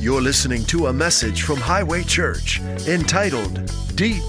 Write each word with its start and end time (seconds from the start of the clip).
You're 0.00 0.22
listening 0.22 0.64
to 0.64 0.86
a 0.86 0.92
message 0.94 1.42
from 1.42 1.58
Highway 1.58 2.04
Church 2.04 2.58
entitled 2.88 3.70
Deep, 3.96 4.22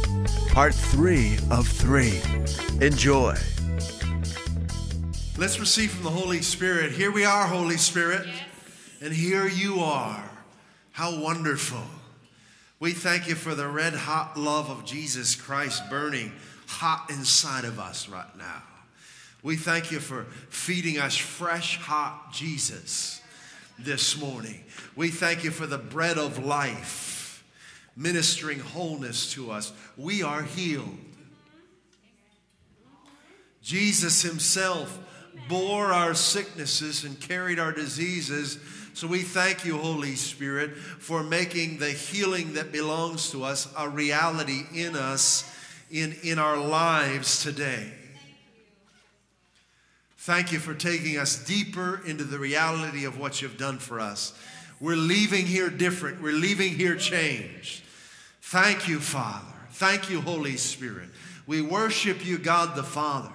Part 0.50 0.74
3 0.74 1.38
of 1.50 1.66
3. 1.66 2.22
Enjoy. 2.82 3.38
Let's 5.38 5.62
receive 5.62 5.92
from 5.92 6.04
the 6.04 6.10
Holy 6.10 6.42
Spirit. 6.42 6.92
Here 6.92 7.10
we 7.10 7.24
are, 7.24 7.48
Holy 7.48 7.78
Spirit, 7.78 8.28
and 9.00 9.14
here 9.14 9.48
you 9.48 9.80
are. 9.80 10.30
How 10.92 11.18
wonderful. 11.18 11.84
We 12.82 12.92
thank 12.92 13.30
you 13.30 13.36
for 13.36 13.56
the 13.56 13.70
red 13.70 13.94
hot 13.94 14.38
love 14.38 14.70
of 14.70 14.84
Jesus 14.84 15.36
Christ 15.36 15.90
burning 15.90 16.34
hot 16.68 17.10
inside 17.10 17.64
of 17.64 17.80
us 17.80 18.10
right 18.10 18.38
now. 18.38 18.64
We 19.42 19.56
thank 19.56 19.90
you 19.90 20.02
for 20.02 20.26
feeding 20.50 21.00
us 21.00 21.16
fresh, 21.16 21.78
hot 21.78 22.34
Jesus 22.34 23.21
this 23.84 24.20
morning. 24.20 24.64
We 24.96 25.10
thank 25.10 25.44
you 25.44 25.52
for 25.52 25.68
the 25.68 25.78
bread 25.78 26.18
of 26.18 26.44
life, 26.44 27.44
ministering 27.96 28.60
wholeness 28.60 29.32
to 29.34 29.52
us. 29.52 29.72
We 29.98 30.24
are 30.24 30.44
healed. 30.44 30.98
Jesus 33.62 34.22
Himself 34.22 35.00
bore 35.48 35.88
our 35.88 36.14
sicknesses 36.14 37.04
and 37.04 37.20
carried 37.20 37.60
our 37.60 37.72
diseases. 37.72 38.60
So 38.94 39.08
we 39.08 39.22
thank 39.22 39.66
you, 39.66 39.78
Holy 39.78 40.16
Spirit, 40.16 40.76
for 40.78 41.24
making 41.24 41.78
the 41.78 41.92
healing 41.92 42.54
that 42.54 42.72
belongs 42.72 43.32
to 43.32 43.44
us 43.44 43.72
a 43.78 43.88
reality 43.88 44.64
in 44.74 44.96
us, 44.96 45.50
in, 45.90 46.16
in 46.24 46.40
our 46.40 46.58
lives 46.58 47.42
today. 47.44 47.92
Thank 50.22 50.52
you 50.52 50.60
for 50.60 50.76
taking 50.76 51.18
us 51.18 51.44
deeper 51.44 52.00
into 52.06 52.24
the 52.24 52.38
reality 52.38 53.06
of 53.06 53.18
what 53.18 53.42
you've 53.42 53.58
done 53.58 53.80
for 53.80 54.00
us. 54.00 54.38
We're 54.80 54.96
leaving 54.96 55.48
here 55.48 55.68
different. 55.68 56.22
We're 56.22 56.32
leaving 56.32 56.76
here 56.76 56.96
changed. 56.96 57.82
Thank 58.44 58.88
you, 58.88 59.00
Father. 59.00 59.52
Thank 59.72 60.12
you, 60.12 60.22
Holy 60.22 60.58
Spirit. 60.58 61.10
We 61.48 61.64
worship 61.64 62.24
you, 62.24 62.38
God 62.38 62.76
the 62.76 62.84
Father. 62.84 63.32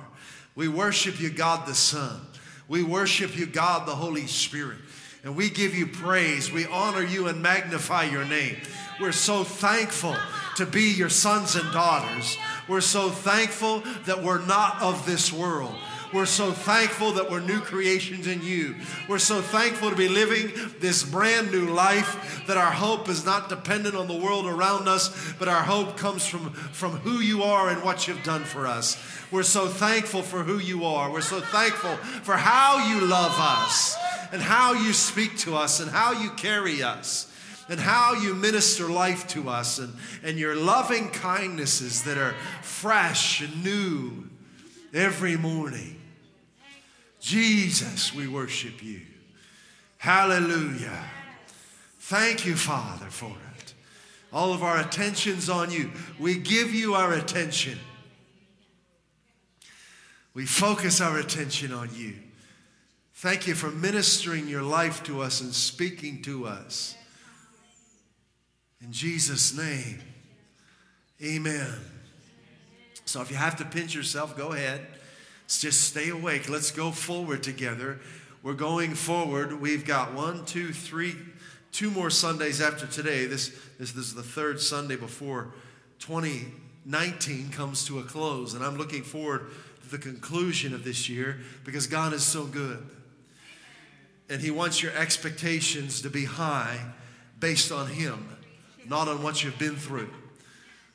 We 0.54 0.68
worship 0.68 1.18
you, 1.18 1.28
God 1.28 1.66
the 1.66 1.74
Son. 1.74 2.20
We 2.68 2.84
worship 2.84 3.36
you, 3.36 3.46
God 3.46 3.88
the 3.88 3.96
Holy 3.96 4.28
Spirit. 4.28 4.78
And 5.24 5.34
we 5.34 5.50
give 5.50 5.74
you 5.74 5.88
praise. 5.88 6.52
We 6.52 6.66
honor 6.66 7.02
you 7.02 7.26
and 7.26 7.42
magnify 7.42 8.04
your 8.04 8.24
name. 8.24 8.58
We're 9.00 9.10
so 9.10 9.42
thankful 9.42 10.14
to 10.54 10.64
be 10.64 10.92
your 10.92 11.08
sons 11.08 11.56
and 11.56 11.68
daughters. 11.72 12.38
We're 12.68 12.80
so 12.80 13.10
thankful 13.10 13.82
that 14.04 14.22
we're 14.22 14.46
not 14.46 14.80
of 14.80 15.04
this 15.04 15.32
world. 15.32 15.74
We're 16.12 16.26
so 16.26 16.52
thankful 16.52 17.12
that 17.12 17.30
we're 17.30 17.40
new 17.40 17.60
creations 17.60 18.26
in 18.26 18.42
you. 18.42 18.76
We're 19.08 19.18
so 19.18 19.40
thankful 19.40 19.90
to 19.90 19.96
be 19.96 20.08
living 20.08 20.52
this 20.80 21.02
brand 21.02 21.50
new 21.50 21.66
life, 21.66 22.44
that 22.46 22.56
our 22.56 22.70
hope 22.70 23.08
is 23.08 23.24
not 23.24 23.48
dependent 23.48 23.94
on 23.94 24.06
the 24.06 24.16
world 24.16 24.46
around 24.46 24.88
us, 24.88 25.34
but 25.38 25.48
our 25.48 25.62
hope 25.62 25.96
comes 25.96 26.26
from, 26.26 26.52
from 26.52 26.92
who 26.92 27.20
you 27.20 27.42
are 27.42 27.68
and 27.68 27.82
what 27.82 28.06
you've 28.06 28.22
done 28.22 28.44
for 28.44 28.66
us. 28.66 28.96
We're 29.30 29.42
so 29.42 29.66
thankful 29.66 30.22
for 30.22 30.42
who 30.42 30.58
you 30.58 30.84
are. 30.84 31.10
We're 31.10 31.20
so 31.20 31.40
thankful 31.40 31.96
for 32.22 32.36
how 32.36 32.88
you 32.88 33.06
love 33.06 33.34
us 33.36 33.96
and 34.32 34.40
how 34.40 34.74
you 34.74 34.92
speak 34.92 35.36
to 35.38 35.56
us 35.56 35.80
and 35.80 35.90
how 35.90 36.12
you 36.12 36.30
carry 36.30 36.82
us 36.82 37.32
and 37.68 37.80
how 37.80 38.14
you 38.14 38.34
minister 38.34 38.88
life 38.88 39.26
to 39.28 39.48
us 39.48 39.78
and, 39.78 39.94
and 40.22 40.38
your 40.38 40.54
loving 40.54 41.08
kindnesses 41.10 42.04
that 42.04 42.16
are 42.16 42.34
fresh 42.62 43.40
and 43.40 43.64
new 43.64 44.28
every 44.94 45.36
morning. 45.36 45.95
Jesus, 47.26 48.14
we 48.14 48.28
worship 48.28 48.84
you. 48.84 49.00
Hallelujah. 49.98 51.10
Thank 51.98 52.46
you, 52.46 52.54
Father, 52.54 53.06
for 53.06 53.34
it. 53.58 53.74
All 54.32 54.52
of 54.52 54.62
our 54.62 54.78
attention's 54.78 55.50
on 55.50 55.72
you. 55.72 55.90
We 56.20 56.38
give 56.38 56.72
you 56.72 56.94
our 56.94 57.14
attention. 57.14 57.80
We 60.34 60.46
focus 60.46 61.00
our 61.00 61.18
attention 61.18 61.72
on 61.72 61.90
you. 61.96 62.14
Thank 63.14 63.48
you 63.48 63.56
for 63.56 63.72
ministering 63.72 64.46
your 64.46 64.62
life 64.62 65.02
to 65.04 65.20
us 65.20 65.40
and 65.40 65.52
speaking 65.52 66.22
to 66.22 66.46
us. 66.46 66.94
In 68.80 68.92
Jesus' 68.92 69.52
name, 69.52 69.98
amen. 71.20 71.74
So 73.04 73.20
if 73.20 73.32
you 73.32 73.36
have 73.36 73.56
to 73.56 73.64
pinch 73.64 73.96
yourself, 73.96 74.36
go 74.36 74.52
ahead. 74.52 74.86
Just 75.48 75.82
stay 75.82 76.08
awake. 76.08 76.48
Let's 76.48 76.70
go 76.70 76.90
forward 76.90 77.42
together. 77.42 78.00
We're 78.42 78.54
going 78.54 78.94
forward. 78.94 79.60
We've 79.60 79.84
got 79.84 80.12
one, 80.12 80.44
two, 80.44 80.72
three, 80.72 81.14
two 81.72 81.90
more 81.90 82.10
Sundays 82.10 82.60
after 82.60 82.86
today. 82.86 83.26
This, 83.26 83.48
this, 83.78 83.92
this 83.92 84.06
is 84.06 84.14
the 84.14 84.22
third 84.22 84.60
Sunday 84.60 84.96
before 84.96 85.52
2019 86.00 87.50
comes 87.50 87.84
to 87.86 88.00
a 88.00 88.02
close. 88.02 88.54
And 88.54 88.64
I'm 88.64 88.76
looking 88.76 89.02
forward 89.02 89.50
to 89.82 89.88
the 89.88 89.98
conclusion 89.98 90.74
of 90.74 90.82
this 90.82 91.08
year 91.08 91.38
because 91.64 91.86
God 91.86 92.12
is 92.12 92.24
so 92.24 92.44
good. 92.44 92.84
And 94.28 94.40
He 94.40 94.50
wants 94.50 94.82
your 94.82 94.92
expectations 94.92 96.02
to 96.02 96.10
be 96.10 96.24
high 96.24 96.78
based 97.38 97.70
on 97.70 97.86
Him, 97.86 98.28
not 98.84 99.06
on 99.06 99.22
what 99.22 99.44
you've 99.44 99.58
been 99.58 99.76
through. 99.76 100.10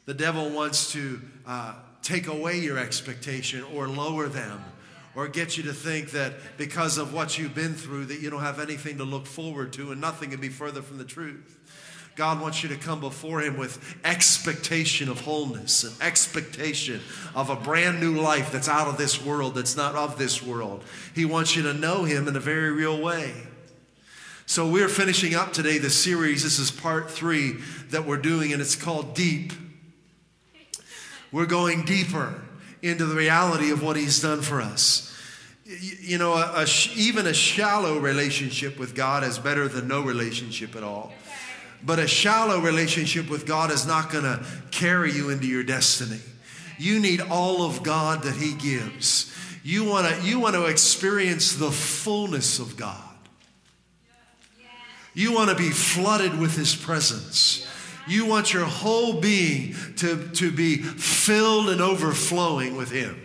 The 0.05 0.13
devil 0.13 0.49
wants 0.49 0.91
to. 0.91 1.21
Uh, 1.47 1.75
take 2.03 2.27
away 2.27 2.59
your 2.59 2.77
expectation 2.77 3.63
or 3.75 3.87
lower 3.87 4.27
them 4.27 4.63
or 5.15 5.27
get 5.27 5.57
you 5.57 5.63
to 5.63 5.73
think 5.73 6.11
that 6.11 6.33
because 6.57 6.97
of 6.97 7.13
what 7.13 7.37
you've 7.37 7.55
been 7.55 7.73
through 7.73 8.05
that 8.05 8.21
you 8.21 8.29
don't 8.29 8.41
have 8.41 8.59
anything 8.59 8.97
to 8.97 9.03
look 9.03 9.25
forward 9.25 9.73
to 9.73 9.91
and 9.91 9.99
nothing 9.99 10.31
can 10.31 10.39
be 10.39 10.49
further 10.49 10.81
from 10.81 10.97
the 10.97 11.03
truth. 11.03 11.57
God 12.15 12.41
wants 12.41 12.61
you 12.61 12.69
to 12.69 12.75
come 12.75 12.99
before 12.99 13.41
him 13.41 13.57
with 13.57 13.97
expectation 14.03 15.09
of 15.09 15.21
wholeness 15.21 15.83
and 15.83 16.01
expectation 16.01 16.99
of 17.33 17.49
a 17.49 17.55
brand 17.55 18.01
new 18.01 18.19
life 18.19 18.51
that's 18.51 18.67
out 18.67 18.87
of 18.87 18.97
this 18.97 19.23
world, 19.23 19.55
that's 19.55 19.77
not 19.77 19.95
of 19.95 20.17
this 20.17 20.43
world. 20.43 20.83
He 21.15 21.25
wants 21.25 21.55
you 21.55 21.63
to 21.63 21.73
know 21.73 22.03
him 22.03 22.27
in 22.27 22.35
a 22.35 22.39
very 22.39 22.71
real 22.71 23.01
way. 23.01 23.33
So 24.45 24.69
we're 24.69 24.89
finishing 24.89 25.33
up 25.33 25.53
today 25.53 25.77
the 25.77 25.89
series. 25.89 26.43
This 26.43 26.59
is 26.59 26.69
part 26.69 27.09
3 27.09 27.53
that 27.91 28.05
we're 28.05 28.17
doing 28.17 28.51
and 28.51 28.61
it's 28.61 28.75
called 28.75 29.15
Deep. 29.15 29.53
We're 31.31 31.45
going 31.45 31.85
deeper 31.85 32.41
into 32.81 33.05
the 33.05 33.15
reality 33.15 33.71
of 33.71 33.81
what 33.81 33.95
He's 33.95 34.21
done 34.21 34.41
for 34.41 34.61
us. 34.61 35.07
You 35.65 36.17
know, 36.17 36.33
a, 36.33 36.63
a, 36.63 36.67
even 36.95 37.27
a 37.27 37.33
shallow 37.33 37.97
relationship 37.99 38.77
with 38.77 38.95
God 38.95 39.23
is 39.23 39.39
better 39.39 39.67
than 39.67 39.87
no 39.87 40.01
relationship 40.01 40.75
at 40.75 40.83
all. 40.83 41.13
But 41.83 41.99
a 41.99 42.07
shallow 42.07 42.59
relationship 42.59 43.29
with 43.29 43.45
God 43.45 43.71
is 43.71 43.87
not 43.87 44.11
going 44.11 44.23
to 44.25 44.45
carry 44.71 45.11
you 45.11 45.29
into 45.29 45.47
your 45.47 45.63
destiny. 45.63 46.19
You 46.77 46.99
need 46.99 47.21
all 47.21 47.63
of 47.63 47.83
God 47.83 48.23
that 48.23 48.35
He 48.35 48.53
gives. 48.53 49.33
You 49.63 49.85
want 49.85 50.07
to 50.07 50.27
you 50.27 50.39
want 50.39 50.55
to 50.55 50.65
experience 50.65 51.53
the 51.53 51.71
fullness 51.71 52.59
of 52.59 52.75
God. 52.75 52.97
You 55.13 55.33
want 55.33 55.49
to 55.49 55.55
be 55.55 55.69
flooded 55.69 56.39
with 56.39 56.55
His 56.55 56.75
presence. 56.75 57.67
You 58.07 58.25
want 58.25 58.53
your 58.53 58.65
whole 58.65 59.19
being 59.19 59.75
to, 59.97 60.29
to 60.29 60.51
be 60.51 60.77
filled 60.77 61.69
and 61.69 61.81
overflowing 61.81 62.75
with 62.75 62.91
Him. 62.91 63.21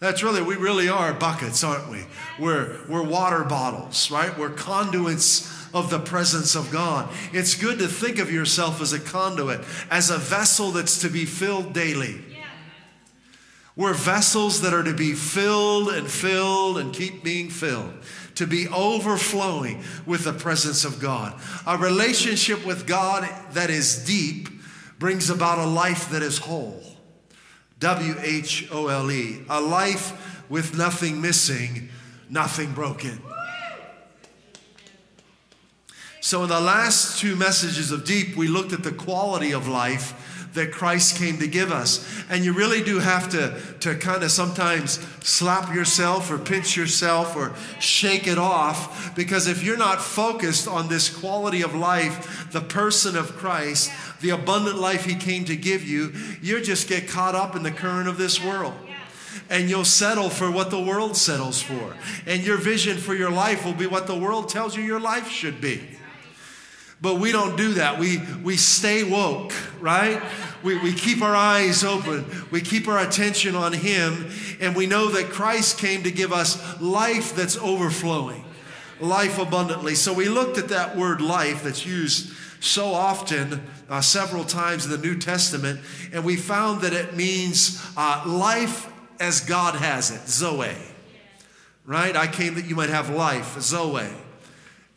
That's 0.00 0.22
really, 0.22 0.42
we 0.42 0.54
really 0.54 0.88
are 0.88 1.12
buckets, 1.12 1.64
aren't 1.64 1.90
we? 1.90 2.04
We're, 2.38 2.78
we're 2.88 3.02
water 3.02 3.42
bottles, 3.42 4.10
right? 4.10 4.36
We're 4.38 4.50
conduits 4.50 5.52
of 5.74 5.90
the 5.90 5.98
presence 5.98 6.54
of 6.54 6.70
God. 6.70 7.08
It's 7.32 7.54
good 7.54 7.80
to 7.80 7.88
think 7.88 8.18
of 8.18 8.30
yourself 8.30 8.80
as 8.80 8.92
a 8.92 9.00
conduit, 9.00 9.60
as 9.90 10.10
a 10.10 10.18
vessel 10.18 10.70
that's 10.70 11.00
to 11.00 11.08
be 11.08 11.24
filled 11.24 11.72
daily. 11.72 12.24
We're 13.74 13.94
vessels 13.94 14.62
that 14.62 14.72
are 14.72 14.82
to 14.82 14.94
be 14.94 15.14
filled 15.14 15.90
and 15.90 16.08
filled 16.10 16.78
and 16.78 16.92
keep 16.92 17.22
being 17.22 17.48
filled 17.48 17.92
to 18.38 18.46
be 18.46 18.68
overflowing 18.68 19.82
with 20.06 20.22
the 20.22 20.32
presence 20.32 20.84
of 20.84 21.00
God. 21.00 21.38
A 21.66 21.76
relationship 21.76 22.64
with 22.64 22.86
God 22.86 23.28
that 23.52 23.68
is 23.68 24.04
deep 24.04 24.48
brings 25.00 25.28
about 25.28 25.58
a 25.58 25.66
life 25.66 26.08
that 26.10 26.22
is 26.22 26.38
whole. 26.38 26.80
W 27.80 28.14
H 28.20 28.68
O 28.70 28.86
L 28.86 29.10
E. 29.10 29.42
A 29.48 29.60
life 29.60 30.46
with 30.48 30.78
nothing 30.78 31.20
missing, 31.20 31.88
nothing 32.30 32.72
broken. 32.72 33.20
So, 36.20 36.44
in 36.44 36.48
the 36.48 36.60
last 36.60 37.18
two 37.18 37.34
messages 37.34 37.90
of 37.90 38.04
deep, 38.04 38.36
we 38.36 38.46
looked 38.46 38.72
at 38.72 38.84
the 38.84 38.92
quality 38.92 39.52
of 39.52 39.66
life 39.66 40.27
that 40.54 40.72
Christ 40.72 41.16
came 41.16 41.38
to 41.38 41.46
give 41.46 41.70
us. 41.70 42.06
And 42.28 42.44
you 42.44 42.52
really 42.52 42.82
do 42.82 42.98
have 42.98 43.28
to, 43.30 43.60
to 43.80 43.94
kind 43.94 44.22
of 44.22 44.30
sometimes 44.30 44.98
slap 45.22 45.74
yourself 45.74 46.30
or 46.30 46.38
pinch 46.38 46.76
yourself 46.76 47.36
or 47.36 47.54
shake 47.80 48.26
it 48.26 48.38
off 48.38 49.14
because 49.14 49.46
if 49.46 49.62
you're 49.62 49.76
not 49.76 50.00
focused 50.00 50.66
on 50.66 50.88
this 50.88 51.14
quality 51.14 51.62
of 51.62 51.74
life, 51.74 52.50
the 52.52 52.60
person 52.60 53.16
of 53.16 53.36
Christ, 53.36 53.90
the 54.20 54.30
abundant 54.30 54.78
life 54.78 55.04
He 55.04 55.14
came 55.14 55.44
to 55.46 55.56
give 55.56 55.84
you, 55.84 56.12
you 56.42 56.60
just 56.60 56.88
get 56.88 57.08
caught 57.08 57.34
up 57.34 57.54
in 57.54 57.62
the 57.62 57.70
current 57.70 58.08
of 58.08 58.18
this 58.18 58.42
world 58.42 58.74
and 59.50 59.70
you'll 59.70 59.84
settle 59.84 60.30
for 60.30 60.50
what 60.50 60.70
the 60.70 60.80
world 60.80 61.16
settles 61.16 61.62
for. 61.62 61.94
And 62.26 62.44
your 62.44 62.56
vision 62.56 62.96
for 62.96 63.14
your 63.14 63.30
life 63.30 63.64
will 63.64 63.74
be 63.74 63.86
what 63.86 64.06
the 64.06 64.16
world 64.16 64.48
tells 64.48 64.76
you 64.76 64.82
your 64.82 65.00
life 65.00 65.28
should 65.28 65.60
be. 65.60 65.97
But 67.00 67.20
we 67.20 67.30
don't 67.30 67.56
do 67.56 67.74
that. 67.74 67.98
We, 67.98 68.18
we 68.42 68.56
stay 68.56 69.04
woke, 69.04 69.52
right? 69.80 70.20
We, 70.64 70.78
we 70.78 70.92
keep 70.92 71.22
our 71.22 71.34
eyes 71.34 71.84
open. 71.84 72.26
We 72.50 72.60
keep 72.60 72.88
our 72.88 72.98
attention 72.98 73.54
on 73.54 73.72
Him. 73.72 74.30
And 74.60 74.74
we 74.74 74.86
know 74.86 75.08
that 75.10 75.30
Christ 75.30 75.78
came 75.78 76.02
to 76.02 76.10
give 76.10 76.32
us 76.32 76.80
life 76.80 77.36
that's 77.36 77.56
overflowing, 77.56 78.44
life 79.00 79.38
abundantly. 79.38 79.94
So 79.94 80.12
we 80.12 80.28
looked 80.28 80.58
at 80.58 80.68
that 80.68 80.96
word 80.96 81.20
life 81.20 81.62
that's 81.62 81.86
used 81.86 82.32
so 82.60 82.86
often, 82.92 83.64
uh, 83.88 84.00
several 84.00 84.44
times 84.44 84.84
in 84.84 84.90
the 84.90 84.98
New 84.98 85.16
Testament, 85.16 85.78
and 86.12 86.24
we 86.24 86.34
found 86.34 86.80
that 86.80 86.92
it 86.92 87.14
means 87.14 87.80
uh, 87.96 88.24
life 88.26 88.92
as 89.20 89.40
God 89.40 89.76
has 89.76 90.10
it, 90.10 90.28
Zoe. 90.28 90.74
Right? 91.86 92.16
I 92.16 92.26
came 92.26 92.56
that 92.56 92.64
you 92.64 92.74
might 92.74 92.90
have 92.90 93.10
life, 93.10 93.60
Zoe 93.60 94.10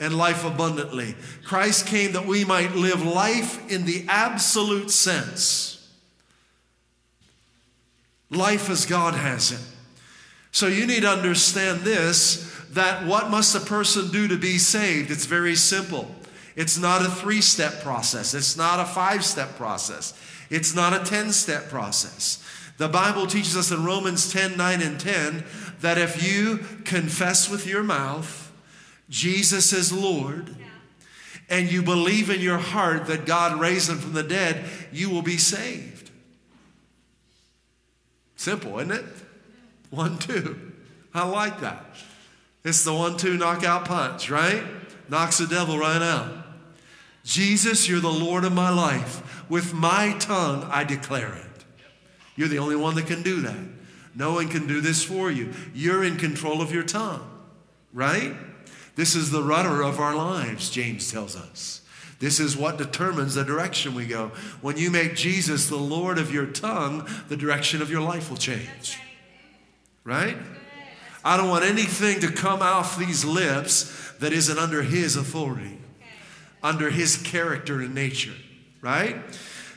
and 0.02 0.18
life 0.18 0.44
abundantly. 0.44 1.16
Christ 1.46 1.86
came 1.86 2.14
that 2.14 2.26
we 2.26 2.44
might 2.44 2.76
live 2.76 3.06
life 3.06 3.72
in 3.72 3.86
the 3.86 4.04
absolute 4.10 4.90
sense. 4.90 5.90
Life 8.32 8.70
as 8.70 8.86
God 8.86 9.14
has 9.14 9.52
it. 9.52 9.62
So 10.52 10.68
you 10.68 10.88
need 10.88 11.04
to 11.04 11.10
understand 11.10 11.82
this 11.82 12.50
that 12.72 13.06
what 13.06 13.30
must 13.30 13.56
a 13.56 13.60
person 13.60 14.10
do 14.12 14.28
to 14.30 14.38
be 14.38 14.58
saved? 14.58 15.12
It's 15.12 15.26
very 15.26 15.56
simple. 15.56 16.10
It's 16.56 16.78
not 16.78 17.06
a 17.06 17.10
three 17.10 17.42
step 17.42 17.82
process, 17.82 18.34
it's 18.34 18.58
not 18.58 18.80
a 18.80 18.86
five 18.86 19.24
step 19.24 19.56
process, 19.56 20.14
it's 20.50 20.76
not 20.76 20.94
a 20.94 21.06
10 21.06 21.32
step 21.32 21.70
process. 21.70 22.44
The 22.78 22.90
Bible 22.90 23.28
teaches 23.28 23.56
us 23.56 23.72
in 23.72 23.86
Romans 23.86 24.34
10 24.34 24.58
9 24.58 24.82
and 24.82 25.00
10 25.00 25.44
that 25.82 25.98
if 26.00 26.24
you 26.24 26.58
confess 26.86 27.50
with 27.50 27.68
your 27.68 27.84
mouth, 27.84 28.41
Jesus 29.12 29.74
is 29.74 29.92
Lord, 29.92 30.56
and 31.50 31.70
you 31.70 31.84
believe 31.84 32.30
in 32.30 32.40
your 32.40 32.58
heart 32.58 33.08
that 33.08 33.26
God 33.26 33.60
raised 33.60 33.90
him 33.90 33.98
from 33.98 34.14
the 34.14 34.24
dead, 34.24 34.64
you 34.94 35.10
will 35.10 35.22
be 35.22 35.38
saved. 35.38 36.10
Simple, 38.38 38.80
isn't 38.80 38.92
it? 38.92 39.06
One, 39.90 40.18
two. 40.18 40.72
I 41.14 41.28
like 41.28 41.60
that. 41.60 41.86
It's 42.64 42.86
the 42.86 42.94
one, 42.94 43.18
two 43.18 43.38
knockout 43.38 43.84
punch, 43.84 44.30
right? 44.30 44.64
Knocks 45.10 45.40
the 45.40 45.46
devil 45.46 45.78
right 45.78 46.02
out. 46.02 46.32
Jesus, 47.26 47.90
you're 47.90 48.00
the 48.00 48.08
Lord 48.08 48.46
of 48.46 48.54
my 48.54 48.70
life. 48.70 49.50
With 49.50 49.74
my 49.74 50.16
tongue, 50.20 50.64
I 50.72 50.86
declare 50.86 51.34
it. 51.34 51.66
You're 52.38 52.48
the 52.48 52.60
only 52.60 52.78
one 52.78 52.96
that 52.96 53.08
can 53.08 53.24
do 53.24 53.42
that. 53.42 53.60
No 54.16 54.36
one 54.36 54.48
can 54.48 54.68
do 54.68 54.80
this 54.80 55.04
for 55.04 55.30
you. 55.30 55.52
You're 55.74 56.06
in 56.06 56.16
control 56.16 56.62
of 56.62 56.72
your 56.72 56.84
tongue, 56.84 57.30
right? 57.94 58.36
This 59.02 59.16
is 59.16 59.32
the 59.32 59.42
rudder 59.42 59.82
of 59.82 60.00
our 60.00 60.14
lives, 60.14 60.70
James 60.70 61.12
tells 61.12 61.36
us. 61.36 61.82
This 62.20 62.40
is 62.40 62.56
what 62.56 62.78
determines 62.78 63.34
the 63.34 63.44
direction 63.44 63.96
we 63.96 64.06
go. 64.06 64.28
When 64.62 64.78
you 64.78 64.92
make 64.92 65.16
Jesus 65.16 65.68
the 65.68 65.76
Lord 65.76 66.20
of 66.20 66.32
your 66.32 66.46
tongue, 66.46 67.10
the 67.28 67.36
direction 67.36 67.82
of 67.82 67.90
your 67.90 68.02
life 68.02 68.30
will 68.30 68.38
change. 68.38 69.00
Right? 70.04 70.38
I 71.26 71.36
don't 71.36 71.50
want 71.50 71.66
anything 71.66 72.20
to 72.20 72.32
come 72.32 72.62
off 72.62 72.96
these 72.96 73.26
lips 73.26 74.12
that 74.20 74.34
isn't 74.34 74.60
under 74.60 74.84
His 74.84 75.16
authority, 75.16 75.80
under 76.62 76.92
His 76.92 77.18
character 77.18 77.80
and 77.80 77.96
nature. 77.96 78.36
Right? 78.82 79.16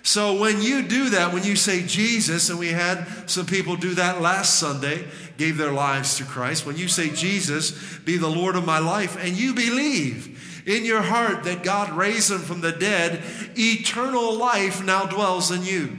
So 0.04 0.38
when 0.38 0.60
you 0.60 0.86
do 0.86 1.08
that, 1.10 1.32
when 1.32 1.44
you 1.44 1.56
say 1.56 1.82
Jesus, 1.82 2.50
and 2.50 2.58
we 2.58 2.68
had 2.68 3.08
some 3.28 3.46
people 3.46 3.74
do 3.74 3.94
that 3.94 4.20
last 4.20 4.58
Sunday, 4.58 5.08
gave 5.38 5.56
their 5.56 5.72
lives 5.72 6.18
to 6.18 6.24
Christ, 6.24 6.66
when 6.66 6.76
you 6.76 6.88
say 6.88 7.08
Jesus, 7.08 7.98
be 8.04 8.18
the 8.18 8.28
Lord 8.28 8.54
of 8.54 8.66
my 8.66 8.78
life, 8.78 9.16
and 9.18 9.34
you 9.34 9.54
believe 9.54 10.62
in 10.66 10.84
your 10.84 11.00
heart 11.00 11.44
that 11.44 11.62
God 11.62 11.90
raised 11.90 12.30
him 12.30 12.40
from 12.40 12.60
the 12.60 12.70
dead, 12.70 13.22
eternal 13.56 14.36
life 14.36 14.84
now 14.84 15.06
dwells 15.06 15.50
in 15.50 15.64
you. 15.64 15.98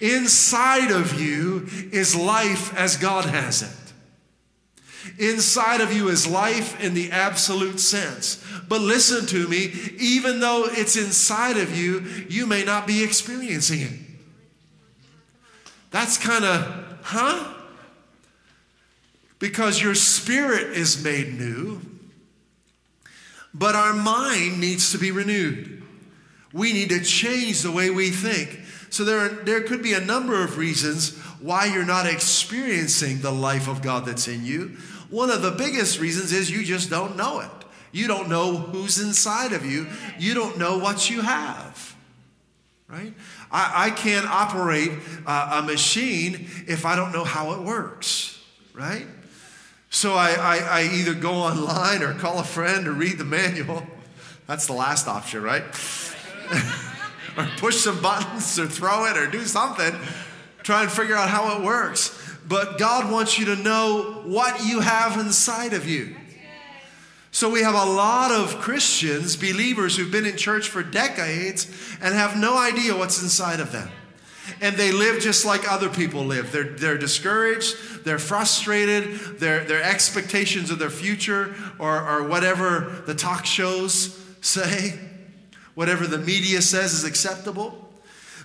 Inside 0.00 0.90
of 0.90 1.20
you 1.20 1.68
is 1.92 2.16
life 2.16 2.74
as 2.74 2.96
God 2.96 3.26
has 3.26 3.60
it. 3.60 3.85
Inside 5.18 5.80
of 5.80 5.92
you 5.92 6.08
is 6.08 6.26
life 6.26 6.82
in 6.82 6.94
the 6.94 7.10
absolute 7.10 7.80
sense. 7.80 8.44
But 8.68 8.80
listen 8.80 9.26
to 9.26 9.48
me, 9.48 9.72
even 9.98 10.40
though 10.40 10.64
it's 10.66 10.96
inside 10.96 11.56
of 11.56 11.76
you, 11.76 12.00
you 12.28 12.46
may 12.46 12.64
not 12.64 12.86
be 12.86 13.02
experiencing 13.02 13.80
it. 13.80 13.92
That's 15.90 16.18
kind 16.18 16.44
of, 16.44 16.98
huh? 17.02 17.54
Because 19.38 19.80
your 19.80 19.94
spirit 19.94 20.76
is 20.76 21.02
made 21.02 21.38
new, 21.38 21.80
but 23.54 23.74
our 23.74 23.94
mind 23.94 24.60
needs 24.60 24.92
to 24.92 24.98
be 24.98 25.10
renewed. 25.10 25.82
We 26.52 26.72
need 26.72 26.88
to 26.88 27.02
change 27.02 27.62
the 27.62 27.70
way 27.70 27.90
we 27.90 28.10
think. 28.10 28.60
So 28.90 29.04
there, 29.04 29.18
are, 29.18 29.28
there 29.28 29.62
could 29.62 29.82
be 29.82 29.92
a 29.92 30.00
number 30.00 30.42
of 30.42 30.58
reasons 30.58 31.16
why 31.40 31.66
you're 31.66 31.84
not 31.84 32.06
experiencing 32.06 33.20
the 33.20 33.30
life 33.30 33.68
of 33.68 33.82
God 33.82 34.06
that's 34.06 34.26
in 34.28 34.44
you. 34.44 34.76
One 35.10 35.30
of 35.30 35.42
the 35.42 35.52
biggest 35.52 36.00
reasons 36.00 36.32
is 36.32 36.50
you 36.50 36.64
just 36.64 36.90
don't 36.90 37.16
know 37.16 37.40
it. 37.40 37.50
You 37.92 38.08
don't 38.08 38.28
know 38.28 38.56
who's 38.56 38.98
inside 38.98 39.52
of 39.52 39.64
you. 39.64 39.86
You 40.18 40.34
don't 40.34 40.58
know 40.58 40.78
what 40.78 41.08
you 41.08 41.22
have. 41.22 41.96
Right? 42.88 43.14
I, 43.50 43.86
I 43.86 43.90
can't 43.90 44.26
operate 44.26 44.92
uh, 45.26 45.62
a 45.62 45.66
machine 45.66 46.48
if 46.66 46.84
I 46.84 46.94
don't 46.94 47.12
know 47.12 47.24
how 47.24 47.52
it 47.52 47.60
works. 47.60 48.42
Right? 48.74 49.06
So 49.90 50.14
I, 50.14 50.32
I, 50.32 50.58
I 50.58 50.82
either 50.92 51.14
go 51.14 51.32
online 51.32 52.02
or 52.02 52.14
call 52.14 52.38
a 52.38 52.44
friend 52.44 52.86
or 52.86 52.92
read 52.92 53.18
the 53.18 53.24
manual. 53.24 53.86
That's 54.46 54.66
the 54.66 54.74
last 54.74 55.08
option, 55.08 55.42
right? 55.42 55.62
or 57.36 57.48
push 57.58 57.76
some 57.76 58.00
buttons 58.02 58.58
or 58.58 58.66
throw 58.66 59.06
it 59.06 59.16
or 59.16 59.26
do 59.26 59.44
something. 59.44 59.94
Try 60.62 60.82
and 60.82 60.90
figure 60.90 61.14
out 61.14 61.28
how 61.28 61.56
it 61.56 61.64
works 61.64 62.25
but 62.48 62.78
God 62.78 63.10
wants 63.10 63.38
you 63.38 63.46
to 63.46 63.56
know 63.56 64.22
what 64.24 64.64
you 64.64 64.80
have 64.80 65.18
inside 65.18 65.72
of 65.72 65.88
you. 65.88 66.16
So 67.32 67.50
we 67.50 67.62
have 67.62 67.74
a 67.74 67.84
lot 67.84 68.32
of 68.32 68.60
Christians, 68.60 69.36
believers 69.36 69.96
who've 69.96 70.10
been 70.10 70.24
in 70.24 70.38
church 70.38 70.68
for 70.70 70.82
decades 70.82 71.66
and 72.00 72.14
have 72.14 72.36
no 72.36 72.56
idea 72.56 72.96
what's 72.96 73.22
inside 73.22 73.60
of 73.60 73.72
them. 73.72 73.90
And 74.60 74.76
they 74.76 74.92
live 74.92 75.20
just 75.20 75.44
like 75.44 75.70
other 75.70 75.90
people 75.90 76.24
live. 76.24 76.50
They're, 76.52 76.64
they're 76.64 76.96
discouraged, 76.96 78.04
they're 78.04 78.18
frustrated, 78.18 79.38
their, 79.38 79.64
their 79.64 79.82
expectations 79.82 80.70
of 80.70 80.78
their 80.78 80.88
future 80.88 81.54
or, 81.78 82.00
or 82.00 82.26
whatever 82.26 83.02
the 83.06 83.14
talk 83.14 83.44
shows 83.44 84.18
say, 84.40 84.98
whatever 85.74 86.06
the 86.06 86.18
media 86.18 86.62
says 86.62 86.94
is 86.94 87.04
acceptable. 87.04 87.82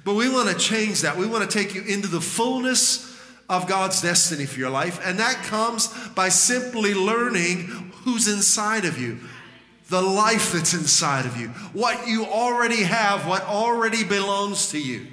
But 0.03 0.15
we 0.15 0.27
want 0.27 0.49
to 0.49 0.55
change 0.55 1.01
that. 1.01 1.15
We 1.15 1.27
want 1.27 1.49
to 1.49 1.57
take 1.57 1.75
you 1.75 1.83
into 1.83 2.07
the 2.07 2.19
fullness 2.19 3.10
of 3.51 3.67
God's 3.67 4.01
destiny 4.01 4.45
for 4.45 4.57
your 4.57 4.69
life. 4.69 5.01
And 5.05 5.19
that 5.19 5.43
comes 5.43 5.89
by 6.15 6.29
simply 6.29 6.93
learning 6.93 7.65
who's 8.05 8.29
inside 8.29 8.85
of 8.85 8.97
you, 8.97 9.19
the 9.89 10.01
life 10.01 10.53
that's 10.53 10.73
inside 10.73 11.25
of 11.25 11.35
you, 11.35 11.49
what 11.73 12.07
you 12.07 12.25
already 12.25 12.83
have, 12.83 13.27
what 13.27 13.43
already 13.43 14.05
belongs 14.05 14.71
to 14.71 14.79
you. 14.79 15.05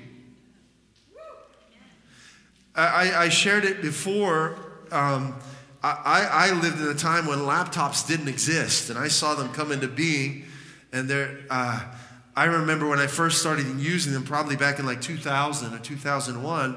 I, 2.77 3.25
I 3.25 3.29
shared 3.29 3.65
it 3.65 3.83
before. 3.83 4.57
Um, 4.93 5.35
I, 5.83 6.29
I, 6.31 6.61
lived 6.61 6.81
in 6.81 6.87
a 6.87 6.95
time 6.95 7.27
when 7.27 7.41
laptops 7.41 8.07
didn't 8.07 8.29
exist, 8.29 8.89
and 8.89 8.97
I 8.97 9.09
saw 9.09 9.35
them 9.35 9.53
come 9.53 9.73
into 9.73 9.89
being. 9.89 10.45
And 10.93 11.11
there, 11.11 11.41
uh, 11.51 11.85
I 12.37 12.45
remember 12.45 12.87
when 12.89 13.01
I 13.01 13.09
first 13.09 13.41
started 13.41 13.67
using 13.81 14.13
them, 14.13 14.23
probably 14.23 14.55
back 14.55 14.79
in 14.79 14.87
like 14.87 15.01
2000 15.01 15.75
or 15.75 15.79
2001 15.81 16.77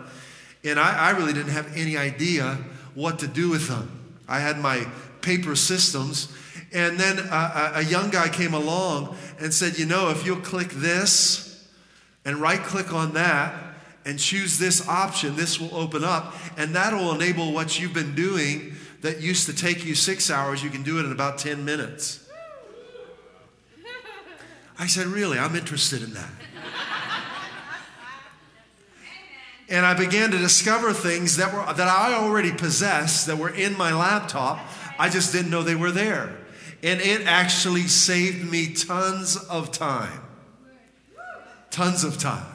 and 0.63 0.79
I, 0.79 1.09
I 1.09 1.11
really 1.11 1.33
didn't 1.33 1.51
have 1.51 1.75
any 1.75 1.97
idea 1.97 2.57
what 2.93 3.19
to 3.19 3.27
do 3.27 3.49
with 3.49 3.67
them. 3.67 4.15
I 4.27 4.39
had 4.39 4.59
my 4.59 4.85
paper 5.21 5.55
systems. 5.55 6.31
And 6.73 6.99
then 6.99 7.19
a, 7.19 7.71
a 7.75 7.83
young 7.83 8.09
guy 8.09 8.29
came 8.29 8.53
along 8.53 9.15
and 9.39 9.53
said, 9.53 9.77
You 9.77 9.85
know, 9.85 10.09
if 10.09 10.25
you'll 10.25 10.37
click 10.37 10.69
this 10.69 11.67
and 12.23 12.37
right 12.37 12.61
click 12.61 12.93
on 12.93 13.13
that 13.13 13.53
and 14.05 14.17
choose 14.17 14.57
this 14.57 14.87
option, 14.87 15.35
this 15.35 15.59
will 15.59 15.75
open 15.75 16.03
up. 16.03 16.33
And 16.57 16.75
that 16.75 16.93
will 16.93 17.13
enable 17.13 17.51
what 17.51 17.79
you've 17.79 17.93
been 17.93 18.15
doing 18.15 18.73
that 19.01 19.19
used 19.19 19.47
to 19.47 19.55
take 19.55 19.83
you 19.83 19.95
six 19.95 20.29
hours, 20.29 20.63
you 20.63 20.69
can 20.69 20.83
do 20.83 20.99
it 20.99 21.05
in 21.05 21.11
about 21.11 21.39
10 21.39 21.65
minutes. 21.65 22.19
I 24.79 24.87
said, 24.87 25.07
Really? 25.07 25.37
I'm 25.37 25.55
interested 25.55 26.01
in 26.03 26.13
that. 26.13 26.29
And 29.71 29.85
I 29.85 29.93
began 29.93 30.31
to 30.31 30.37
discover 30.37 30.91
things 30.91 31.37
that 31.37 31.53
were 31.53 31.73
that 31.73 31.87
I 31.87 32.13
already 32.13 32.51
possessed 32.51 33.25
that 33.27 33.37
were 33.37 33.49
in 33.49 33.77
my 33.77 33.93
laptop. 33.93 34.59
I 34.99 35.09
just 35.09 35.31
didn't 35.31 35.49
know 35.49 35.63
they 35.63 35.75
were 35.75 35.91
there. 35.91 36.37
And 36.83 36.99
it 36.99 37.25
actually 37.25 37.83
saved 37.83 38.51
me 38.51 38.73
tons 38.73 39.37
of 39.37 39.71
time. 39.71 40.21
Tons 41.69 42.03
of 42.03 42.17
time. 42.17 42.45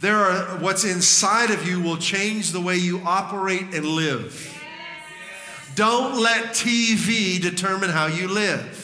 There 0.00 0.16
are 0.16 0.58
what's 0.58 0.84
inside 0.84 1.50
of 1.50 1.66
you 1.66 1.80
will 1.80 1.96
change 1.96 2.52
the 2.52 2.60
way 2.60 2.76
you 2.76 3.00
operate 3.06 3.74
and 3.74 3.86
live. 3.86 4.56
Don't 5.74 6.20
let 6.20 6.48
TV 6.48 7.40
determine 7.40 7.90
how 7.90 8.06
you 8.06 8.28
live. 8.28 8.79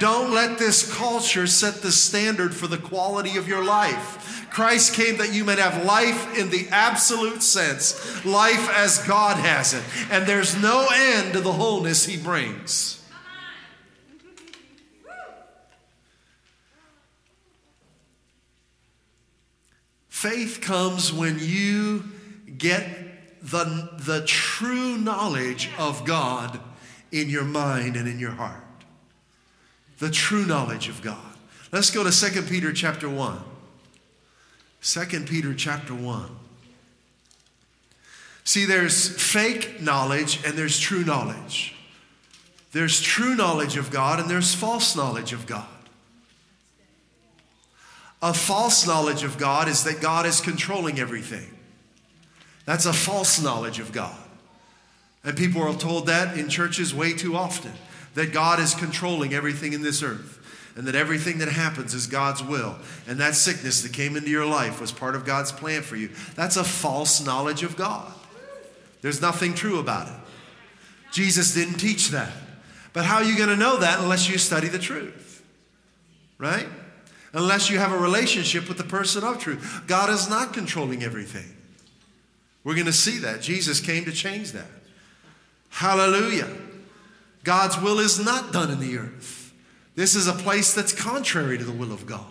Don't 0.00 0.32
let 0.32 0.58
this 0.58 0.90
culture 0.96 1.46
set 1.46 1.82
the 1.82 1.92
standard 1.92 2.54
for 2.54 2.66
the 2.66 2.78
quality 2.78 3.36
of 3.36 3.46
your 3.46 3.62
life. 3.62 4.48
Christ 4.50 4.94
came 4.94 5.18
that 5.18 5.34
you 5.34 5.44
might 5.44 5.58
have 5.58 5.84
life 5.84 6.38
in 6.38 6.48
the 6.48 6.66
absolute 6.70 7.42
sense, 7.42 8.24
life 8.24 8.70
as 8.70 9.06
God 9.06 9.36
has 9.36 9.74
it. 9.74 9.84
And 10.10 10.26
there's 10.26 10.60
no 10.60 10.88
end 10.90 11.34
to 11.34 11.40
the 11.40 11.52
wholeness 11.52 12.06
He 12.06 12.16
brings. 12.16 12.96
Faith 20.08 20.62
comes 20.62 21.12
when 21.12 21.36
you 21.38 22.04
get 22.56 22.88
the, 23.42 23.90
the 23.98 24.24
true 24.26 24.96
knowledge 24.96 25.68
of 25.78 26.06
God 26.06 26.58
in 27.12 27.28
your 27.28 27.44
mind 27.44 27.96
and 27.96 28.08
in 28.08 28.18
your 28.18 28.32
heart. 28.32 28.64
The 30.00 30.10
true 30.10 30.46
knowledge 30.46 30.88
of 30.88 31.02
God. 31.02 31.18
Let's 31.72 31.90
go 31.90 32.02
to 32.02 32.10
2 32.10 32.42
Peter 32.42 32.72
chapter 32.72 33.08
1. 33.08 33.38
2 34.82 35.00
Peter 35.20 35.54
chapter 35.54 35.94
1. 35.94 36.30
See, 38.42 38.64
there's 38.64 39.10
fake 39.22 39.80
knowledge 39.82 40.40
and 40.44 40.56
there's 40.56 40.78
true 40.80 41.04
knowledge. 41.04 41.74
There's 42.72 43.00
true 43.00 43.36
knowledge 43.36 43.76
of 43.76 43.90
God 43.90 44.18
and 44.18 44.28
there's 44.28 44.54
false 44.54 44.96
knowledge 44.96 45.34
of 45.34 45.46
God. 45.46 45.68
A 48.22 48.32
false 48.32 48.86
knowledge 48.86 49.22
of 49.22 49.36
God 49.36 49.68
is 49.68 49.84
that 49.84 50.00
God 50.00 50.24
is 50.24 50.40
controlling 50.40 50.98
everything. 50.98 51.46
That's 52.64 52.86
a 52.86 52.92
false 52.92 53.40
knowledge 53.40 53.80
of 53.80 53.92
God. 53.92 54.16
And 55.24 55.36
people 55.36 55.62
are 55.62 55.74
told 55.74 56.06
that 56.06 56.38
in 56.38 56.48
churches 56.48 56.94
way 56.94 57.12
too 57.12 57.36
often 57.36 57.72
that 58.14 58.32
God 58.32 58.60
is 58.60 58.74
controlling 58.74 59.34
everything 59.34 59.72
in 59.72 59.82
this 59.82 60.02
earth 60.02 60.38
and 60.76 60.86
that 60.86 60.94
everything 60.94 61.38
that 61.38 61.48
happens 61.48 61.94
is 61.94 62.06
God's 62.06 62.42
will. 62.42 62.76
And 63.08 63.18
that 63.20 63.34
sickness 63.34 63.82
that 63.82 63.92
came 63.92 64.16
into 64.16 64.30
your 64.30 64.46
life 64.46 64.80
was 64.80 64.92
part 64.92 65.14
of 65.14 65.24
God's 65.24 65.52
plan 65.52 65.82
for 65.82 65.96
you. 65.96 66.10
That's 66.34 66.56
a 66.56 66.64
false 66.64 67.24
knowledge 67.24 67.62
of 67.62 67.76
God. 67.76 68.12
There's 69.02 69.20
nothing 69.20 69.54
true 69.54 69.78
about 69.78 70.08
it. 70.08 70.14
Jesus 71.12 71.54
didn't 71.54 71.78
teach 71.78 72.10
that. 72.10 72.32
But 72.92 73.04
how 73.04 73.16
are 73.16 73.24
you 73.24 73.36
going 73.36 73.48
to 73.48 73.56
know 73.56 73.78
that 73.78 74.00
unless 74.00 74.28
you 74.28 74.38
study 74.38 74.68
the 74.68 74.78
truth? 74.78 75.44
Right? 76.38 76.66
unless 77.32 77.70
you 77.70 77.78
have 77.78 77.92
a 77.92 77.98
relationship 77.98 78.68
with 78.68 78.78
the 78.78 78.84
person 78.84 79.24
of 79.24 79.38
truth. 79.38 79.82
God 79.86 80.10
is 80.10 80.28
not 80.28 80.52
controlling 80.52 81.02
everything. 81.02 81.56
We're 82.64 82.74
going 82.74 82.86
to 82.86 82.92
see 82.92 83.18
that. 83.18 83.40
Jesus 83.40 83.80
came 83.80 84.04
to 84.04 84.12
change 84.12 84.52
that. 84.52 84.66
Hallelujah. 85.70 86.48
God's 87.42 87.80
will 87.80 87.98
is 87.98 88.22
not 88.22 88.52
done 88.52 88.70
in 88.70 88.80
the 88.80 88.98
earth. 88.98 89.52
This 89.94 90.14
is 90.14 90.26
a 90.26 90.32
place 90.32 90.74
that's 90.74 90.92
contrary 90.92 91.58
to 91.58 91.64
the 91.64 91.72
will 91.72 91.92
of 91.92 92.06
God. 92.06 92.24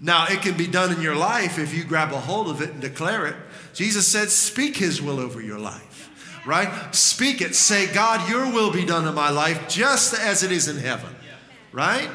Now, 0.00 0.26
it 0.28 0.42
can 0.42 0.56
be 0.56 0.66
done 0.66 0.92
in 0.92 1.02
your 1.02 1.16
life 1.16 1.58
if 1.58 1.74
you 1.74 1.82
grab 1.82 2.12
a 2.12 2.20
hold 2.20 2.48
of 2.48 2.60
it 2.60 2.70
and 2.70 2.80
declare 2.80 3.26
it. 3.26 3.36
Jesus 3.74 4.06
said, 4.06 4.28
Speak 4.30 4.76
His 4.76 5.02
will 5.02 5.18
over 5.18 5.40
your 5.40 5.58
life, 5.58 6.42
right? 6.46 6.94
Speak 6.94 7.40
it. 7.40 7.56
Say, 7.56 7.92
God, 7.92 8.28
your 8.30 8.46
will 8.52 8.72
be 8.72 8.84
done 8.84 9.08
in 9.08 9.14
my 9.14 9.30
life 9.30 9.68
just 9.68 10.14
as 10.14 10.42
it 10.44 10.52
is 10.52 10.68
in 10.68 10.76
heaven, 10.76 11.14
right? 11.72 12.08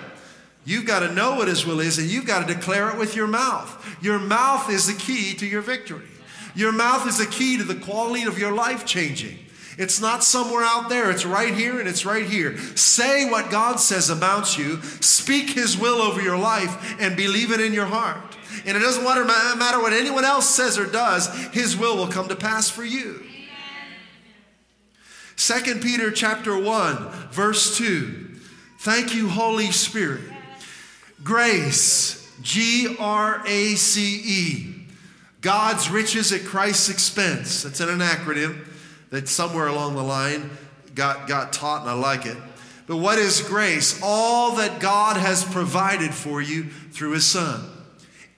You've 0.65 0.86
got 0.86 1.00
to 1.00 1.12
know 1.12 1.36
what 1.36 1.50
His 1.50 1.65
will 1.65 1.81
is 1.81 1.98
and 1.98 2.07
you've 2.07 2.25
got 2.25 2.48
to 2.48 2.53
declare 2.53 2.89
it 2.89 2.98
with 2.98 3.17
your 3.17 3.27
mouth. 3.27 3.98
Your 4.01 4.19
mouth 4.19 4.69
is 4.69 4.88
the 4.88 4.93
key 4.93 5.33
to 5.36 5.45
your 5.45 5.62
victory. 5.62 6.07
Your 6.55 6.72
mouth 6.72 7.05
is 7.07 7.17
the 7.17 7.25
key 7.25 7.57
to 7.57 7.63
the 7.63 7.75
quality 7.75 8.24
of 8.24 8.39
your 8.39 8.53
life 8.53 8.86
changing. 8.86 9.39
It's 9.77 10.00
not 10.00 10.24
somewhere 10.24 10.63
out 10.63 10.89
there, 10.89 11.10
it's 11.10 11.25
right 11.25 11.53
here 11.53 11.80
and 11.80 11.89
it's 11.89 12.06
right 12.06 12.25
here. 12.25 12.58
Say 12.75 13.30
what 13.30 13.50
God 13.50 13.80
says 13.80 14.10
about 14.10 14.58
you, 14.58 14.82
speak 15.01 15.51
His 15.51 15.77
will 15.77 16.01
over 16.01 16.22
your 16.22 16.38
life, 16.38 16.96
and 17.00 17.18
believe 17.18 17.51
it 17.51 17.60
in 17.60 17.74
your 17.74 17.86
heart. 17.86 18.38
And 18.65 18.77
it 18.77 18.82
doesn't 18.82 19.03
matter, 19.03 19.82
what 19.82 19.94
anyone 19.94 20.25
else 20.25 20.48
says 20.48 20.77
or 20.77 20.86
does, 20.86 21.27
His 21.48 21.75
will 21.75 21.98
will 21.98 22.08
come 22.08 22.27
to 22.27 22.36
pass 22.36 22.70
for 22.70 22.86
you. 22.86 23.24
Second 25.36 25.82
Peter 25.82 26.12
chapter 26.12 26.58
1, 26.58 27.10
verse 27.32 27.77
2. 27.77 28.30
Thank 28.80 29.15
you, 29.15 29.27
Holy 29.27 29.72
Spirit. 29.72 30.22
Grace, 31.24 32.32
G 32.42 32.96
R 33.00 33.42
A 33.48 33.75
C 33.75 34.22
E. 34.24 34.86
God's 35.42 35.89
riches 35.89 36.32
at 36.32 36.46
Christ's 36.46 36.89
expense. 36.89 37.63
That's 37.63 37.80
an 37.80 38.00
acronym 38.00 38.68
that 39.13 39.29
somewhere 39.29 39.67
along 39.67 39.93
the 39.93 40.01
line 40.01 40.50
got, 40.96 41.27
got 41.27 41.53
taught, 41.53 41.82
and 41.82 41.89
I 41.91 41.93
like 41.93 42.25
it. 42.25 42.36
But 42.88 42.98
what 42.98 43.20
is 43.20 43.41
grace? 43.41 44.00
All 44.01 44.55
that 44.55 44.79
God 44.79 45.17
has 45.17 45.43
provided 45.43 46.12
for 46.12 46.41
you 46.41 46.63
through 46.63 47.12
His 47.12 47.24
Son. 47.24 47.63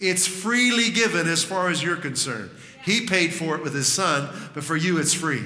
It's 0.01 0.27
freely 0.27 0.89
given 0.89 1.29
as 1.29 1.45
far 1.45 1.69
as 1.69 1.81
you're 1.81 1.95
concerned. 1.95 2.51
He 2.83 3.07
paid 3.07 3.33
for 3.33 3.55
it 3.55 3.63
with 3.63 3.73
His 3.73 3.87
Son, 3.87 4.27
but 4.53 4.65
for 4.65 4.75
you 4.75 4.97
it's 4.97 5.13
free. 5.13 5.43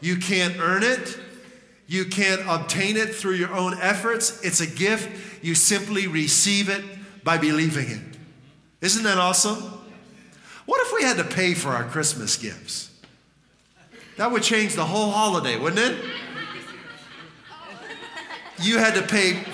You 0.00 0.16
can't 0.16 0.56
earn 0.58 0.82
it, 0.82 1.18
you 1.86 2.06
can't 2.06 2.40
obtain 2.48 2.96
it 2.96 3.14
through 3.14 3.34
your 3.34 3.52
own 3.52 3.78
efforts. 3.78 4.40
It's 4.42 4.62
a 4.62 4.66
gift. 4.66 5.44
You 5.44 5.54
simply 5.54 6.06
receive 6.06 6.70
it 6.70 6.82
by 7.22 7.36
believing 7.36 7.90
it. 7.90 8.16
Isn't 8.80 9.02
that 9.02 9.18
awesome? 9.18 9.62
What 10.64 10.80
if 10.86 10.94
we 10.94 11.02
had 11.02 11.18
to 11.18 11.24
pay 11.24 11.52
for 11.52 11.68
our 11.68 11.84
Christmas 11.84 12.38
gifts? 12.38 12.85
That 14.16 14.32
would 14.32 14.42
change 14.42 14.74
the 14.74 14.84
whole 14.84 15.10
holiday, 15.10 15.58
wouldn't 15.58 15.80
it? 15.80 16.04
You 18.62 18.78
had 18.78 18.94
to 18.94 19.02
pay 19.02 19.44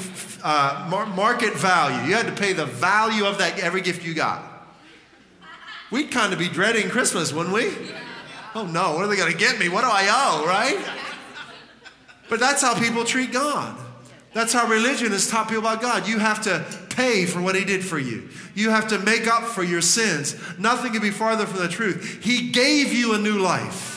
uh, 0.44 0.86
market 1.14 1.54
value. 1.54 2.08
You 2.08 2.14
had 2.14 2.26
to 2.26 2.32
pay 2.32 2.52
the 2.52 2.66
value 2.66 3.24
of 3.24 3.38
that 3.38 3.58
every 3.58 3.80
gift 3.80 4.04
you 4.04 4.14
got. 4.14 4.44
We'd 5.90 6.10
kind 6.10 6.32
of 6.32 6.38
be 6.38 6.48
dreading 6.48 6.88
Christmas, 6.88 7.32
wouldn't 7.32 7.54
we? 7.54 7.70
Oh 8.54 8.64
no, 8.64 8.94
what 8.94 9.04
are 9.04 9.08
they 9.08 9.16
going 9.16 9.32
to 9.32 9.38
get 9.38 9.58
me? 9.58 9.68
What 9.68 9.82
do 9.82 9.90
I 9.90 10.08
owe, 10.10 10.46
right? 10.46 10.78
But 12.28 12.40
that's 12.40 12.62
how 12.62 12.78
people 12.78 13.04
treat 13.04 13.32
God. 13.32 13.78
That's 14.32 14.52
how 14.52 14.66
religion 14.66 15.12
has 15.12 15.28
taught 15.28 15.48
people 15.48 15.66
about 15.66 15.82
God. 15.82 16.06
You 16.06 16.18
have 16.18 16.42
to 16.42 16.64
pay 16.88 17.26
for 17.26 17.42
what 17.42 17.54
He 17.54 17.64
did 17.64 17.84
for 17.84 17.98
you. 17.98 18.28
You 18.54 18.70
have 18.70 18.88
to 18.88 18.98
make 18.98 19.26
up 19.26 19.42
for 19.42 19.62
your 19.62 19.82
sins. 19.82 20.36
Nothing 20.58 20.92
can 20.92 21.02
be 21.02 21.10
farther 21.10 21.44
from 21.44 21.60
the 21.60 21.68
truth. 21.68 22.20
He 22.22 22.50
gave 22.50 22.92
you 22.92 23.14
a 23.14 23.18
new 23.18 23.38
life. 23.38 23.91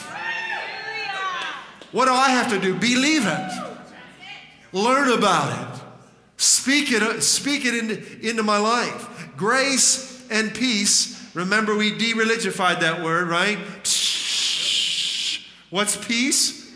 What 1.95 2.07
do 2.07 2.13
I 2.13 2.27
have 2.31 2.49
to 2.49 2.59
do? 2.59 2.75
Believe 2.75 3.25
it. 3.25 3.51
Learn 4.73 5.17
about 5.17 5.77
it. 5.77 5.81
Speak 6.35 6.91
it, 6.91 7.23
speak 7.23 7.63
it 7.63 7.73
into, 7.73 8.19
into 8.19 8.43
my 8.43 8.57
life. 8.57 9.29
Grace 9.37 10.27
and 10.29 10.53
peace. 10.53 11.33
Remember, 11.33 11.73
we 11.73 11.97
de 11.97 12.11
religified 12.11 12.81
that 12.81 13.01
word, 13.01 13.29
right? 13.29 13.57
What's 15.69 15.95
peace? 15.95 16.69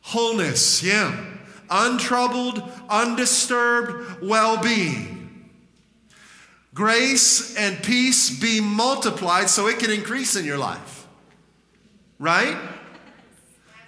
Wholeness, 0.00 0.82
yeah. 0.82 1.16
Untroubled, 1.70 2.60
undisturbed 2.90 4.20
well 4.20 4.60
being. 4.60 5.48
Grace 6.74 7.56
and 7.56 7.80
peace 7.84 8.36
be 8.40 8.60
multiplied 8.60 9.48
so 9.48 9.68
it 9.68 9.78
can 9.78 9.92
increase 9.92 10.34
in 10.34 10.44
your 10.44 10.58
life. 10.58 11.06
Right? 12.18 12.73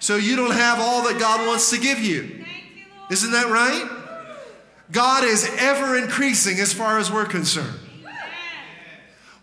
So 0.07 0.15
you 0.15 0.37
don't 0.37 0.53
have 0.53 0.79
all 0.79 1.03
that 1.03 1.19
God 1.19 1.45
wants 1.45 1.69
to 1.71 1.77
give 1.77 1.99
you. 1.99 2.45
Isn't 3.11 3.31
that 3.31 3.47
right? 3.47 3.91
God 4.89 5.25
is 5.25 5.45
ever 5.59 5.97
increasing 5.97 6.61
as 6.61 6.71
far 6.71 6.97
as 6.97 7.11
we're 7.11 7.25
concerned. 7.25 7.77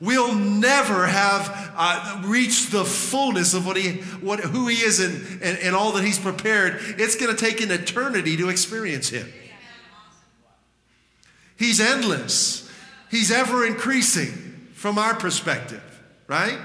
We'll 0.00 0.34
never 0.34 1.04
have 1.06 1.74
uh, 1.76 2.22
reached 2.24 2.72
the 2.72 2.82
fullness 2.82 3.52
of 3.52 3.66
what 3.66 3.76
he, 3.76 3.96
what, 4.22 4.40
who 4.40 4.66
he 4.68 4.76
is 4.76 5.00
and, 5.00 5.42
and, 5.42 5.58
and 5.58 5.76
all 5.76 5.92
that 5.92 6.02
he's 6.02 6.18
prepared. 6.18 6.78
It's 6.98 7.16
going 7.16 7.36
to 7.36 7.38
take 7.38 7.60
an 7.60 7.70
eternity 7.70 8.34
to 8.38 8.48
experience 8.48 9.10
him. 9.10 9.30
He's 11.58 11.78
endless. 11.78 12.66
He's 13.10 13.30
ever 13.30 13.66
increasing 13.66 14.30
from 14.72 14.96
our 14.96 15.14
perspective, 15.14 16.00
right? 16.26 16.58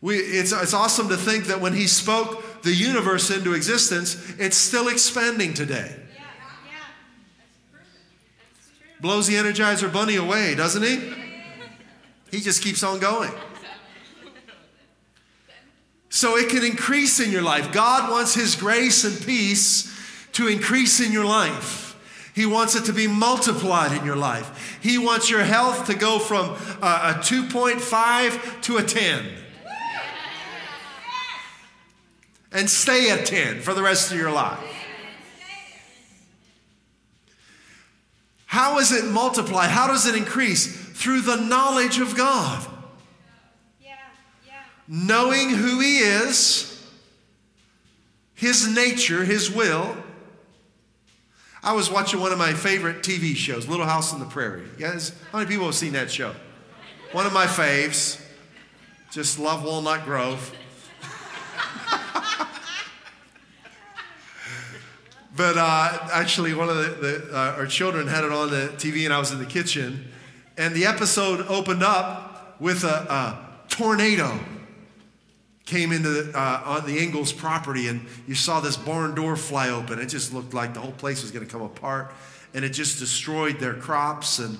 We, 0.00 0.16
it's, 0.16 0.52
it's 0.52 0.72
awesome 0.72 1.10
to 1.10 1.18
think 1.18 1.44
that 1.48 1.60
when 1.60 1.74
he 1.74 1.86
spoke 1.86 2.42
the 2.62 2.72
universe 2.72 3.30
into 3.30 3.54
existence, 3.54 4.34
it's 4.38 4.56
still 4.56 4.88
expanding 4.88 5.54
today. 5.54 5.96
Blows 9.00 9.26
the 9.26 9.34
Energizer 9.34 9.92
Bunny 9.92 10.16
away, 10.16 10.54
doesn't 10.54 10.82
he? 10.82 11.14
He 12.30 12.40
just 12.40 12.62
keeps 12.62 12.82
on 12.82 12.98
going. 12.98 13.30
So 16.08 16.36
it 16.36 16.50
can 16.50 16.62
increase 16.62 17.20
in 17.20 17.30
your 17.30 17.40
life. 17.40 17.72
God 17.72 18.10
wants 18.10 18.34
His 18.34 18.54
grace 18.54 19.04
and 19.04 19.18
peace 19.26 19.90
to 20.32 20.46
increase 20.46 21.00
in 21.00 21.10
your 21.10 21.24
life. 21.24 21.92
He 22.34 22.46
wants 22.46 22.74
it 22.74 22.84
to 22.84 22.92
be 22.92 23.06
multiplied 23.06 23.92
in 23.92 24.04
your 24.04 24.16
life. 24.16 24.78
He 24.82 24.98
wants 24.98 25.30
your 25.30 25.42
health 25.42 25.86
to 25.86 25.94
go 25.94 26.18
from 26.18 26.50
uh, 26.82 27.14
a 27.16 27.20
2.5 27.20 28.62
to 28.62 28.76
a 28.76 28.82
10. 28.82 29.41
And 32.54 32.68
stay 32.68 33.10
at 33.10 33.26
10 33.26 33.60
for 33.60 33.74
the 33.74 33.82
rest 33.82 34.12
of 34.12 34.18
your 34.18 34.30
life. 34.30 34.58
How 38.46 38.78
is 38.78 38.92
it 38.92 39.06
multiplied? 39.06 39.70
How 39.70 39.86
does 39.86 40.06
it 40.06 40.14
increase? 40.14 40.76
Through 40.92 41.22
the 41.22 41.36
knowledge 41.36 41.98
of 41.98 42.14
God. 42.14 42.68
Yeah, 43.82 43.94
yeah. 44.46 44.52
Knowing 44.86 45.48
who 45.48 45.80
He 45.80 46.00
is, 46.00 46.86
His 48.34 48.68
nature, 48.68 49.24
His 49.24 49.50
will. 49.50 49.96
I 51.62 51.72
was 51.72 51.90
watching 51.90 52.20
one 52.20 52.30
of 52.30 52.38
my 52.38 52.52
favorite 52.52 52.98
TV 53.02 53.34
shows, 53.34 53.66
Little 53.68 53.86
House 53.86 54.12
on 54.12 54.20
the 54.20 54.26
Prairie. 54.26 54.68
Yes, 54.78 55.18
how 55.30 55.38
many 55.38 55.48
people 55.48 55.64
have 55.64 55.74
seen 55.74 55.94
that 55.94 56.10
show? 56.10 56.34
One 57.12 57.24
of 57.24 57.32
my 57.32 57.46
faves. 57.46 58.20
Just 59.10 59.38
love 59.38 59.64
Walnut 59.64 60.04
Grove. 60.04 60.54
But 65.34 65.56
uh, 65.56 66.08
actually, 66.12 66.54
one 66.54 66.68
of 66.68 66.76
the, 66.76 66.82
the 66.82 67.36
uh, 67.36 67.54
our 67.56 67.66
children 67.66 68.06
had 68.06 68.24
it 68.24 68.32
on 68.32 68.50
the 68.50 68.72
TV, 68.76 69.04
and 69.04 69.14
I 69.14 69.18
was 69.18 69.32
in 69.32 69.38
the 69.38 69.46
kitchen, 69.46 70.10
and 70.58 70.74
the 70.74 70.84
episode 70.84 71.46
opened 71.48 71.82
up 71.82 72.60
with 72.60 72.84
a, 72.84 73.10
a 73.10 73.48
tornado 73.68 74.38
came 75.64 75.92
into 75.92 76.08
the, 76.08 76.38
uh, 76.38 76.62
on 76.66 76.86
the 76.86 76.98
Ingalls 77.02 77.32
property, 77.32 77.88
and 77.88 78.06
you 78.26 78.34
saw 78.34 78.60
this 78.60 78.76
barn 78.76 79.14
door 79.14 79.36
fly 79.36 79.70
open. 79.70 79.98
It 79.98 80.06
just 80.06 80.34
looked 80.34 80.52
like 80.52 80.74
the 80.74 80.80
whole 80.80 80.92
place 80.92 81.22
was 81.22 81.30
going 81.30 81.46
to 81.46 81.50
come 81.50 81.62
apart, 81.62 82.12
and 82.52 82.64
it 82.64 82.70
just 82.70 82.98
destroyed 82.98 83.58
their 83.58 83.74
crops. 83.74 84.38
And 84.38 84.58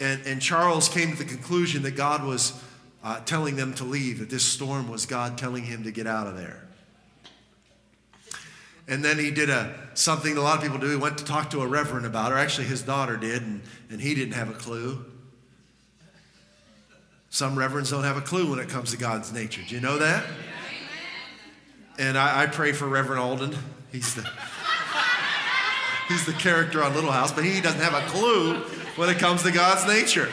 and, 0.00 0.20
and 0.26 0.40
Charles 0.40 0.88
came 0.88 1.12
to 1.12 1.16
the 1.16 1.24
conclusion 1.24 1.82
that 1.82 1.96
God 1.96 2.24
was 2.24 2.60
uh, 3.04 3.20
telling 3.20 3.56
them 3.56 3.74
to 3.74 3.84
leave. 3.84 4.18
That 4.18 4.30
this 4.30 4.44
storm 4.44 4.88
was 4.88 5.06
God 5.06 5.38
telling 5.38 5.64
him 5.64 5.84
to 5.84 5.90
get 5.90 6.06
out 6.06 6.26
of 6.26 6.36
there. 6.36 6.66
And 8.88 9.04
then 9.04 9.18
he 9.18 9.30
did 9.30 9.48
a 9.48 9.74
something 9.94 10.36
a 10.36 10.40
lot 10.40 10.56
of 10.56 10.62
people 10.62 10.78
do. 10.78 10.88
He 10.90 10.96
went 10.96 11.18
to 11.18 11.24
talk 11.24 11.50
to 11.50 11.60
a 11.60 11.66
reverend 11.66 12.06
about 12.06 12.32
her. 12.32 12.38
Actually, 12.38 12.66
his 12.66 12.82
daughter 12.82 13.16
did, 13.16 13.42
and, 13.42 13.62
and 13.90 14.00
he 14.00 14.14
didn't 14.14 14.34
have 14.34 14.50
a 14.50 14.54
clue. 14.54 15.04
Some 17.30 17.56
reverends 17.56 17.90
don't 17.90 18.04
have 18.04 18.16
a 18.16 18.22
clue 18.22 18.50
when 18.50 18.58
it 18.58 18.68
comes 18.68 18.90
to 18.90 18.98
God's 18.98 19.32
nature. 19.32 19.62
Do 19.66 19.74
you 19.74 19.80
know 19.80 19.98
that? 19.98 20.24
And 21.98 22.18
I, 22.18 22.42
I 22.42 22.46
pray 22.46 22.72
for 22.72 22.86
Reverend 22.86 23.20
Alden. 23.20 23.56
He's 23.90 24.14
the 24.14 24.28
he's 26.08 26.26
the 26.26 26.32
character 26.32 26.82
on 26.82 26.94
Little 26.94 27.12
House, 27.12 27.32
but 27.32 27.44
he 27.44 27.60
doesn't 27.60 27.80
have 27.80 27.94
a 27.94 28.06
clue 28.08 28.56
when 28.96 29.08
it 29.08 29.18
comes 29.18 29.42
to 29.44 29.50
God's 29.50 29.86
nature. 29.86 30.28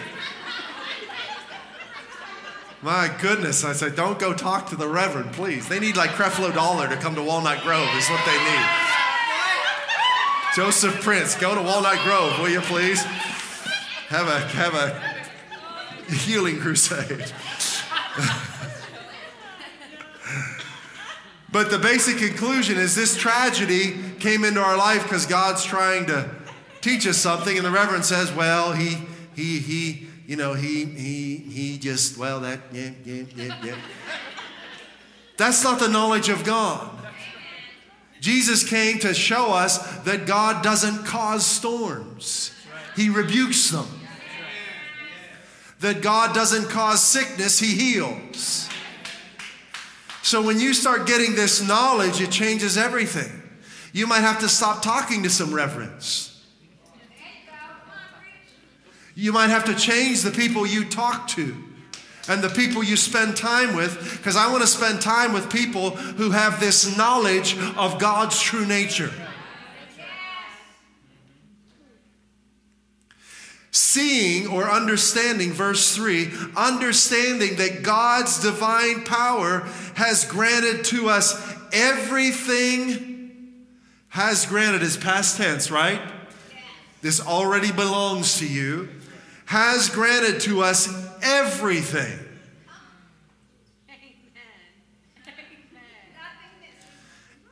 My 2.82 3.14
goodness, 3.22 3.66
I 3.66 3.74
said, 3.74 3.98
don't 3.98 4.18
go 4.18 4.34
talk 4.34 4.70
to 4.70 4.78
the 4.78 4.88
Reverend, 4.88 5.34
please. 5.34 5.68
They 5.68 5.82
need 5.82 5.98
like 5.98 6.12
Creflo 6.12 6.54
Dollar 6.54 6.88
to 6.88 6.96
come 6.96 7.14
to 7.16 7.22
Walnut 7.22 7.62
Grove, 7.62 7.90
is 7.98 8.10
what 8.10 8.26
they 8.26 8.38
need. 8.38 8.66
Joseph 10.56 11.02
Prince, 11.02 11.36
go 11.36 11.56
to 11.56 11.62
Walnut 11.62 12.00
Grove, 12.06 12.40
will 12.40 12.48
you 12.48 12.62
please? 12.62 13.04
Have 14.08 14.28
a 14.28 14.40
have 14.40 14.76
a 14.76 14.98
healing 16.12 16.60
crusade. 16.60 17.26
but 21.52 21.70
the 21.70 21.78
basic 21.78 22.18
conclusion 22.18 22.78
is 22.78 22.96
this 22.96 23.18
tragedy 23.18 24.00
came 24.20 24.46
into 24.46 24.62
our 24.62 24.78
life 24.78 25.04
because 25.04 25.26
God's 25.26 25.66
trying 25.66 26.06
to 26.08 26.30
teach 26.80 27.06
us 27.06 27.18
something, 27.18 27.58
and 27.58 27.66
the 27.66 27.72
Reverend 27.72 28.06
says, 28.06 28.32
well, 28.32 28.72
he 28.72 29.02
he 29.36 29.60
he 29.60 30.08
you 30.30 30.36
know, 30.36 30.54
he, 30.54 30.86
he, 30.86 31.38
he 31.38 31.80
just, 31.80 32.16
well, 32.16 32.42
that, 32.42 32.60
yeah, 32.72 32.92
yeah, 33.04 33.24
yeah, 33.36 33.58
yeah. 33.64 33.76
That's 35.38 35.64
not 35.64 35.80
the 35.80 35.88
knowledge 35.88 36.30
of 36.30 36.44
God. 36.44 36.88
Jesus 38.22 38.64
came 38.64 39.00
to 39.00 39.16
show 39.16 39.52
us 39.52 39.80
that 40.02 40.28
God 40.28 40.64
doesn't 40.64 41.04
cause 41.04 41.44
storms, 41.44 42.52
He 42.96 43.10
rebukes 43.10 43.72
them. 43.72 43.88
That 45.80 46.04
God 46.04 46.36
doesn't 46.36 46.70
cause 46.70 47.02
sickness, 47.02 47.58
He 47.58 47.74
heals. 47.74 48.70
So 50.22 50.44
when 50.44 50.60
you 50.60 50.76
start 50.76 51.08
getting 51.08 51.34
this 51.34 51.68
knowledge, 51.68 52.22
it 52.22 52.30
changes 52.30 52.78
everything. 52.78 53.32
You 53.94 54.06
might 54.06 54.20
have 54.20 54.42
to 54.42 54.48
stop 54.48 54.84
talking 54.84 55.24
to 55.24 55.30
some 55.32 55.56
reverence. 55.56 56.29
You 59.20 59.34
might 59.34 59.50
have 59.50 59.66
to 59.66 59.76
change 59.76 60.22
the 60.22 60.32
people 60.32 60.66
you 60.66 60.86
talk 60.86 61.28
to 61.30 61.54
and 62.30 62.42
the 62.42 62.48
people 62.48 62.82
you 62.82 62.96
spend 62.96 63.36
time 63.36 63.76
with 63.76 64.18
because 64.18 64.38
I 64.38 64.50
want 64.50 64.62
to 64.62 64.68
spend 64.68 65.02
time 65.02 65.34
with 65.34 65.52
people 65.52 65.90
who 65.90 66.32
have 66.32 66.62
this 66.62 66.96
knowledge 66.96 67.58
of 67.76 68.00
God's 68.00 68.42
true 68.42 68.66
nature. 68.66 69.12
Seeing 73.72 74.48
or 74.48 74.72
understanding, 74.72 75.52
verse 75.52 75.94
3, 75.94 76.30
understanding 76.56 77.58
that 77.58 77.84
God's 77.84 78.42
divine 78.42 79.04
power 79.04 79.68
has 79.96 80.24
granted 80.24 80.86
to 80.86 81.10
us 81.10 81.36
everything, 81.74 83.66
has 84.08 84.46
granted 84.46 84.82
is 84.82 84.96
past 84.96 85.36
tense, 85.36 85.70
right? 85.70 86.00
This 87.02 87.26
already 87.26 87.72
belongs 87.72 88.40
to 88.40 88.48
you 88.48 88.90
has 89.46 89.90
granted 89.90 90.42
to 90.42 90.62
us 90.62 90.88
everything. 91.24 92.20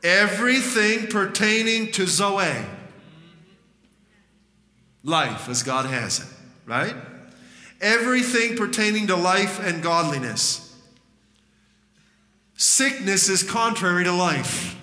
Everything 0.04 1.08
pertaining 1.08 1.90
to 1.92 2.06
Zoe. 2.06 2.54
Life 5.02 5.48
as 5.48 5.64
God 5.64 5.86
has 5.86 6.20
it, 6.20 6.26
right? 6.66 6.94
Everything 7.80 8.56
pertaining 8.56 9.08
to 9.08 9.16
life 9.16 9.58
and 9.58 9.82
godliness. 9.82 10.76
Sickness 12.56 13.28
is 13.28 13.42
contrary 13.42 14.04
to 14.04 14.12
life. 14.12 14.77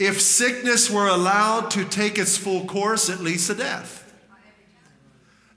If 0.00 0.22
sickness 0.22 0.88
were 0.88 1.08
allowed 1.08 1.70
to 1.72 1.84
take 1.84 2.18
its 2.18 2.38
full 2.38 2.64
course, 2.64 3.10
it 3.10 3.20
leads 3.20 3.48
to 3.48 3.54
death. 3.54 4.10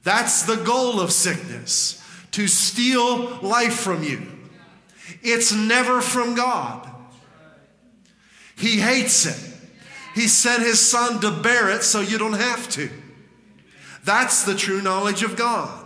That's 0.03 0.43
the 0.43 0.57
goal 0.57 0.99
of 0.99 1.13
sickness 1.13 2.03
to 2.31 2.49
steal 2.49 3.37
life 3.37 3.75
from 3.75 4.03
you. 4.03 4.21
It's 5.21 5.53
never 5.53 6.01
from 6.01 6.35
God. 6.35 6.89
He 8.57 8.81
hates 8.81 9.25
it. 9.25 9.39
He 10.13 10.27
sent 10.27 10.61
his 10.61 10.81
son 10.81 11.21
to 11.21 11.31
bear 11.31 11.69
it 11.69 11.83
so 11.83 12.01
you 12.01 12.17
don't 12.17 12.33
have 12.33 12.67
to. 12.71 12.89
That's 14.03 14.43
the 14.43 14.55
true 14.55 14.81
knowledge 14.81 15.23
of 15.23 15.37
God. 15.37 15.85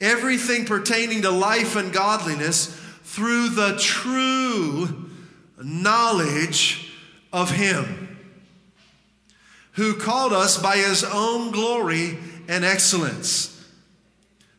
Everything 0.00 0.64
pertaining 0.64 1.22
to 1.22 1.30
life 1.30 1.76
and 1.76 1.92
godliness 1.92 2.74
through 3.04 3.50
the 3.50 3.76
true 3.78 5.05
knowledge 5.62 6.92
of 7.32 7.50
Him 7.50 8.06
who 9.76 9.94
called 9.94 10.32
us 10.32 10.60
by 10.60 10.76
his 10.76 11.04
own 11.04 11.50
glory 11.50 12.18
and 12.48 12.64
excellence. 12.64 13.52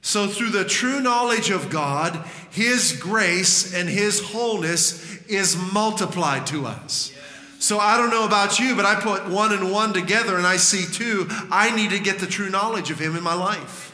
So, 0.02 0.28
through 0.28 0.52
the 0.52 0.64
true 0.64 1.02
knowledge 1.02 1.50
of 1.50 1.70
God, 1.70 2.16
his 2.52 2.94
grace 2.94 3.74
and 3.74 3.90
his 3.90 4.22
wholeness 4.22 5.18
is 5.26 5.58
multiplied 5.74 6.48
to 6.48 6.66
us. 6.66 7.12
So, 7.60 7.80
I 7.80 7.98
don't 7.98 8.12
know 8.12 8.26
about 8.26 8.60
you, 8.60 8.76
but 8.76 8.86
I 8.86 8.96
put 8.96 9.28
one 9.28 9.52
and 9.54 9.72
one 9.72 9.92
together 9.92 10.38
and 10.38 10.46
I 10.46 10.58
see 10.58 10.86
two. 10.86 11.26
I 11.52 11.76
need 11.76 11.90
to 11.90 12.00
get 12.00 12.20
the 12.20 12.28
true 12.28 12.50
knowledge 12.50 12.92
of 12.92 13.00
him 13.00 13.18
in 13.18 13.24
my 13.24 13.34
life. 13.34 13.86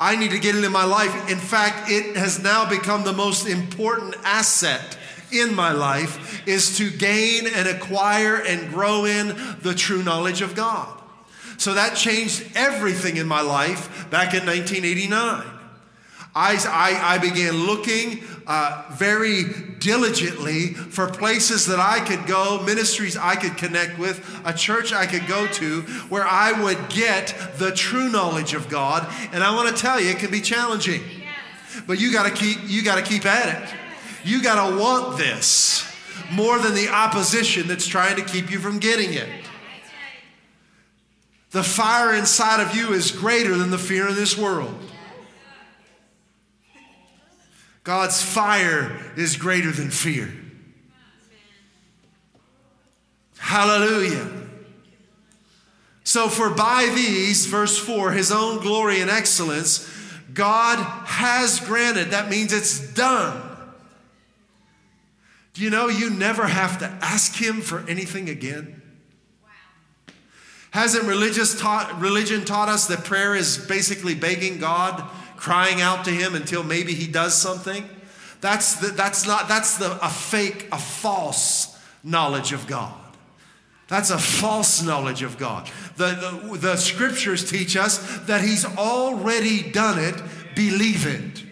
I 0.00 0.16
need 0.16 0.32
to 0.32 0.38
get 0.38 0.54
it 0.54 0.64
in 0.64 0.72
my 0.72 0.84
life. 0.84 1.30
In 1.30 1.38
fact, 1.38 1.90
it 1.90 2.16
has 2.16 2.40
now 2.40 2.68
become 2.68 3.04
the 3.04 3.12
most 3.12 3.46
important 3.46 4.14
asset 4.24 4.98
in 5.32 5.54
my 5.54 5.72
life 5.72 6.46
is 6.46 6.76
to 6.78 6.90
gain 6.90 7.46
and 7.46 7.68
acquire 7.68 8.36
and 8.36 8.70
grow 8.70 9.04
in 9.04 9.28
the 9.62 9.74
true 9.74 10.02
knowledge 10.02 10.42
of 10.42 10.54
God. 10.54 10.88
So 11.58 11.74
that 11.74 11.96
changed 11.96 12.46
everything 12.54 13.16
in 13.16 13.26
my 13.26 13.40
life 13.40 14.08
back 14.10 14.32
in 14.32 14.46
1989. 14.46 15.58
I, 16.34 16.54
I, 16.68 17.14
I 17.14 17.18
began 17.18 17.66
looking 17.66 18.22
uh, 18.46 18.84
very 18.92 19.42
diligently 19.80 20.68
for 20.74 21.08
places 21.08 21.66
that 21.66 21.80
I 21.80 21.98
could 22.00 22.26
go, 22.26 22.62
ministries 22.64 23.16
I 23.16 23.34
could 23.34 23.56
connect 23.56 23.98
with, 23.98 24.24
a 24.44 24.52
church 24.52 24.92
I 24.92 25.06
could 25.06 25.26
go 25.26 25.48
to 25.48 25.82
where 26.08 26.24
I 26.24 26.52
would 26.62 26.88
get 26.90 27.34
the 27.56 27.72
true 27.72 28.08
knowledge 28.08 28.54
of 28.54 28.68
God. 28.68 29.12
And 29.32 29.42
I 29.42 29.54
want 29.54 29.74
to 29.74 29.82
tell 29.82 30.00
you, 30.00 30.10
it 30.10 30.18
can 30.18 30.30
be 30.30 30.40
challenging. 30.40 31.02
But 31.86 32.00
you 32.00 32.12
got 32.12 32.24
to 32.24 32.30
keep 32.32 32.58
you 32.66 32.82
got 32.82 32.96
to 32.96 33.02
keep 33.02 33.26
at 33.26 33.62
it. 33.62 33.74
You 34.24 34.42
got 34.42 34.70
to 34.70 34.76
want 34.76 35.18
this 35.18 35.84
more 36.30 36.58
than 36.58 36.74
the 36.74 36.88
opposition 36.88 37.68
that's 37.68 37.86
trying 37.86 38.16
to 38.16 38.22
keep 38.22 38.50
you 38.50 38.58
from 38.58 38.78
getting 38.78 39.12
it. 39.14 39.28
The 41.50 41.62
fire 41.62 42.14
inside 42.14 42.60
of 42.60 42.76
you 42.76 42.92
is 42.92 43.10
greater 43.10 43.56
than 43.56 43.70
the 43.70 43.78
fear 43.78 44.08
in 44.08 44.14
this 44.14 44.36
world. 44.36 44.74
God's 47.84 48.22
fire 48.22 49.00
is 49.16 49.36
greater 49.36 49.72
than 49.72 49.90
fear. 49.90 50.30
Hallelujah. 53.38 54.28
So, 56.04 56.28
for 56.28 56.50
by 56.50 56.90
these, 56.94 57.46
verse 57.46 57.78
4, 57.78 58.12
his 58.12 58.30
own 58.30 58.60
glory 58.60 59.00
and 59.00 59.10
excellence, 59.10 59.90
God 60.34 60.78
has 61.06 61.60
granted. 61.60 62.10
That 62.10 62.28
means 62.28 62.52
it's 62.52 62.78
done. 62.92 63.47
Do 65.58 65.64
you 65.64 65.70
know 65.70 65.88
you 65.88 66.08
never 66.08 66.46
have 66.46 66.78
to 66.78 66.86
ask 67.02 67.34
him 67.34 67.62
for 67.62 67.80
anything 67.88 68.28
again? 68.28 68.80
Wow. 69.42 70.14
Hasn't 70.70 71.02
religious 71.02 71.60
taught, 71.60 72.00
religion 72.00 72.44
taught 72.44 72.68
us 72.68 72.86
that 72.86 73.02
prayer 73.02 73.34
is 73.34 73.58
basically 73.58 74.14
begging 74.14 74.60
God, 74.60 75.02
crying 75.34 75.80
out 75.80 76.04
to 76.04 76.12
him 76.12 76.36
until 76.36 76.62
maybe 76.62 76.94
he 76.94 77.10
does 77.10 77.34
something? 77.34 77.82
That's, 78.40 78.76
the, 78.76 78.86
that's 78.92 79.26
not, 79.26 79.48
that's 79.48 79.78
the, 79.78 79.98
a 80.00 80.08
fake, 80.08 80.68
a 80.70 80.78
false 80.78 81.76
knowledge 82.04 82.52
of 82.52 82.68
God. 82.68 82.94
That's 83.88 84.10
a 84.10 84.18
false 84.18 84.80
knowledge 84.80 85.24
of 85.24 85.38
God. 85.38 85.68
The, 85.96 86.50
the, 86.52 86.56
the, 86.56 86.76
scriptures 86.76 87.50
teach 87.50 87.76
us 87.76 87.98
that 88.26 88.42
He's 88.42 88.64
already 88.64 89.72
done 89.72 89.98
it, 89.98 90.22
believe 90.54 91.04
it. 91.04 91.47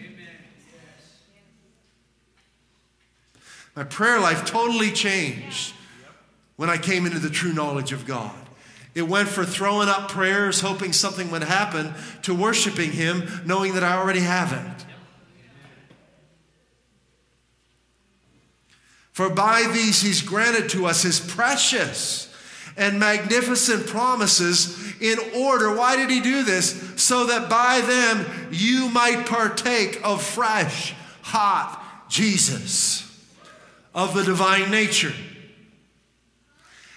My 3.77 3.83
prayer 3.83 4.19
life 4.19 4.43
totally 4.43 4.89
changed 4.89 5.75
when 6.55 6.67
I 6.67 6.79
came 6.79 7.05
into 7.05 7.19
the 7.19 7.29
true 7.29 7.53
knowledge 7.53 7.91
of 7.91 8.07
God. 8.07 8.35
It 8.95 9.03
went 9.03 9.29
from 9.29 9.45
throwing 9.45 9.87
up 9.87 10.09
prayers, 10.09 10.61
hoping 10.61 10.93
something 10.93 11.29
would 11.29 11.43
happen, 11.43 11.93
to 12.23 12.33
worshiping 12.33 12.91
Him, 12.91 13.43
knowing 13.45 13.75
that 13.75 13.83
I 13.83 13.95
already 13.95 14.21
have 14.21 14.51
it. 14.51 14.85
For 19.11 19.29
by 19.29 19.69
these 19.71 20.01
He's 20.01 20.23
granted 20.23 20.71
to 20.71 20.87
us 20.87 21.03
His 21.03 21.19
precious 21.19 22.33
and 22.77 22.99
magnificent 22.99 23.85
promises 23.85 24.91
in 24.99 25.19
order. 25.35 25.75
Why 25.75 25.97
did 25.97 26.09
he 26.09 26.19
do 26.19 26.43
this? 26.43 26.93
So 26.95 27.27
that 27.27 27.47
by 27.47 27.81
them 27.81 28.49
you 28.51 28.89
might 28.89 29.27
partake 29.27 29.99
of 30.03 30.23
fresh, 30.23 30.95
hot 31.21 31.83
Jesus, 32.09 33.06
of 33.97 34.13
the 34.13 34.23
divine 34.23 34.69
nature. 34.69 35.11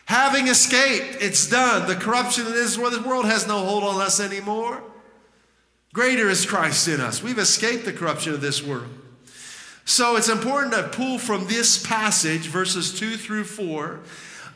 Having 0.05 0.49
escaped, 0.49 1.17
it's 1.21 1.49
done. 1.49 1.89
The 1.89 1.97
corruption 1.97 2.47
in 2.47 2.53
this 2.53 2.77
world 2.77 3.25
has 3.25 3.49
no 3.49 3.65
hold 3.65 3.85
on 3.85 4.03
us 4.03 4.21
anymore. 4.21 4.83
Greater 5.95 6.29
is 6.29 6.45
Christ 6.45 6.87
in 6.89 7.01
us. 7.01 7.23
We've 7.23 7.39
escaped 7.39 7.87
the 7.87 7.95
corruption 7.95 8.35
of 8.35 8.43
this 8.43 8.63
world. 8.63 8.91
So 9.87 10.17
it's 10.17 10.29
important 10.29 10.75
to 10.75 10.91
pull 10.93 11.19
from 11.19 11.47
this 11.47 11.85
passage, 11.85 12.49
verses 12.49 12.97
2 12.99 13.17
through 13.17 13.45
4, 13.45 14.01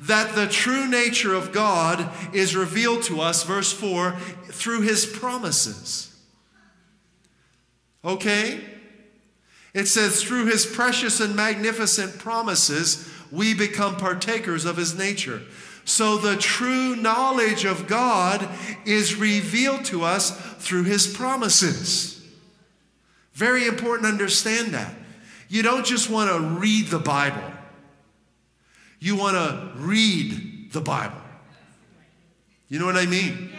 that 0.02 0.35
the 0.35 0.46
true 0.46 0.87
nature 0.87 1.33
of 1.33 1.50
God 1.50 2.12
is 2.35 2.54
revealed 2.54 3.04
to 3.04 3.22
us, 3.22 3.42
verse 3.42 3.72
4, 3.72 4.12
through 4.48 4.83
his 4.83 5.07
promises. 5.07 6.14
Okay? 8.04 8.61
It 9.74 9.88
says, 9.88 10.22
through 10.22 10.46
his 10.46 10.64
precious 10.64 11.18
and 11.20 11.34
magnificent 11.34 12.18
promises, 12.18 13.10
we 13.32 13.54
become 13.54 13.96
partakers 13.96 14.64
of 14.64 14.76
his 14.76 14.96
nature. 14.96 15.42
So 15.84 16.16
the 16.16 16.37
true 16.37 16.94
knowledge 16.96 17.64
of 17.64 17.88
God 17.88 18.48
is 18.87 19.16
revealed 19.16 19.84
to 19.87 20.04
us 20.04 20.30
through 20.58 20.84
his 20.84 21.08
promises. 21.08 22.24
Very 23.34 23.66
important 23.66 24.06
to 24.06 24.12
understand 24.12 24.72
that. 24.74 24.94
You 25.48 25.62
don't 25.62 25.84
just 25.84 26.08
want 26.08 26.30
to 26.30 26.40
read 26.60 26.87
the 26.87 27.00
Bible. 27.00 27.42
You 29.00 29.16
want 29.16 29.34
to 29.37 29.72
read 29.76 30.72
the 30.72 30.80
Bible. 30.80 31.20
You 32.68 32.78
know 32.78 32.87
what 32.87 32.96
I 32.96 33.06
mean? 33.06 33.50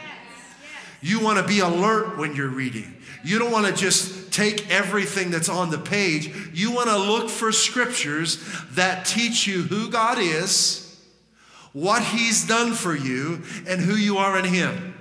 You 1.01 1.19
want 1.19 1.37
to 1.39 1.43
be 1.45 1.59
alert 1.59 2.17
when 2.17 2.35
you're 2.35 2.47
reading. 2.47 2.95
You 3.23 3.37
don't 3.37 3.51
want 3.51 3.67
to 3.67 3.73
just 3.73 4.14
take 4.35 4.69
everything 4.69 5.31
that's 5.31 5.47
on 5.47 5.69
the 5.69 5.77
page. 5.77 6.29
You 6.53 6.71
want 6.71 6.89
to 6.89 6.97
look 6.97 7.29
for 7.29 7.53
scriptures 7.53 8.45
that 8.71 9.05
teach 9.05 9.47
you 9.47 9.61
who 9.61 9.89
God 9.89 10.17
is, 10.19 10.81
what 11.71 12.03
He's 12.03 12.45
done 12.45 12.73
for 12.73 12.93
you, 12.93 13.43
and 13.65 13.79
who 13.79 13.95
you 13.95 14.17
are 14.17 14.37
in 14.37 14.45
Him. 14.45 14.93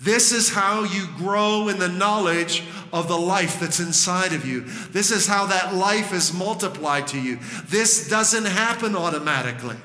This 0.00 0.32
is 0.32 0.50
how 0.50 0.84
you 0.84 1.06
grow 1.18 1.68
in 1.68 1.78
the 1.78 1.88
knowledge 1.88 2.62
of 2.92 3.08
the 3.08 3.18
life 3.18 3.60
that's 3.60 3.80
inside 3.80 4.32
of 4.32 4.46
you. 4.46 4.62
This 4.90 5.10
is 5.10 5.26
how 5.26 5.46
that 5.46 5.74
life 5.74 6.12
is 6.12 6.32
multiplied 6.32 7.08
to 7.08 7.20
you. 7.20 7.38
This 7.66 8.08
doesn't 8.08 8.44
happen 8.46 8.96
automatically. 8.96 9.76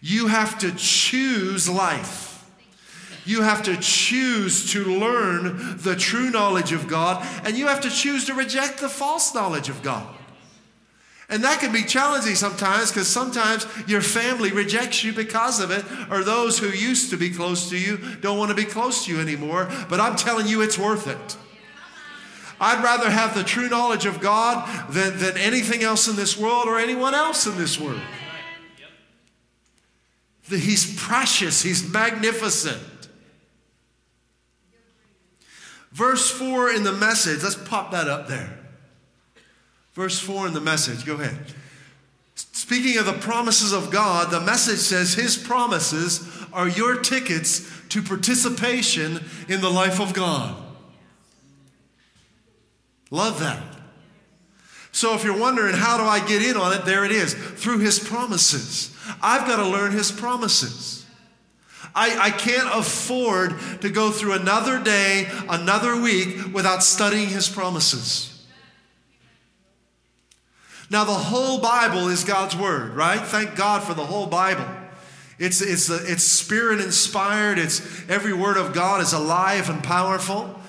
You 0.00 0.26
have 0.26 0.58
to 0.58 0.72
choose 0.72 1.68
life. 1.68 2.31
You 3.24 3.42
have 3.42 3.62
to 3.64 3.76
choose 3.76 4.72
to 4.72 4.84
learn 4.84 5.76
the 5.78 5.94
true 5.94 6.30
knowledge 6.30 6.72
of 6.72 6.88
God, 6.88 7.26
and 7.44 7.56
you 7.56 7.68
have 7.68 7.80
to 7.82 7.90
choose 7.90 8.24
to 8.26 8.34
reject 8.34 8.80
the 8.80 8.88
false 8.88 9.34
knowledge 9.34 9.68
of 9.68 9.82
God. 9.82 10.12
And 11.28 11.44
that 11.44 11.60
can 11.60 11.72
be 11.72 11.84
challenging 11.84 12.34
sometimes 12.34 12.90
because 12.90 13.08
sometimes 13.08 13.66
your 13.86 14.02
family 14.02 14.52
rejects 14.52 15.02
you 15.02 15.12
because 15.12 15.60
of 15.60 15.70
it, 15.70 15.84
or 16.10 16.22
those 16.22 16.58
who 16.58 16.68
used 16.68 17.10
to 17.10 17.16
be 17.16 17.30
close 17.30 17.70
to 17.70 17.78
you 17.78 17.98
don't 18.20 18.36
want 18.36 18.50
to 18.50 18.56
be 18.56 18.64
close 18.64 19.06
to 19.06 19.12
you 19.12 19.20
anymore. 19.20 19.70
But 19.88 19.98
I'm 19.98 20.16
telling 20.16 20.46
you, 20.46 20.60
it's 20.60 20.78
worth 20.78 21.06
it. 21.06 21.36
I'd 22.60 22.84
rather 22.84 23.10
have 23.10 23.34
the 23.34 23.44
true 23.44 23.68
knowledge 23.68 24.04
of 24.04 24.20
God 24.20 24.90
than, 24.90 25.18
than 25.18 25.36
anything 25.36 25.82
else 25.82 26.06
in 26.06 26.16
this 26.16 26.36
world 26.36 26.66
or 26.66 26.78
anyone 26.78 27.14
else 27.14 27.46
in 27.46 27.56
this 27.56 27.80
world. 27.80 28.02
He's 30.48 31.00
precious, 31.00 31.62
He's 31.62 31.90
magnificent. 31.90 32.80
Verse 35.92 36.30
4 36.30 36.72
in 36.72 36.84
the 36.84 36.92
message, 36.92 37.42
let's 37.42 37.54
pop 37.54 37.90
that 37.90 38.08
up 38.08 38.26
there. 38.26 38.58
Verse 39.94 40.18
4 40.18 40.48
in 40.48 40.54
the 40.54 40.60
message, 40.60 41.04
go 41.04 41.14
ahead. 41.14 41.54
Speaking 42.34 42.98
of 42.98 43.06
the 43.06 43.12
promises 43.12 43.72
of 43.72 43.90
God, 43.90 44.30
the 44.30 44.40
message 44.40 44.78
says 44.78 45.14
His 45.14 45.36
promises 45.36 46.26
are 46.52 46.68
your 46.68 46.96
tickets 46.96 47.70
to 47.90 48.02
participation 48.02 49.22
in 49.48 49.60
the 49.60 49.68
life 49.68 50.00
of 50.00 50.14
God. 50.14 50.56
Love 53.10 53.38
that. 53.40 53.62
So 54.92 55.14
if 55.14 55.24
you're 55.24 55.38
wondering, 55.38 55.74
how 55.74 55.98
do 55.98 56.04
I 56.04 56.26
get 56.26 56.42
in 56.42 56.56
on 56.56 56.72
it? 56.72 56.86
There 56.86 57.04
it 57.04 57.12
is 57.12 57.34
through 57.34 57.80
His 57.80 57.98
promises. 57.98 58.96
I've 59.22 59.46
got 59.46 59.56
to 59.56 59.68
learn 59.68 59.92
His 59.92 60.10
promises. 60.10 61.01
I, 61.94 62.18
I 62.18 62.30
can't 62.30 62.68
afford 62.72 63.58
to 63.80 63.90
go 63.90 64.10
through 64.10 64.34
another 64.34 64.82
day, 64.82 65.28
another 65.48 66.00
week 66.00 66.54
without 66.54 66.82
studying 66.82 67.28
His 67.28 67.48
promises. 67.48 68.28
Now, 70.90 71.04
the 71.04 71.12
whole 71.12 71.58
Bible 71.60 72.08
is 72.08 72.24
God's 72.24 72.54
Word, 72.56 72.94
right? 72.94 73.20
Thank 73.20 73.56
God 73.56 73.82
for 73.82 73.94
the 73.94 74.04
whole 74.04 74.26
Bible. 74.26 74.66
It's, 75.38 75.60
it's, 75.60 75.88
it's 75.88 76.22
spirit 76.22 76.80
inspired, 76.80 77.58
it's, 77.58 77.80
every 78.08 78.32
word 78.32 78.56
of 78.56 78.72
God 78.72 79.00
is 79.00 79.12
alive 79.12 79.68
and 79.68 79.82
powerful. 79.82 80.60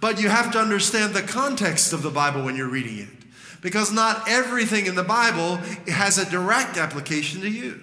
But 0.00 0.20
you 0.20 0.28
have 0.28 0.52
to 0.52 0.58
understand 0.58 1.14
the 1.14 1.22
context 1.22 1.92
of 1.92 2.02
the 2.02 2.10
Bible 2.10 2.44
when 2.44 2.56
you're 2.56 2.68
reading 2.68 2.98
it. 2.98 3.08
Because 3.60 3.92
not 3.92 4.28
everything 4.28 4.86
in 4.86 4.94
the 4.94 5.02
Bible 5.02 5.56
has 5.88 6.16
a 6.16 6.30
direct 6.30 6.76
application 6.76 7.40
to 7.42 7.50
you. 7.50 7.82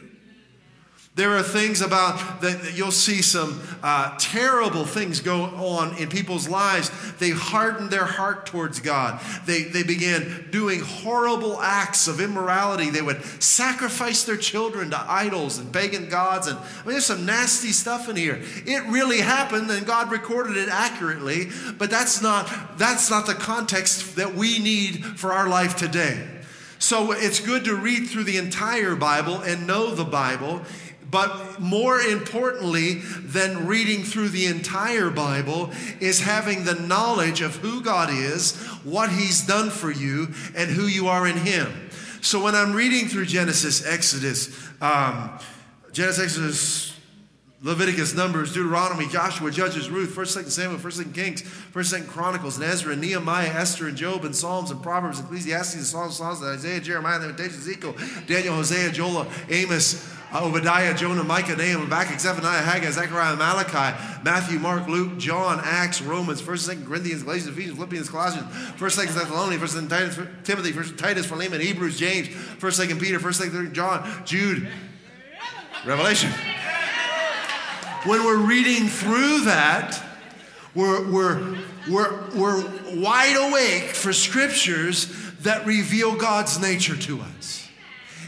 There 1.18 1.36
are 1.36 1.42
things 1.42 1.82
about 1.82 2.42
that 2.42 2.76
you'll 2.76 2.92
see 2.92 3.24
some 3.24 3.60
uh, 3.82 4.16
terrible 4.20 4.86
things 4.86 5.20
go 5.20 5.46
on 5.46 5.98
in 5.98 6.10
people's 6.10 6.48
lives. 6.48 6.92
They 7.18 7.32
hardened 7.32 7.90
their 7.90 8.06
heart 8.06 8.46
towards 8.46 8.80
God. 8.80 9.20
They, 9.48 9.64
they 9.64 9.82
began 9.82 10.50
doing 10.52 10.80
horrible 10.80 11.60
acts 11.60 12.08
of 12.08 12.22
immorality. 12.22 12.92
They 12.92 13.02
would 13.02 13.24
sacrifice 13.42 14.26
their 14.26 14.38
children 14.38 14.92
to 14.92 15.12
idols 15.12 15.58
and 15.58 15.74
pagan 15.74 16.08
gods. 16.08 16.46
And 16.46 16.60
I 16.60 16.62
mean, 16.82 16.92
there's 16.92 17.08
some 17.08 17.26
nasty 17.26 17.72
stuff 17.72 18.08
in 18.08 18.16
here. 18.16 18.40
It 18.68 18.88
really 18.88 19.22
happened, 19.22 19.72
and 19.72 19.88
God 19.88 20.12
recorded 20.12 20.56
it 20.56 20.70
accurately. 20.70 21.48
But 21.80 21.90
that's 21.90 22.22
not 22.22 22.78
that's 22.78 23.10
not 23.10 23.26
the 23.26 23.34
context 23.34 24.18
that 24.18 24.36
we 24.36 24.60
need 24.60 25.04
for 25.04 25.34
our 25.34 25.50
life 25.50 25.78
today. 25.78 26.28
So 26.80 27.12
it's 27.12 27.40
good 27.40 27.66
to 27.66 27.76
read 27.76 28.08
through 28.08 28.26
the 28.26 28.38
entire 28.38 28.96
Bible 28.96 29.42
and 29.42 29.66
know 29.66 29.96
the 29.96 30.06
Bible 30.06 30.62
but 31.10 31.60
more 31.60 32.00
importantly 32.00 32.96
than 33.24 33.68
reading 33.68 34.04
through 34.04 34.30
the 34.30 34.46
entire 34.46 35.10
Bible 35.10 35.72
is 36.00 36.22
having 36.22 36.66
the 36.66 36.76
knowledge 36.76 37.42
of 37.42 37.56
who 37.58 37.82
God 37.82 38.10
is, 38.12 38.56
what 38.84 39.10
He's 39.10 39.46
done 39.46 39.70
for 39.70 39.92
you, 39.92 40.30
and 40.56 40.70
who 40.70 40.88
you 40.88 41.08
are 41.08 41.28
in 41.28 41.38
Him. 41.38 41.90
So 42.22 42.44
when 42.44 42.56
I'm 42.56 42.74
reading 42.74 43.08
through 43.08 43.26
Genesis, 43.26 43.86
Exodus, 43.86 44.58
um, 44.82 45.40
Genesis, 45.94 46.24
Exodus, 46.24 46.98
Leviticus, 47.62 48.14
Numbers, 48.14 48.54
Deuteronomy, 48.54 49.08
Joshua, 49.08 49.50
Judges, 49.50 49.90
Ruth, 49.90 50.16
1st, 50.16 50.44
2nd 50.44 50.50
Samuel, 50.52 50.80
1st, 50.80 51.04
2nd 51.06 51.16
Kings, 51.16 51.42
1st, 51.42 52.02
2nd 52.02 52.08
Chronicles, 52.08 52.58
and 52.58 52.66
Ezra, 52.66 52.94
and 52.94 53.02
Nehemiah, 53.02 53.48
Esther, 53.48 53.88
and 53.88 53.98
Job, 53.98 54.26
and 54.26 54.36
Psalms, 54.36 54.70
and 54.70 54.82
Proverbs, 54.84 55.20
Ecclesiastes, 55.20 55.76
and 55.76 55.84
Psalms, 55.84 56.18
Psalms, 56.18 56.42
and 56.42 56.50
Isaiah, 56.52 56.80
Jeremiah, 56.80 57.20
Lamentations, 57.20 57.68
Ezekiel, 57.68 57.96
Daniel, 58.28 58.54
Hosea, 58.54 58.92
Joel, 58.92 59.26
Amos, 59.50 60.17
Obadiah, 60.34 60.94
Jonah, 60.94 61.24
Micah, 61.24 61.56
Nahum, 61.56 61.84
Habakkuk, 61.84 62.20
Zephaniah, 62.20 62.62
Haggai, 62.62 62.92
Zechariah, 62.92 63.38
Malachi, 63.38 63.98
Matthew, 64.24 64.60
Mark, 64.60 64.88
Luke, 64.88 65.18
John, 65.18 65.62
Acts, 65.64 66.02
Romans, 66.02 66.42
1st, 66.42 66.76
2nd 66.76 66.88
Corinthians, 66.88 67.24
Galatians, 67.24 67.50
Ephesians, 67.50 67.76
Philippians, 67.76 68.10
Colossians, 68.10 68.46
1st, 68.76 69.06
2nd 69.06 69.14
Thessalonians, 69.14 69.64
1st, 69.64 69.88
2nd 69.88 70.44
Timothy, 70.44 70.74
1st, 70.74 70.98
Titus, 70.98 71.26
Philemon, 71.26 71.62
Hebrews, 71.62 71.98
James, 71.98 72.28
1st, 72.28 72.88
2nd 72.88 73.00
Peter, 73.00 73.20
1st, 73.20 73.50
2nd 73.50 73.72
John, 73.72 74.26
Jude, 74.26 74.70
Revelation. 75.86 76.32
When 78.04 78.26
we're 78.26 78.46
reading 78.46 78.90
through 78.90 79.46
that, 79.46 80.02
we're, 80.76 81.10
we're, 81.10 81.58
we're, 81.90 82.30
we're 82.36 83.02
wide 83.02 83.38
awake 83.50 83.92
for 83.92 84.12
scriptures 84.12 85.06
that 85.42 85.66
reveal 85.66 86.18
God's 86.18 86.60
nature 86.60 86.98
to 86.98 87.22
us 87.22 87.57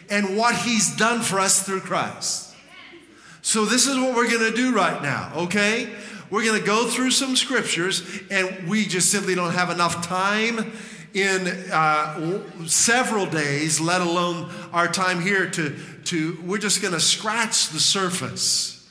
and 0.09 0.37
what 0.37 0.55
He's 0.55 0.95
done 0.95 1.21
for 1.21 1.39
us 1.39 1.63
through 1.63 1.81
Christ. 1.81 2.53
So, 3.41 3.65
this 3.65 3.87
is 3.87 3.97
what 3.97 4.15
we're 4.15 4.29
going 4.29 4.51
to 4.51 4.55
do 4.55 4.73
right 4.75 5.01
now, 5.01 5.31
okay? 5.35 5.89
We're 6.29 6.43
going 6.43 6.59
to 6.59 6.65
go 6.65 6.87
through 6.87 7.11
some 7.11 7.35
scriptures, 7.35 8.03
and 8.29 8.67
we 8.67 8.85
just 8.85 9.09
simply 9.09 9.33
don't 9.33 9.53
have 9.53 9.69
enough 9.69 10.05
time 10.05 10.71
in 11.13 11.47
uh, 11.71 12.67
several 12.67 13.25
days, 13.25 13.79
let 13.79 14.01
alone 14.01 14.51
our 14.71 14.87
time 14.87 15.21
here 15.21 15.49
to, 15.49 15.75
to 16.05 16.39
we're 16.45 16.59
just 16.59 16.81
going 16.81 16.93
to 16.93 16.99
scratch 16.99 17.69
the 17.69 17.79
surface 17.79 18.87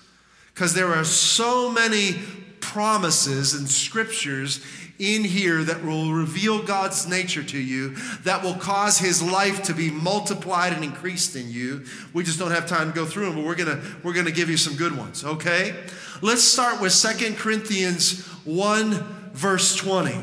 because 0.53 0.75
there 0.75 0.93
are 0.93 1.05
so 1.05 1.71
many 1.71 2.17
promises 2.61 3.55
and 3.55 3.69
scriptures 3.69 4.65
in 4.99 5.23
here 5.23 5.63
that 5.63 5.85
will 5.85 6.13
reveal 6.13 6.63
God's 6.63 7.07
nature 7.07 7.45
to 7.45 7.59
you, 7.59 7.95
that 8.25 8.43
will 8.43 8.55
cause 8.55 8.99
his 8.99 9.23
life 9.23 9.63
to 9.65 9.75
be 9.75 9.91
multiplied 9.91 10.73
and 10.73 10.83
increased 10.83 11.37
in 11.37 11.51
you. 11.51 11.85
We 12.13 12.25
just 12.25 12.39
don't 12.39 12.51
have 12.51 12.67
time 12.67 12.89
to 12.89 12.95
go 12.95 13.07
through 13.07 13.27
them, 13.27 13.37
but 13.37 13.45
we're 13.45 13.55
to 13.57 13.81
we're 14.03 14.15
to 14.25 14.33
give 14.33 14.51
you 14.51 14.57
some 14.57 14.75
good 14.75 14.97
ones, 14.97 15.25
okay? 15.25 15.75
Let's 16.21 16.43
start 16.43 16.81
with 16.81 16.93
Second 16.93 17.37
Corinthians 17.37 18.27
1 18.45 18.91
verse 19.33 19.77
20. 19.77 20.17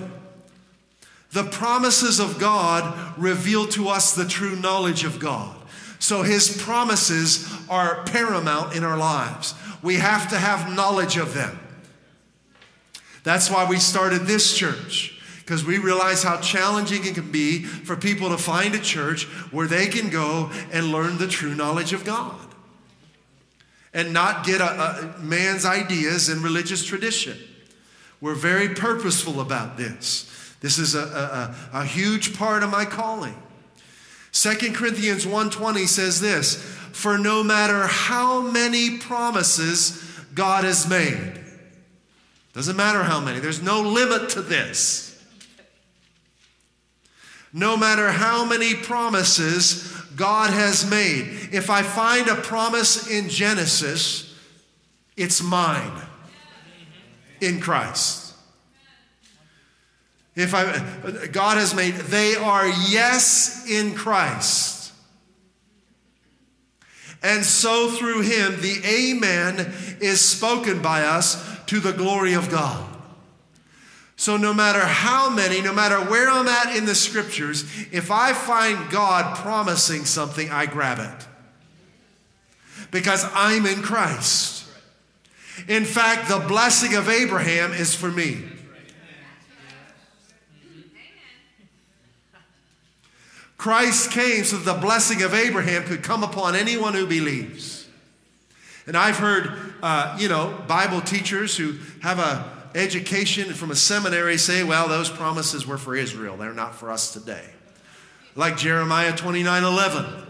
The 1.31 1.43
promises 1.43 2.19
of 2.19 2.39
God 2.39 3.17
reveal 3.17 3.67
to 3.67 3.89
us 3.89 4.13
the 4.13 4.25
true 4.25 4.55
knowledge 4.55 5.03
of 5.03 5.19
God. 5.19 5.55
So 5.99 6.23
his 6.23 6.61
promises 6.61 7.51
are 7.69 8.03
paramount 8.05 8.75
in 8.75 8.83
our 8.83 8.97
lives. 8.97 9.53
We 9.81 9.95
have 9.95 10.29
to 10.29 10.37
have 10.37 10.75
knowledge 10.75 11.17
of 11.17 11.33
them. 11.33 11.59
That's 13.25 13.49
why 13.49 13.67
we 13.67 13.79
started 13.79 14.21
this 14.21 14.55
church, 14.55 15.19
because 15.39 15.65
we 15.65 15.79
realize 15.79 16.21
how 16.21 16.39
challenging 16.39 17.03
it 17.05 17.15
can 17.15 17.31
be 17.31 17.63
for 17.63 17.95
people 17.97 18.29
to 18.29 18.37
find 18.37 18.75
a 18.75 18.79
church 18.79 19.25
where 19.51 19.67
they 19.67 19.87
can 19.87 20.09
go 20.09 20.51
and 20.71 20.91
learn 20.91 21.17
the 21.17 21.27
true 21.27 21.55
knowledge 21.55 21.91
of 21.91 22.05
God 22.05 22.39
and 23.95 24.13
not 24.13 24.45
get 24.45 24.61
a, 24.61 25.15
a 25.17 25.19
man's 25.19 25.65
ideas 25.65 26.29
and 26.29 26.43
religious 26.43 26.85
tradition. 26.85 27.35
We're 28.21 28.35
very 28.35 28.69
purposeful 28.69 29.41
about 29.41 29.75
this. 29.75 30.31
This 30.61 30.77
is 30.77 30.93
a, 30.93 31.55
a, 31.73 31.79
a 31.79 31.85
huge 31.85 32.37
part 32.37 32.61
of 32.61 32.69
my 32.69 32.85
calling. 32.85 33.35
2 34.33 34.73
Corinthians 34.73 35.25
1:20 35.25 35.87
says 35.87 36.21
this, 36.21 36.55
"For 36.91 37.17
no 37.17 37.43
matter 37.43 37.87
how 37.87 38.41
many 38.41 38.99
promises 38.99 40.03
God 40.35 40.63
has 40.63 40.87
made, 40.87 41.44
doesn't 42.55 42.77
matter 42.77 43.03
how 43.03 43.19
many, 43.19 43.39
there's 43.39 43.61
no 43.61 43.81
limit 43.81 44.29
to 44.29 44.41
this. 44.41 45.21
No 47.51 47.75
matter 47.75 48.11
how 48.11 48.45
many 48.45 48.73
promises 48.73 49.91
God 50.15 50.51
has 50.51 50.89
made, 50.89 51.49
if 51.51 51.69
I 51.69 51.83
find 51.83 52.29
a 52.29 52.35
promise 52.35 53.09
in 53.09 53.27
Genesis, 53.27 54.33
it's 55.17 55.43
mine 55.43 56.01
in 57.41 57.59
Christ. 57.59 58.33
If 60.35 60.53
I 60.53 61.27
God 61.27 61.57
has 61.57 61.73
made 61.73 61.95
they 61.95 62.35
are 62.35 62.67
yes 62.67 63.69
in 63.69 63.95
Christ. 63.95 64.74
And 67.25 67.43
so 67.43 67.89
through 67.89 68.21
him 68.21 68.61
the 68.61 68.79
amen 68.85 69.73
is 69.99 70.21
spoken 70.21 70.83
by 70.83 71.01
us 71.01 71.43
to 71.65 71.79
the 71.79 71.91
glory 71.91 72.33
of 72.33 72.51
God. 72.51 72.85
So, 74.15 74.37
no 74.37 74.53
matter 74.53 74.79
how 74.79 75.29
many, 75.29 75.59
no 75.59 75.73
matter 75.73 75.97
where 75.99 76.29
I'm 76.29 76.47
at 76.47 76.75
in 76.75 76.85
the 76.85 76.93
scriptures, 76.95 77.63
if 77.91 78.11
I 78.11 78.31
find 78.31 78.91
God 78.91 79.35
promising 79.37 80.05
something, 80.05 80.49
I 80.51 80.67
grab 80.67 80.99
it. 80.99 81.27
Because 82.91 83.25
I'm 83.33 83.65
in 83.65 83.81
Christ. 83.81 84.67
In 85.67 85.83
fact, 85.83 86.29
the 86.29 86.45
blessing 86.47 86.93
of 86.93 87.09
Abraham 87.09 87.73
is 87.73 87.93
for 87.95 88.11
me. 88.11 88.43
Christ 93.65 94.11
came 94.11 94.43
so 94.43 94.57
that 94.57 94.75
the 94.75 94.79
blessing 94.79 95.23
of 95.23 95.33
Abraham 95.33 95.85
could 95.85 96.03
come 96.03 96.23
upon 96.23 96.55
anyone 96.55 96.93
who 96.93 97.07
believes. 97.07 97.87
And 98.85 98.95
I've 98.95 99.17
heard, 99.17 99.73
uh, 99.81 100.15
you 100.19 100.29
know, 100.29 100.63
Bible 100.67 101.01
teachers 101.01 101.57
who 101.57 101.73
have 102.03 102.19
a 102.19 102.67
education 102.75 103.51
from 103.55 103.71
a 103.71 103.75
seminary 103.75 104.37
say, 104.37 104.63
well, 104.63 104.87
those 104.87 105.09
promises 105.09 105.65
were 105.65 105.79
for 105.79 105.95
Israel. 105.95 106.37
They're 106.37 106.53
not 106.53 106.75
for 106.75 106.91
us 106.91 107.11
today. 107.11 107.43
Like 108.35 108.55
Jeremiah 108.55 109.17
29 109.17 109.63
11. 109.63 110.27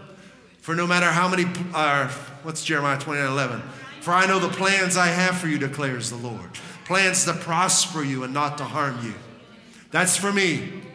For 0.62 0.74
no 0.74 0.86
matter 0.86 1.04
how 1.04 1.28
many, 1.28 1.44
uh, 1.74 2.08
what's 2.42 2.64
Jeremiah 2.64 2.98
29 2.98 3.32
11? 3.32 3.60
For 4.00 4.12
I 4.12 4.26
know 4.26 4.38
the 4.38 4.48
plans 4.48 4.96
I 4.96 5.08
have 5.08 5.36
for 5.36 5.46
you, 5.46 5.58
declares 5.58 6.08
the 6.08 6.16
Lord. 6.16 6.54
Plans 6.86 7.26
to 7.26 7.34
prosper 7.34 8.02
you 8.02 8.24
and 8.24 8.32
not 8.32 8.56
to 8.56 8.64
harm 8.64 8.98
you. 9.04 9.12
That's 9.90 10.16
for 10.16 10.32
me. 10.32 10.85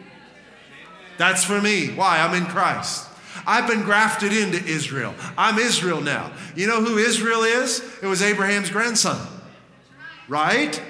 That's 1.18 1.44
for 1.44 1.60
me. 1.60 1.88
Why? 1.88 2.18
I'm 2.18 2.34
in 2.34 2.46
Christ. 2.46 3.08
I've 3.46 3.66
been 3.66 3.82
grafted 3.82 4.32
into 4.32 4.64
Israel. 4.64 5.14
I'm 5.36 5.58
Israel 5.58 6.00
now. 6.00 6.32
You 6.54 6.66
know 6.66 6.82
who 6.82 6.98
Israel 6.98 7.42
is? 7.42 7.82
It 8.02 8.06
was 8.06 8.22
Abraham's 8.22 8.70
grandson. 8.70 9.26
Right? 10.28 10.80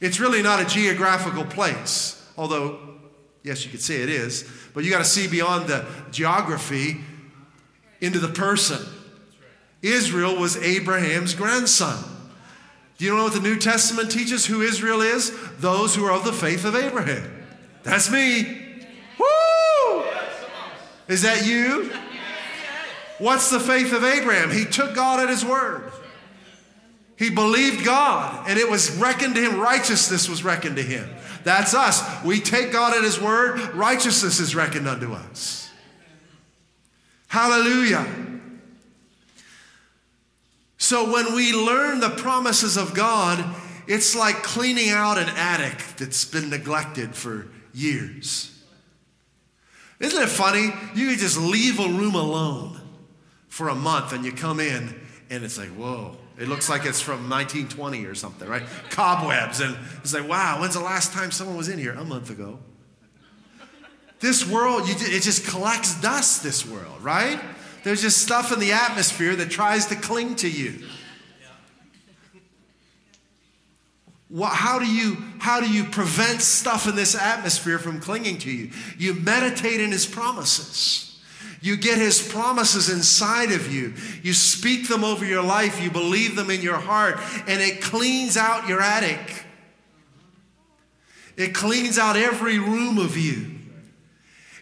It's 0.00 0.20
really 0.20 0.42
not 0.42 0.60
a 0.60 0.64
geographical 0.64 1.44
place, 1.44 2.24
although, 2.36 2.78
yes, 3.42 3.64
you 3.64 3.70
could 3.70 3.82
say 3.82 4.02
it 4.02 4.08
is, 4.08 4.48
but 4.72 4.84
you 4.84 4.90
got 4.90 4.98
to 4.98 5.04
see 5.04 5.26
beyond 5.26 5.68
the 5.68 5.84
geography 6.12 6.98
into 8.00 8.20
the 8.20 8.28
person. 8.28 8.80
Israel 9.82 10.36
was 10.36 10.56
Abraham's 10.56 11.34
grandson. 11.34 12.04
Do 12.96 13.04
you 13.04 13.16
know 13.16 13.24
what 13.24 13.32
the 13.32 13.40
New 13.40 13.58
Testament 13.58 14.10
teaches 14.10 14.46
who 14.46 14.60
Israel 14.62 15.00
is? 15.00 15.32
Those 15.58 15.94
who 15.94 16.04
are 16.04 16.12
of 16.12 16.24
the 16.24 16.32
faith 16.32 16.64
of 16.64 16.74
Abraham. 16.74 17.37
That's 17.88 18.10
me. 18.10 18.44
Woo! 19.18 20.04
Is 21.08 21.22
that 21.22 21.46
you? 21.46 21.90
What's 23.18 23.50
the 23.50 23.58
faith 23.58 23.94
of 23.94 24.04
Abraham? 24.04 24.50
He 24.50 24.66
took 24.66 24.94
God 24.94 25.20
at 25.20 25.30
his 25.30 25.42
word. 25.42 25.90
He 27.16 27.30
believed 27.30 27.84
God, 27.84 28.48
and 28.48 28.58
it 28.58 28.70
was 28.70 28.92
reckoned 28.92 29.34
to 29.34 29.40
him, 29.40 29.58
righteousness 29.58 30.28
was 30.28 30.44
reckoned 30.44 30.76
to 30.76 30.82
him. 30.82 31.08
That's 31.42 31.74
us. 31.74 32.02
We 32.24 32.40
take 32.40 32.70
God 32.70 32.94
at 32.94 33.02
his 33.02 33.18
word, 33.20 33.74
righteousness 33.74 34.38
is 34.38 34.54
reckoned 34.54 34.86
unto 34.86 35.14
us. 35.14 35.70
Hallelujah. 37.26 38.06
So 40.76 41.10
when 41.12 41.34
we 41.34 41.52
learn 41.52 42.00
the 42.00 42.10
promises 42.10 42.76
of 42.76 42.94
God, 42.94 43.44
it's 43.88 44.14
like 44.14 44.42
cleaning 44.42 44.90
out 44.90 45.18
an 45.18 45.28
attic 45.30 45.96
that's 45.96 46.24
been 46.24 46.50
neglected 46.50 47.16
for 47.16 47.48
years. 47.74 48.54
Isn't 50.00 50.22
it 50.22 50.28
funny? 50.28 50.72
You 50.94 51.10
can 51.10 51.18
just 51.18 51.38
leave 51.38 51.80
a 51.80 51.88
room 51.88 52.14
alone 52.14 52.80
for 53.48 53.68
a 53.68 53.74
month 53.74 54.12
and 54.12 54.24
you 54.24 54.32
come 54.32 54.60
in 54.60 55.00
and 55.30 55.44
it's 55.44 55.58
like, 55.58 55.70
whoa, 55.70 56.16
it 56.38 56.48
looks 56.48 56.68
like 56.68 56.86
it's 56.86 57.00
from 57.00 57.28
1920 57.28 58.04
or 58.04 58.14
something, 58.14 58.48
right? 58.48 58.62
Cobwebs. 58.90 59.60
And 59.60 59.76
it's 59.98 60.14
like, 60.14 60.28
wow, 60.28 60.60
when's 60.60 60.74
the 60.74 60.80
last 60.80 61.12
time 61.12 61.30
someone 61.30 61.56
was 61.56 61.68
in 61.68 61.78
here? 61.78 61.92
A 61.92 62.04
month 62.04 62.30
ago. 62.30 62.58
This 64.20 64.48
world, 64.48 64.88
you, 64.88 64.94
it 64.98 65.22
just 65.22 65.46
collects 65.46 66.00
dust, 66.00 66.42
this 66.42 66.66
world, 66.66 67.02
right? 67.02 67.40
There's 67.84 68.02
just 68.02 68.18
stuff 68.18 68.52
in 68.52 68.58
the 68.58 68.72
atmosphere 68.72 69.36
that 69.36 69.50
tries 69.50 69.86
to 69.86 69.96
cling 69.96 70.36
to 70.36 70.50
you. 70.50 70.84
What, 74.04 74.16
how, 74.30 74.78
do 74.78 74.86
you, 74.86 75.16
how 75.38 75.60
do 75.60 75.70
you 75.70 75.84
prevent 75.84 76.42
stuff 76.42 76.86
in 76.86 76.96
this 76.96 77.14
atmosphere 77.14 77.78
from 77.78 78.00
clinging 78.00 78.38
to 78.38 78.50
you? 78.50 78.70
You 78.98 79.14
meditate 79.14 79.80
in 79.80 79.90
His 79.90 80.06
promises. 80.06 81.20
You 81.60 81.76
get 81.76 81.98
His 81.98 82.26
promises 82.26 82.90
inside 82.90 83.52
of 83.52 83.72
you. 83.72 83.94
You 84.22 84.34
speak 84.34 84.88
them 84.88 85.02
over 85.02 85.24
your 85.24 85.42
life. 85.42 85.82
You 85.82 85.90
believe 85.90 86.36
them 86.36 86.50
in 86.50 86.60
your 86.60 86.76
heart, 86.76 87.18
and 87.46 87.60
it 87.60 87.80
cleans 87.80 88.36
out 88.36 88.68
your 88.68 88.80
attic. 88.80 89.44
It 91.36 91.54
cleans 91.54 91.98
out 91.98 92.16
every 92.16 92.58
room 92.58 92.98
of 92.98 93.16
you. 93.16 93.57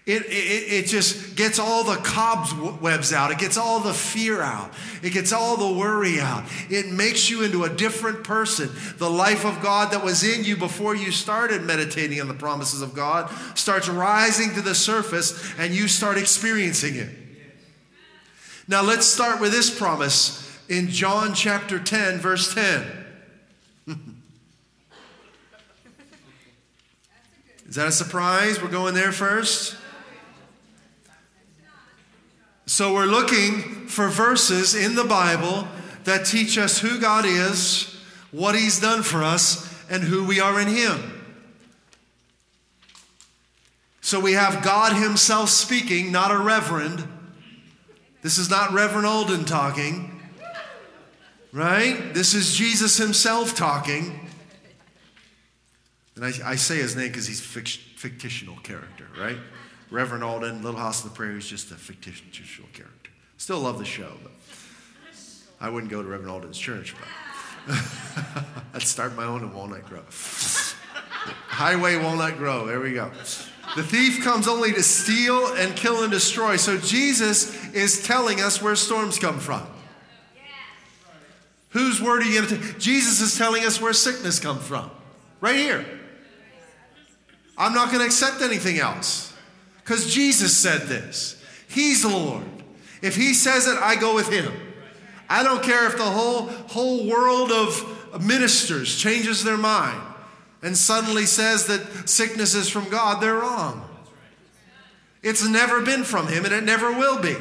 It, 0.07 0.23
it, 0.27 0.73
it 0.73 0.87
just 0.87 1.35
gets 1.35 1.59
all 1.59 1.83
the 1.83 1.97
cobwebs 1.97 3.13
out. 3.13 3.33
It 3.33 3.39
gets 3.39 3.57
all 3.57 3.81
the 3.81 3.93
fear 3.93 4.41
out. 4.41 4.73
It 5.03 5.11
gets 5.11 5.33
all 5.33 5.57
the 5.57 5.77
worry 5.77 6.21
out. 6.21 6.45
It 6.71 6.87
makes 6.87 7.29
you 7.29 7.43
into 7.43 7.65
a 7.65 7.69
different 7.69 8.23
person. 8.23 8.71
The 8.99 9.11
life 9.11 9.45
of 9.45 9.61
God 9.61 9.91
that 9.91 10.05
was 10.05 10.23
in 10.23 10.45
you 10.45 10.57
before 10.57 10.95
you 10.95 11.11
started 11.11 11.63
meditating 11.63 12.21
on 12.21 12.29
the 12.29 12.35
promises 12.35 12.83
of 12.83 12.95
God 12.95 13.29
starts 13.59 13.89
rising 13.89 14.55
to 14.55 14.63
the 14.63 14.77
surface 14.77 15.53
and 15.59 15.75
you 15.75 15.89
start 15.89 16.19
experiencing 16.19 16.95
it. 16.95 17.11
Now 18.69 18.83
let's 18.83 19.07
start 19.07 19.41
with 19.41 19.51
this 19.51 19.77
promise 19.77 20.57
in 20.69 20.87
John 20.89 21.35
chapter 21.35 21.81
10, 21.81 22.19
verse 22.19 22.55
10. 22.55 22.87
Is 27.69 27.75
that 27.75 27.89
a 27.89 27.93
surprise? 27.93 28.63
We're 28.63 28.69
going 28.69 28.95
there 28.95 29.11
first? 29.11 29.77
So 32.67 32.93
we're 32.93 33.07
looking 33.07 33.87
for 33.87 34.09
verses 34.09 34.75
in 34.75 34.97
the 34.97 35.05
Bible 35.05 35.69
that 36.05 36.27
teach 36.27 36.59
us 36.59 36.81
who 36.81 37.01
God 37.01 37.25
is, 37.25 37.97
what 38.33 38.57
He's 38.57 38.81
done 38.81 39.03
for 39.03 39.23
us, 39.23 39.73
and 39.89 40.03
who 40.03 40.27
we 40.27 40.41
are 40.41 40.61
in 40.61 40.67
Him. 40.67 41.13
So 44.01 44.19
we 44.19 44.33
have 44.33 44.65
God 44.65 44.93
Himself 45.01 45.49
speaking, 45.49 46.11
not 46.11 46.33
a 46.33 46.39
reverend. 46.39 47.07
This 48.23 48.39
is 48.39 48.51
not 48.51 48.73
Reverend 48.73 49.07
Alden 49.07 49.45
talking, 49.45 50.21
right? 51.53 52.13
This 52.13 52.35
is 52.35 52.57
Jesus 52.57 52.97
Himself 52.97 53.55
talking. 53.55 54.29
And 56.17 56.25
I, 56.25 56.33
I 56.45 56.55
say 56.57 56.79
his 56.79 56.97
name 56.97 57.09
because 57.09 57.27
he's 57.27 57.41
a 57.41 57.43
fictional 57.43 58.57
character, 58.57 59.07
right? 59.19 59.37
Reverend 59.91 60.25
Alden, 60.25 60.63
Little 60.63 60.81
House 60.81 61.05
of 61.05 61.11
the 61.11 61.17
Prairie 61.17 61.39
is 61.39 61.47
just 61.47 61.71
a 61.71 61.75
fictitious 61.75 62.23
character. 62.73 63.11
Still 63.39 63.61
love 63.61 63.79
the 63.79 63.85
show, 63.85 64.13
but 64.23 64.33
I 65.61 65.71
wouldn't 65.71 65.91
go 65.91 66.03
to 66.03 66.09
Reverend 66.09 66.31
Alden's 66.31 66.59
church, 66.59 66.95
but 67.67 67.75
I'd 68.75 68.83
start 68.83 69.15
my 69.15 69.25
own 69.25 69.43
in 69.43 69.53
Walnut 69.53 69.87
Grove. 69.87 70.75
Highway 71.49 71.97
Walnut 71.97 72.37
Grove, 72.39 72.69
there 72.69 72.81
we 72.81 72.93
go. 72.93 73.11
The 73.75 73.83
thief 73.83 74.23
comes 74.23 74.49
only 74.49 74.73
to 74.73 74.83
steal 74.83 75.55
and 75.55 75.75
kill 75.77 76.03
and 76.03 76.11
destroy. 76.13 76.57
So 76.57 76.79
Jesus 76.79 77.73
is 77.75 78.03
telling 78.07 78.41
us 78.41 78.63
where 78.63 78.77
storms 78.77 79.19
come 79.19 79.39
from. 79.39 79.67
Whose 81.71 82.01
word 82.01 82.23
are 82.23 82.25
you 82.25 82.41
going 82.41 82.49
to 82.49 82.59
take? 82.59 82.79
Jesus 82.79 83.21
is 83.21 83.37
telling 83.37 83.65
us 83.65 83.81
where 83.81 83.93
sickness 83.93 84.39
comes 84.39 84.63
from. 84.63 84.91
Right 85.41 85.57
here. 85.57 85.85
I'm 87.59 87.75
not 87.75 87.89
going 87.89 88.01
to 88.01 88.07
accept 88.07 88.41
anything 88.41 88.79
else. 88.79 89.26
Because 89.87 90.13
Jesus 90.13 90.57
said 90.57 90.89
this. 90.89 91.41
He's 91.69 92.03
the 92.03 92.09
Lord. 92.09 92.43
If 93.03 93.15
He 93.15 93.35
says 93.35 93.69
it, 93.69 93.79
I 93.81 93.95
go 93.95 94.17
with 94.17 94.29
Him. 94.29 94.53
I 95.29 95.45
don't 95.45 95.63
care 95.63 95.87
if 95.87 95.97
the 95.97 96.03
whole, 96.03 96.47
whole 96.49 97.07
world 97.07 97.53
of 97.53 98.21
ministers 98.21 98.97
changes 98.97 99.45
their 99.45 99.57
mind 99.57 100.03
and 100.61 100.77
suddenly 100.77 101.25
says 101.25 101.69
that 101.69 102.09
sickness 102.09 102.57
is 102.57 102.69
from 102.69 102.89
God, 102.89 103.23
they're 103.23 103.37
wrong. 103.37 103.89
It's 105.23 105.47
never 105.47 105.81
been 105.83 106.03
from 106.03 106.27
Him 106.27 106.45
and 106.45 106.53
it 106.53 106.65
never 106.65 106.91
will 106.91 107.23
be. 107.23 107.37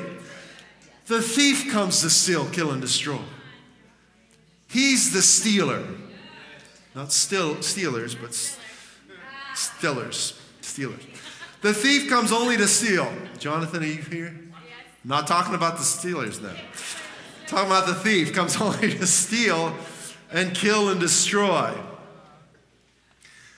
The 1.08 1.23
thief 1.23 1.71
comes 1.71 2.01
to 2.01 2.12
steal, 2.12 2.47
kill, 2.49 2.69
and 2.69 2.81
destroy. 2.81 3.21
He's 4.69 5.13
the 5.13 5.23
stealer. 5.23 5.84
Not 6.93 7.12
still 7.12 7.63
stealers, 7.63 8.13
but 8.13 8.31
stillers. 9.55 10.39
Stealers. 10.62 11.14
The 11.65 11.73
thief 11.73 12.08
comes 12.08 12.32
only 12.32 12.58
to 12.58 12.67
steal. 12.67 13.12
Jonathan, 13.39 13.82
are 13.82 13.88
you 13.88 14.04
here? 14.04 14.39
Not 15.04 15.25
talking 15.25 15.56
about 15.56 15.78
the 15.78 15.84
Steelers 15.84 16.39
now. 16.39 16.54
Talking 17.47 17.65
about 17.65 17.88
the 17.88 17.95
thief 17.95 18.34
comes 18.34 18.56
only 18.62 18.93
to 18.93 19.08
steal 19.08 19.75
and 20.32 20.54
kill 20.54 20.89
and 20.89 20.99
destroy. 20.99 21.73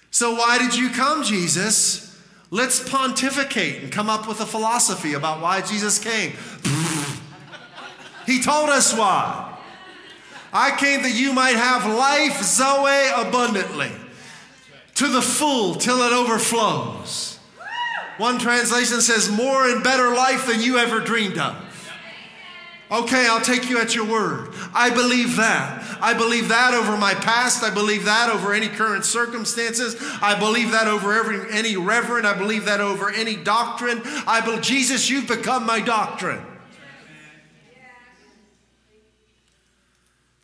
So, 0.10 0.36
why 0.36 0.58
did 0.58 0.74
you 0.74 0.90
come, 0.90 1.22
Jesus? 1.22 2.18
Let's 2.50 2.90
pontificate 2.90 3.84
and 3.84 3.92
come 3.92 4.10
up 4.10 4.26
with 4.26 4.40
a 4.40 4.46
philosophy 4.46 5.14
about 5.14 5.42
why 5.42 5.60
Jesus 5.60 6.00
came. 6.00 6.32
he 8.26 8.42
told 8.42 8.70
us 8.70 8.94
why. 8.98 9.60
I 10.54 10.78
came 10.78 11.04
that 11.04 11.14
you 11.14 11.34
might 11.34 11.58
have 11.58 11.86
life, 11.86 12.42
Zoe, 12.42 13.28
abundantly, 13.28 13.92
to 14.96 15.08
the 15.08 15.22
full 15.22 15.76
till 15.76 15.98
it 16.04 16.14
overflows. 16.14 17.37
One 18.18 18.40
translation 18.40 19.02
says, 19.02 19.30
more 19.30 19.70
and 19.70 19.84
better 19.84 20.14
life 20.14 20.48
than 20.48 20.62
you 20.62 20.78
ever 20.78 21.00
dreamed 21.00 21.38
of. 21.38 21.64
Okay, 22.90 23.28
I'll 23.28 23.42
take 23.42 23.70
you 23.70 23.80
at 23.82 23.94
your 23.94 24.06
word. 24.06 24.54
I 24.74 24.90
believe 24.90 25.36
that. 25.36 25.98
I 26.00 26.14
believe 26.14 26.48
that 26.48 26.74
over 26.74 26.96
my 26.96 27.14
past. 27.16 27.62
I 27.62 27.70
believe 27.70 28.06
that 28.06 28.30
over 28.30 28.54
any 28.54 28.70
current 28.70 29.04
circumstances. 29.04 29.98
I 30.22 30.40
believe 30.40 30.72
that 30.72 30.88
over 30.88 31.14
every, 31.14 31.52
any 31.52 31.76
reverend. 31.76 32.26
I 32.26 32.38
believe 32.38 32.64
that 32.66 32.80
over 32.80 33.10
any 33.10 33.36
doctrine. 33.36 34.02
I 34.26 34.40
believe, 34.40 34.62
Jesus, 34.62 35.10
you've 35.10 35.28
become 35.28 35.66
my 35.66 35.82
doctrine. 35.82 36.42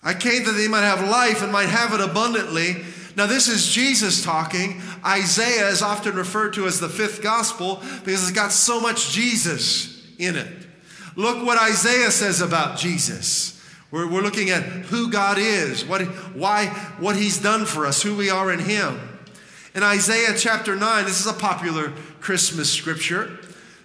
I 0.04 0.14
came 0.14 0.44
that 0.44 0.52
they 0.52 0.68
might 0.68 0.82
have 0.82 1.08
life 1.08 1.42
and 1.42 1.52
might 1.52 1.70
have 1.70 1.94
it 1.94 2.02
abundantly. 2.02 2.84
Now, 3.16 3.28
this 3.28 3.48
is 3.48 3.68
Jesus 3.68 4.24
talking. 4.24 4.82
Isaiah 5.06 5.68
is 5.70 5.82
often 5.82 6.16
referred 6.16 6.54
to 6.54 6.66
as 6.66 6.80
the 6.80 6.90
fifth 6.90 7.22
gospel 7.22 7.76
because 8.04 8.24
it's 8.24 8.32
got 8.32 8.52
so 8.52 8.80
much 8.80 9.12
Jesus 9.12 10.04
in 10.18 10.36
it. 10.36 10.68
Look 11.16 11.46
what 11.46 11.62
Isaiah 11.62 12.12
says 12.12 12.42
about 12.42 12.78
Jesus. 12.78 13.62
We're, 13.92 14.10
we're 14.10 14.22
looking 14.22 14.50
at 14.50 14.64
who 14.64 15.12
God 15.12 15.38
is, 15.38 15.86
what, 15.86 16.02
why, 16.34 16.68
what 17.00 17.16
He's 17.16 17.38
done 17.38 17.66
for 17.66 17.86
us, 17.86 18.02
who 18.02 18.16
we 18.16 18.30
are 18.32 18.52
in 18.52 18.60
Him. 18.60 19.00
In 19.76 19.84
Isaiah 19.84 20.36
chapter 20.38 20.76
9, 20.76 21.06
this 21.06 21.20
is 21.20 21.28
a 21.28 21.34
popular 21.34 21.94
Christmas 22.20 22.72
scripture. 22.72 23.40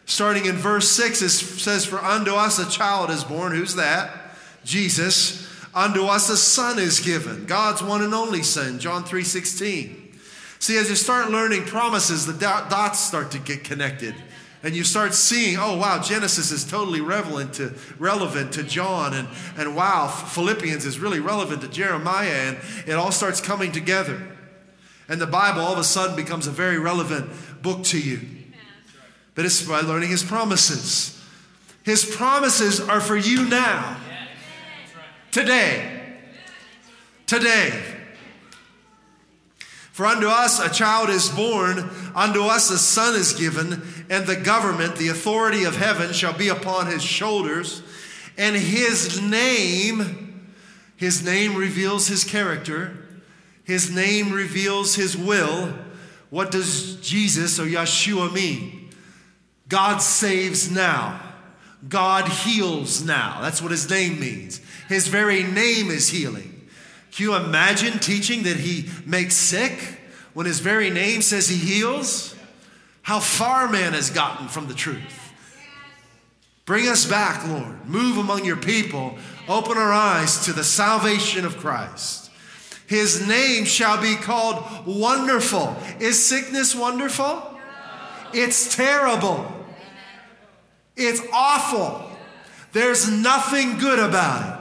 Starting 0.07 0.47
in 0.47 0.57
verse 0.57 0.91
6, 0.91 1.21
it 1.21 1.29
says, 1.29 1.85
For 1.85 1.99
unto 1.99 2.33
us 2.33 2.59
a 2.59 2.71
child 2.71 3.11
is 3.11 3.25
born. 3.25 3.53
Who's 3.53 3.75
that? 3.75 4.33
Jesus. 4.65 5.48
Unto 5.79 6.07
us 6.07 6.29
a 6.29 6.37
son 6.37 6.81
is 6.81 6.99
given, 6.99 7.47
God's 7.47 7.85
one 7.85 8.03
and 8.03 8.13
only 8.13 8.43
son, 8.43 8.81
John 8.81 9.05
3 9.05 9.23
16. 9.23 10.19
See, 10.59 10.77
as 10.77 10.91
you 10.91 10.97
start 10.97 11.31
learning 11.31 11.67
promises, 11.67 12.27
the 12.27 12.33
dots 12.33 12.99
start 12.99 13.31
to 13.31 13.39
get 13.39 13.63
connected. 13.63 14.17
And 14.65 14.75
you 14.75 14.83
start 14.83 15.15
seeing, 15.15 15.57
oh 15.57 15.77
wow, 15.77 16.03
Genesis 16.03 16.51
is 16.51 16.65
totally 16.65 17.01
relevant 17.01 17.55
to, 17.55 17.75
relevant 17.97 18.55
to 18.55 18.65
John, 18.65 19.15
and, 19.15 19.29
and 19.57 19.77
wow, 19.77 20.09
Philippians 20.09 20.85
is 20.85 20.99
really 20.99 21.21
relevant 21.21 21.63
to 21.63 21.69
Jeremiah, 21.69 22.49
and 22.49 22.59
it 22.85 22.95
all 22.95 23.13
starts 23.13 23.41
coming 23.41 23.71
together. 23.71 24.21
And 25.09 25.21
the 25.21 25.29
Bible 25.29 25.61
all 25.61 25.75
of 25.75 25.79
a 25.79 25.85
sudden 25.85 26.17
becomes 26.17 26.49
a 26.49 26.51
very 26.51 26.81
relevant 26.81 27.31
book 27.63 27.85
to 27.85 28.01
you. 28.01 28.19
But 29.37 29.45
it's 29.45 29.63
by 29.63 29.83
learning 29.83 30.09
his 30.09 30.25
promises. 30.25 31.25
His 31.85 32.05
promises 32.05 32.81
are 32.81 33.01
for 33.01 33.17
you 33.17 33.49
now. 33.49 33.97
Today. 35.39 36.03
Today. 37.29 37.71
For 39.93 40.05
unto 40.05 40.27
us 40.27 40.59
a 40.59 40.69
child 40.69 41.11
is 41.11 41.29
born, 41.29 41.89
unto 42.17 42.43
us 42.43 42.73
a 42.73 42.79
son 42.79 43.15
is 43.15 43.35
given, 43.35 43.85
and 44.11 44.27
the 44.27 44.35
government, 44.35 44.97
the 44.97 45.11
authority 45.11 45.63
of 45.63 45.77
heaven, 45.77 46.13
shall 46.13 46.37
be 46.37 46.49
upon 46.49 46.89
his 46.89 47.05
shoulders. 47.05 47.85
And 48.37 48.57
his 48.57 49.23
name, 49.23 50.51
his 50.97 51.25
name 51.25 51.55
reveals 51.55 52.09
his 52.09 52.25
character, 52.25 53.07
his 53.63 53.95
name 53.95 54.33
reveals 54.33 54.97
his 54.97 55.17
will. 55.17 55.73
What 56.31 56.51
does 56.51 56.97
Jesus 56.97 57.61
or 57.61 57.67
Yeshua 57.67 58.33
mean? 58.33 58.91
God 59.69 59.99
saves 59.99 60.69
now. 60.69 61.21
God 61.89 62.27
heals 62.27 63.05
now. 63.05 63.41
That's 63.41 63.63
what 63.63 63.71
his 63.71 63.89
name 63.89 64.19
means. 64.19 64.61
His 64.89 65.09
very 65.09 65.43
name 65.43 65.91
is 65.91 66.09
healing. 66.09 66.69
Can 67.13 67.25
you 67.25 67.37
imagine 67.37 67.99
teaching 67.99 68.45
that 68.45 68.57
he 68.57 68.89
makes 69.05 69.35
sick 69.35 70.01
when 70.35 70.47
his 70.47 70.61
very 70.61 70.91
name 70.91 71.23
says 71.23 71.49
he 71.49 71.57
heals? 71.57 72.35
How 73.03 73.21
far 73.21 73.69
man 73.69 73.93
has 73.93 74.11
gotten 74.11 74.49
from 74.49 74.67
the 74.67 74.75
truth. 74.75 75.33
Bring 76.65 76.89
us 76.89 77.07
back, 77.07 77.47
Lord. 77.49 77.89
Move 77.89 78.19
among 78.19 78.45
your 78.45 78.57
people. 78.57 79.17
Open 79.49 79.79
our 79.79 79.93
eyes 79.93 80.45
to 80.45 80.53
the 80.53 80.65
salvation 80.65 81.47
of 81.47 81.57
Christ. 81.57 82.31
His 82.87 83.27
name 83.27 83.65
shall 83.65 84.01
be 84.01 84.15
called 84.17 84.87
Wonderful. 84.87 85.77
Is 86.01 86.23
sickness 86.23 86.75
wonderful? 86.75 87.59
It's 88.35 88.77
terrible. 88.77 89.51
It's 90.97 91.23
awful. 91.33 92.11
There's 92.73 93.11
nothing 93.11 93.79
good 93.79 93.99
about 93.99 94.55
it. 94.55 94.58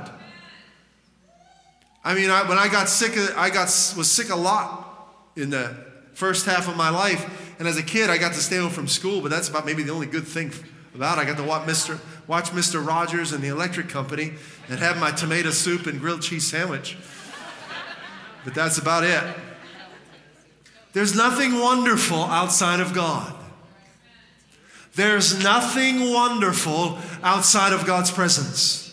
I 2.08 2.14
mean, 2.14 2.30
I, 2.30 2.48
when 2.48 2.58
I 2.58 2.70
got 2.70 2.88
sick, 2.88 3.18
I 3.36 3.50
got 3.50 3.66
was 3.98 4.10
sick 4.10 4.30
a 4.30 4.36
lot 4.38 5.14
in 5.36 5.50
the 5.50 5.76
first 6.14 6.46
half 6.46 6.70
of 6.70 6.78
my 6.78 6.90
life, 6.90 7.54
And 7.60 7.68
as 7.68 7.76
a 7.76 7.84
kid, 7.84 8.10
I 8.10 8.18
got 8.18 8.32
to 8.32 8.40
stay 8.40 8.56
home 8.56 8.70
from 8.70 8.88
school, 8.88 9.20
but 9.20 9.30
that's 9.30 9.50
about 9.50 9.66
maybe 9.66 9.84
the 9.84 9.92
only 9.92 10.08
good 10.08 10.26
thing 10.26 10.54
about. 10.96 11.20
I 11.20 11.26
got 11.26 11.36
to 11.36 11.44
watch 11.44 11.68
Mr. 11.68 12.00
Watch 12.26 12.52
Mr. 12.52 12.86
Rogers 12.86 13.34
and 13.34 13.44
the 13.44 13.50
Electric 13.50 13.90
Company 13.90 14.32
and 14.70 14.80
have 14.80 14.98
my 15.02 15.12
tomato 15.12 15.50
soup 15.50 15.86
and 15.86 16.00
grilled 16.00 16.22
cheese 16.22 16.48
sandwich. 16.48 16.98
But 18.46 18.56
that's 18.56 18.78
about 18.78 19.04
it. 19.04 19.22
There's 20.94 21.14
nothing 21.14 21.60
wonderful 21.60 22.24
outside 22.24 22.80
of 22.80 22.94
God. 22.94 23.36
There's 24.96 25.44
nothing 25.44 26.10
wonderful 26.14 27.00
outside 27.22 27.74
of 27.74 27.86
God's 27.86 28.12
presence. 28.12 28.87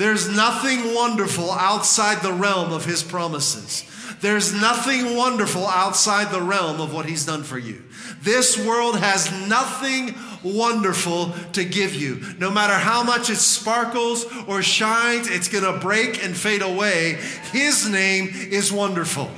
There's 0.00 0.34
nothing 0.34 0.94
wonderful 0.94 1.50
outside 1.50 2.22
the 2.22 2.32
realm 2.32 2.72
of 2.72 2.86
His 2.86 3.02
promises. 3.02 3.84
There's 4.22 4.50
nothing 4.50 5.14
wonderful 5.14 5.66
outside 5.66 6.32
the 6.32 6.40
realm 6.40 6.80
of 6.80 6.94
what 6.94 7.04
He's 7.04 7.26
done 7.26 7.42
for 7.42 7.58
you. 7.58 7.84
This 8.22 8.56
world 8.56 8.98
has 8.98 9.30
nothing 9.46 10.14
wonderful 10.42 11.34
to 11.52 11.66
give 11.66 11.94
you. 11.94 12.22
No 12.38 12.50
matter 12.50 12.72
how 12.72 13.02
much 13.02 13.28
it 13.28 13.36
sparkles 13.36 14.24
or 14.48 14.62
shines, 14.62 15.28
it's 15.28 15.48
going 15.48 15.64
to 15.64 15.78
break 15.78 16.24
and 16.24 16.34
fade 16.34 16.62
away. 16.62 17.18
His 17.52 17.86
name 17.86 18.30
is 18.32 18.72
wonderful. 18.72 19.30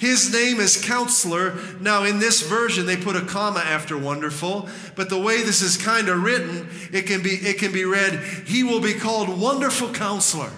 His 0.00 0.32
name 0.32 0.60
is 0.60 0.82
counselor. 0.82 1.58
Now, 1.78 2.04
in 2.04 2.20
this 2.20 2.40
version, 2.40 2.86
they 2.86 2.96
put 2.96 3.16
a 3.16 3.20
comma 3.20 3.60
after 3.60 3.98
wonderful, 3.98 4.66
but 4.96 5.10
the 5.10 5.20
way 5.20 5.42
this 5.42 5.60
is 5.60 5.76
kind 5.76 6.08
of 6.08 6.22
written, 6.22 6.70
it 6.90 7.02
can 7.02 7.22
be 7.22 7.32
it 7.32 7.58
can 7.58 7.70
be 7.70 7.84
read, 7.84 8.14
He 8.46 8.64
will 8.64 8.80
be 8.80 8.94
called 8.94 9.28
wonderful 9.38 9.92
counselor. 9.92 10.52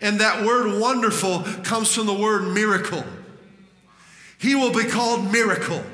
And 0.00 0.18
that 0.18 0.44
word 0.44 0.80
wonderful 0.80 1.44
comes 1.62 1.94
from 1.94 2.06
the 2.06 2.14
word 2.14 2.52
miracle. 2.52 3.04
He 4.38 4.56
will 4.56 4.72
be 4.72 4.86
called 4.86 5.30
miracle. 5.30 5.84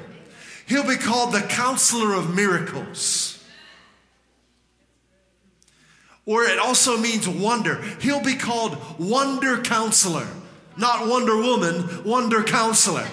He'll 0.64 0.86
be 0.86 0.96
called 0.96 1.34
the 1.34 1.42
counselor 1.42 2.14
of 2.14 2.34
miracles. 2.34 3.44
Or 6.24 6.44
it 6.44 6.58
also 6.58 6.96
means 6.96 7.28
wonder. 7.28 7.82
He'll 8.00 8.24
be 8.24 8.36
called 8.36 8.78
wonder 8.98 9.60
counselor. 9.60 10.26
Not 10.78 11.08
Wonder 11.08 11.36
Woman, 11.36 12.04
Wonder 12.04 12.42
Counselor. 12.44 13.06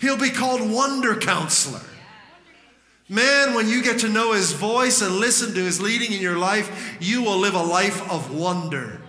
He'll 0.00 0.18
be 0.18 0.30
called 0.30 0.68
Wonder 0.68 1.16
Counselor. 1.16 1.80
Man, 3.08 3.54
when 3.54 3.68
you 3.68 3.82
get 3.82 4.00
to 4.00 4.08
know 4.08 4.32
his 4.32 4.52
voice 4.52 5.00
and 5.00 5.16
listen 5.16 5.54
to 5.54 5.60
his 5.60 5.80
leading 5.80 6.12
in 6.12 6.20
your 6.20 6.38
life, 6.38 6.96
you 7.00 7.22
will 7.22 7.38
live 7.38 7.54
a 7.54 7.62
life 7.62 8.10
of 8.10 8.34
wonder, 8.34 9.00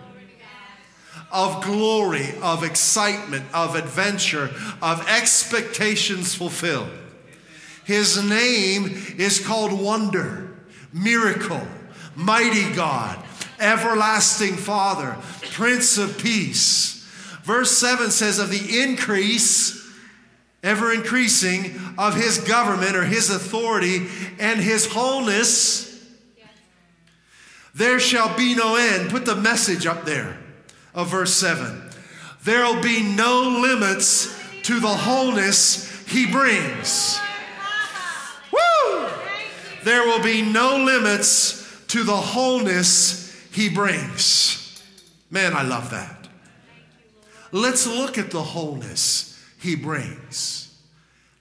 of 1.32 1.64
glory, 1.64 2.28
of 2.42 2.64
excitement, 2.64 3.46
of 3.54 3.76
adventure, 3.76 4.52
of 4.82 5.08
expectations 5.10 6.36
fulfilled. 6.36 6.90
His 7.86 8.24
name 8.24 9.02
is 9.18 9.46
called 9.46 9.74
Wonder, 9.74 10.56
Miracle, 10.94 11.66
Mighty 12.16 12.74
God, 12.74 13.25
Everlasting 13.60 14.56
Father, 14.56 15.18
Prince 15.52 15.98
of 15.98 16.18
Peace. 16.18 17.08
Verse 17.44 17.72
7 17.78 18.12
says, 18.12 18.40
Of 18.40 18.50
the 18.50 18.82
increase, 18.84 19.88
ever 20.64 20.92
increasing, 20.92 21.80
of 21.98 22.16
his 22.16 22.40
government 22.40 22.96
or 22.96 23.06
his 23.06 23.30
authority 23.30 24.08
and 24.40 24.60
his 24.60 24.88
wholeness, 24.88 25.86
there 27.76 28.00
shall 28.00 28.36
be 28.36 28.56
no 28.56 28.76
end. 28.76 29.10
Put 29.10 29.26
the 29.26 29.36
message 29.36 29.86
up 29.86 30.06
there 30.06 30.38
of 30.94 31.12
verse 31.12 31.34
7. 31.34 31.82
There'll 32.44 32.82
be 32.82 33.04
no 33.04 33.60
limits 33.62 34.34
to 34.64 34.80
the 34.80 34.88
wholeness 34.88 36.06
he 36.08 36.26
brings. 36.26 37.20
Woo! 38.52 39.08
There 39.84 40.04
will 40.04 40.24
be 40.24 40.42
no 40.42 40.78
limits 40.78 41.84
to 41.88 42.04
the 42.04 42.16
wholeness 42.16 43.25
he 43.56 43.70
brings. 43.70 44.84
Man, 45.32 45.54
I 45.54 45.64
love 45.64 45.90
that. 45.92 46.28
Let's 47.54 47.88
look 47.88 48.18
at 48.18 48.30
the 48.32 48.44
wholeness 48.44 49.42
he 49.62 49.78
brings. 49.78 50.78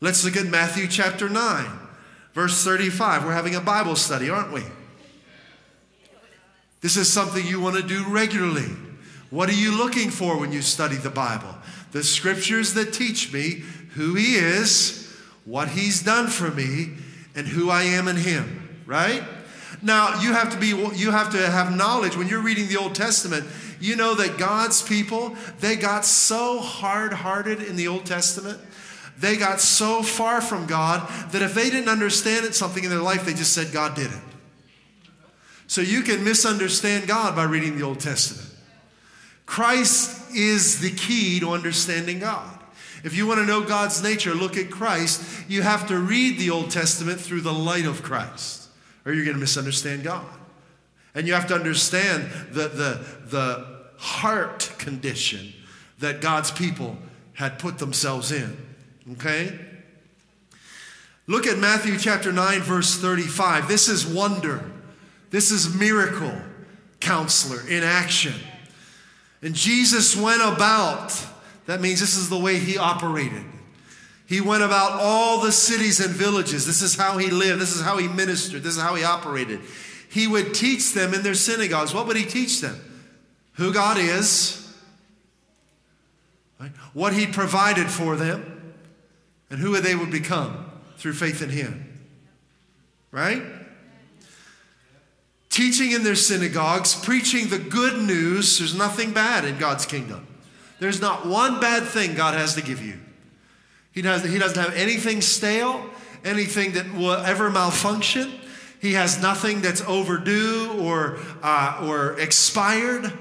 Let's 0.00 0.24
look 0.24 0.36
at 0.36 0.46
Matthew 0.46 0.86
chapter 0.86 1.28
9, 1.28 1.66
verse 2.32 2.62
35. 2.62 3.24
We're 3.24 3.32
having 3.32 3.56
a 3.56 3.60
Bible 3.60 3.96
study, 3.96 4.30
aren't 4.30 4.52
we? 4.52 4.62
This 6.82 6.96
is 6.96 7.12
something 7.12 7.44
you 7.44 7.60
want 7.60 7.76
to 7.76 7.82
do 7.82 8.04
regularly. 8.08 8.70
What 9.30 9.48
are 9.48 9.54
you 9.54 9.76
looking 9.76 10.10
for 10.10 10.38
when 10.38 10.52
you 10.52 10.62
study 10.62 10.96
the 10.96 11.10
Bible? 11.10 11.56
The 11.90 12.04
scriptures 12.04 12.74
that 12.74 12.92
teach 12.92 13.32
me 13.32 13.64
who 13.94 14.14
He 14.14 14.36
is, 14.36 15.12
what 15.44 15.68
He's 15.68 16.00
done 16.00 16.28
for 16.28 16.50
me, 16.50 16.92
and 17.34 17.48
who 17.48 17.70
I 17.70 17.82
am 17.82 18.06
in 18.06 18.16
Him, 18.16 18.82
right? 18.86 19.24
Now, 19.82 20.20
you 20.20 20.32
have 20.32 20.50
to 20.50 20.58
be 20.58 20.68
you 20.68 21.10
have 21.10 21.30
to 21.32 21.50
have 21.50 21.74
knowledge 21.74 22.16
when 22.16 22.28
you're 22.28 22.42
reading 22.42 22.68
the 22.68 22.76
Old 22.76 22.94
Testament. 22.94 23.44
You 23.80 23.96
know 23.96 24.14
that 24.14 24.38
God's 24.38 24.82
people, 24.82 25.36
they 25.60 25.76
got 25.76 26.04
so 26.04 26.60
hard-hearted 26.60 27.62
in 27.62 27.76
the 27.76 27.88
Old 27.88 28.06
Testament. 28.06 28.58
They 29.18 29.36
got 29.36 29.60
so 29.60 30.02
far 30.02 30.40
from 30.40 30.66
God 30.66 31.08
that 31.32 31.42
if 31.42 31.54
they 31.54 31.70
didn't 31.70 31.88
understand 31.88 32.46
it, 32.46 32.54
something 32.54 32.82
in 32.82 32.90
their 32.90 33.00
life, 33.00 33.24
they 33.24 33.34
just 33.34 33.52
said 33.52 33.72
God 33.72 33.94
did 33.94 34.10
it. 34.10 34.22
So 35.66 35.80
you 35.80 36.02
can 36.02 36.24
misunderstand 36.24 37.06
God 37.06 37.36
by 37.36 37.44
reading 37.44 37.76
the 37.76 37.84
Old 37.84 38.00
Testament. 38.00 38.50
Christ 39.46 40.34
is 40.34 40.80
the 40.80 40.90
key 40.90 41.40
to 41.40 41.52
understanding 41.52 42.18
God. 42.18 42.58
If 43.04 43.14
you 43.14 43.26
want 43.26 43.40
to 43.40 43.46
know 43.46 43.62
God's 43.62 44.02
nature, 44.02 44.34
look 44.34 44.56
at 44.56 44.70
Christ. 44.70 45.44
You 45.48 45.62
have 45.62 45.86
to 45.88 45.98
read 45.98 46.38
the 46.38 46.50
Old 46.50 46.70
Testament 46.70 47.20
through 47.20 47.42
the 47.42 47.52
light 47.52 47.84
of 47.84 48.02
Christ 48.02 48.63
or 49.04 49.12
you're 49.12 49.24
going 49.24 49.36
to 49.36 49.40
misunderstand 49.40 50.02
God. 50.02 50.26
And 51.14 51.26
you 51.26 51.34
have 51.34 51.46
to 51.48 51.54
understand 51.54 52.28
the, 52.50 52.68
the, 52.68 53.06
the 53.26 53.84
heart 53.98 54.72
condition 54.78 55.52
that 55.98 56.20
God's 56.20 56.50
people 56.50 56.96
had 57.34 57.58
put 57.58 57.78
themselves 57.78 58.32
in. 58.32 58.56
Okay? 59.12 59.58
Look 61.26 61.46
at 61.46 61.58
Matthew 61.58 61.98
chapter 61.98 62.32
9, 62.32 62.60
verse 62.60 62.96
35. 62.96 63.68
This 63.68 63.88
is 63.88 64.06
wonder. 64.06 64.70
This 65.30 65.50
is 65.50 65.74
miracle 65.74 66.34
counselor 67.00 67.66
in 67.68 67.82
action. 67.82 68.34
And 69.42 69.54
Jesus 69.54 70.16
went 70.16 70.42
about, 70.42 71.14
that 71.66 71.80
means 71.80 72.00
this 72.00 72.16
is 72.16 72.30
the 72.30 72.38
way 72.38 72.58
he 72.58 72.78
operated. 72.78 73.44
He 74.26 74.40
went 74.40 74.62
about 74.62 74.92
all 74.92 75.40
the 75.40 75.52
cities 75.52 76.00
and 76.00 76.14
villages. 76.14 76.66
This 76.66 76.80
is 76.80 76.96
how 76.96 77.18
he 77.18 77.30
lived. 77.30 77.60
This 77.60 77.76
is 77.76 77.82
how 77.82 77.98
he 77.98 78.08
ministered. 78.08 78.62
This 78.62 78.76
is 78.76 78.82
how 78.82 78.94
he 78.94 79.04
operated. 79.04 79.60
He 80.08 80.26
would 80.26 80.54
teach 80.54 80.92
them 80.92 81.12
in 81.12 81.22
their 81.22 81.34
synagogues. 81.34 81.92
What 81.92 82.06
would 82.06 82.16
he 82.16 82.24
teach 82.24 82.60
them? 82.60 82.80
Who 83.54 83.72
God 83.72 83.98
is, 83.98 84.74
right? 86.58 86.72
what 86.92 87.12
he 87.12 87.26
provided 87.26 87.88
for 87.88 88.16
them, 88.16 88.74
and 89.50 89.60
who 89.60 89.78
they 89.80 89.94
would 89.94 90.10
become 90.10 90.70
through 90.96 91.12
faith 91.12 91.42
in 91.42 91.50
him. 91.50 92.02
Right? 93.12 93.42
Teaching 95.50 95.92
in 95.92 96.02
their 96.02 96.16
synagogues, 96.16 96.94
preaching 96.94 97.48
the 97.48 97.58
good 97.58 98.02
news. 98.02 98.58
There's 98.58 98.76
nothing 98.76 99.12
bad 99.12 99.44
in 99.44 99.58
God's 99.58 99.86
kingdom. 99.86 100.26
There's 100.80 101.00
not 101.00 101.26
one 101.26 101.60
bad 101.60 101.84
thing 101.84 102.14
God 102.16 102.34
has 102.34 102.54
to 102.54 102.62
give 102.62 102.82
you. 102.82 102.98
He 103.94 104.02
doesn't, 104.02 104.30
he 104.30 104.38
doesn't 104.38 104.60
have 104.60 104.74
anything 104.74 105.20
stale, 105.20 105.88
anything 106.24 106.72
that 106.72 106.92
will 106.92 107.12
ever 107.12 107.48
malfunction. 107.48 108.32
He 108.80 108.94
has 108.94 109.22
nothing 109.22 109.62
that's 109.62 109.82
overdue 109.82 110.72
or, 110.80 111.18
uh, 111.42 111.86
or 111.88 112.18
expired. 112.18 113.12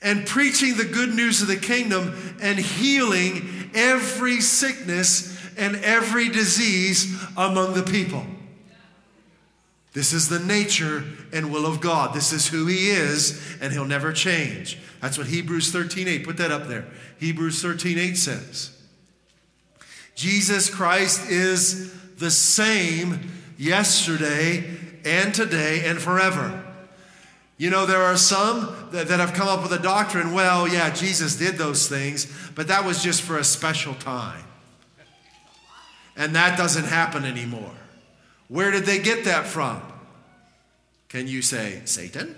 And 0.00 0.26
preaching 0.26 0.76
the 0.76 0.84
good 0.84 1.14
news 1.14 1.42
of 1.42 1.48
the 1.48 1.56
kingdom 1.56 2.36
and 2.40 2.58
healing 2.58 3.70
every 3.74 4.40
sickness 4.40 5.38
and 5.58 5.76
every 5.76 6.30
disease 6.30 7.22
among 7.36 7.74
the 7.74 7.82
people. 7.82 8.24
This 9.98 10.12
is 10.12 10.28
the 10.28 10.38
nature 10.38 11.02
and 11.32 11.52
will 11.52 11.66
of 11.66 11.80
God. 11.80 12.14
This 12.14 12.32
is 12.32 12.46
who 12.46 12.66
He 12.66 12.88
is, 12.88 13.58
and 13.60 13.72
He'll 13.72 13.84
never 13.84 14.12
change. 14.12 14.78
That's 15.00 15.18
what 15.18 15.26
Hebrews 15.26 15.72
13 15.72 16.06
8, 16.06 16.24
put 16.24 16.36
that 16.36 16.52
up 16.52 16.68
there. 16.68 16.86
Hebrews 17.18 17.60
13 17.60 17.98
8 17.98 18.16
says. 18.16 18.80
Jesus 20.14 20.72
Christ 20.72 21.28
is 21.28 21.92
the 22.14 22.30
same 22.30 23.28
yesterday 23.56 24.70
and 25.04 25.34
today 25.34 25.82
and 25.84 25.98
forever. 25.98 26.64
You 27.56 27.70
know, 27.70 27.84
there 27.84 28.02
are 28.02 28.16
some 28.16 28.90
that, 28.92 29.08
that 29.08 29.18
have 29.18 29.32
come 29.32 29.48
up 29.48 29.64
with 29.64 29.72
a 29.72 29.82
doctrine 29.82 30.32
well, 30.32 30.68
yeah, 30.68 30.90
Jesus 30.90 31.34
did 31.34 31.56
those 31.56 31.88
things, 31.88 32.32
but 32.54 32.68
that 32.68 32.84
was 32.84 33.02
just 33.02 33.22
for 33.22 33.36
a 33.36 33.42
special 33.42 33.94
time. 33.94 34.44
And 36.16 36.36
that 36.36 36.56
doesn't 36.56 36.84
happen 36.84 37.24
anymore. 37.24 37.74
Where 38.46 38.70
did 38.70 38.84
they 38.84 39.00
get 39.00 39.24
that 39.24 39.44
from? 39.44 39.82
Can 41.08 41.26
you 41.26 41.40
say, 41.40 41.80
Satan? 41.84 42.34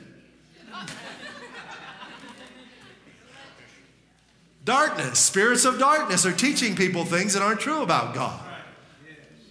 Darkness, 4.65 5.19
spirits 5.19 5.65
of 5.65 5.79
darkness 5.79 6.25
are 6.25 6.33
teaching 6.33 6.77
people 6.77 7.05
things 7.05 7.33
that 7.33 7.43
aren't 7.43 7.61
true 7.61 7.83
about 7.83 8.15
God. 8.15 8.41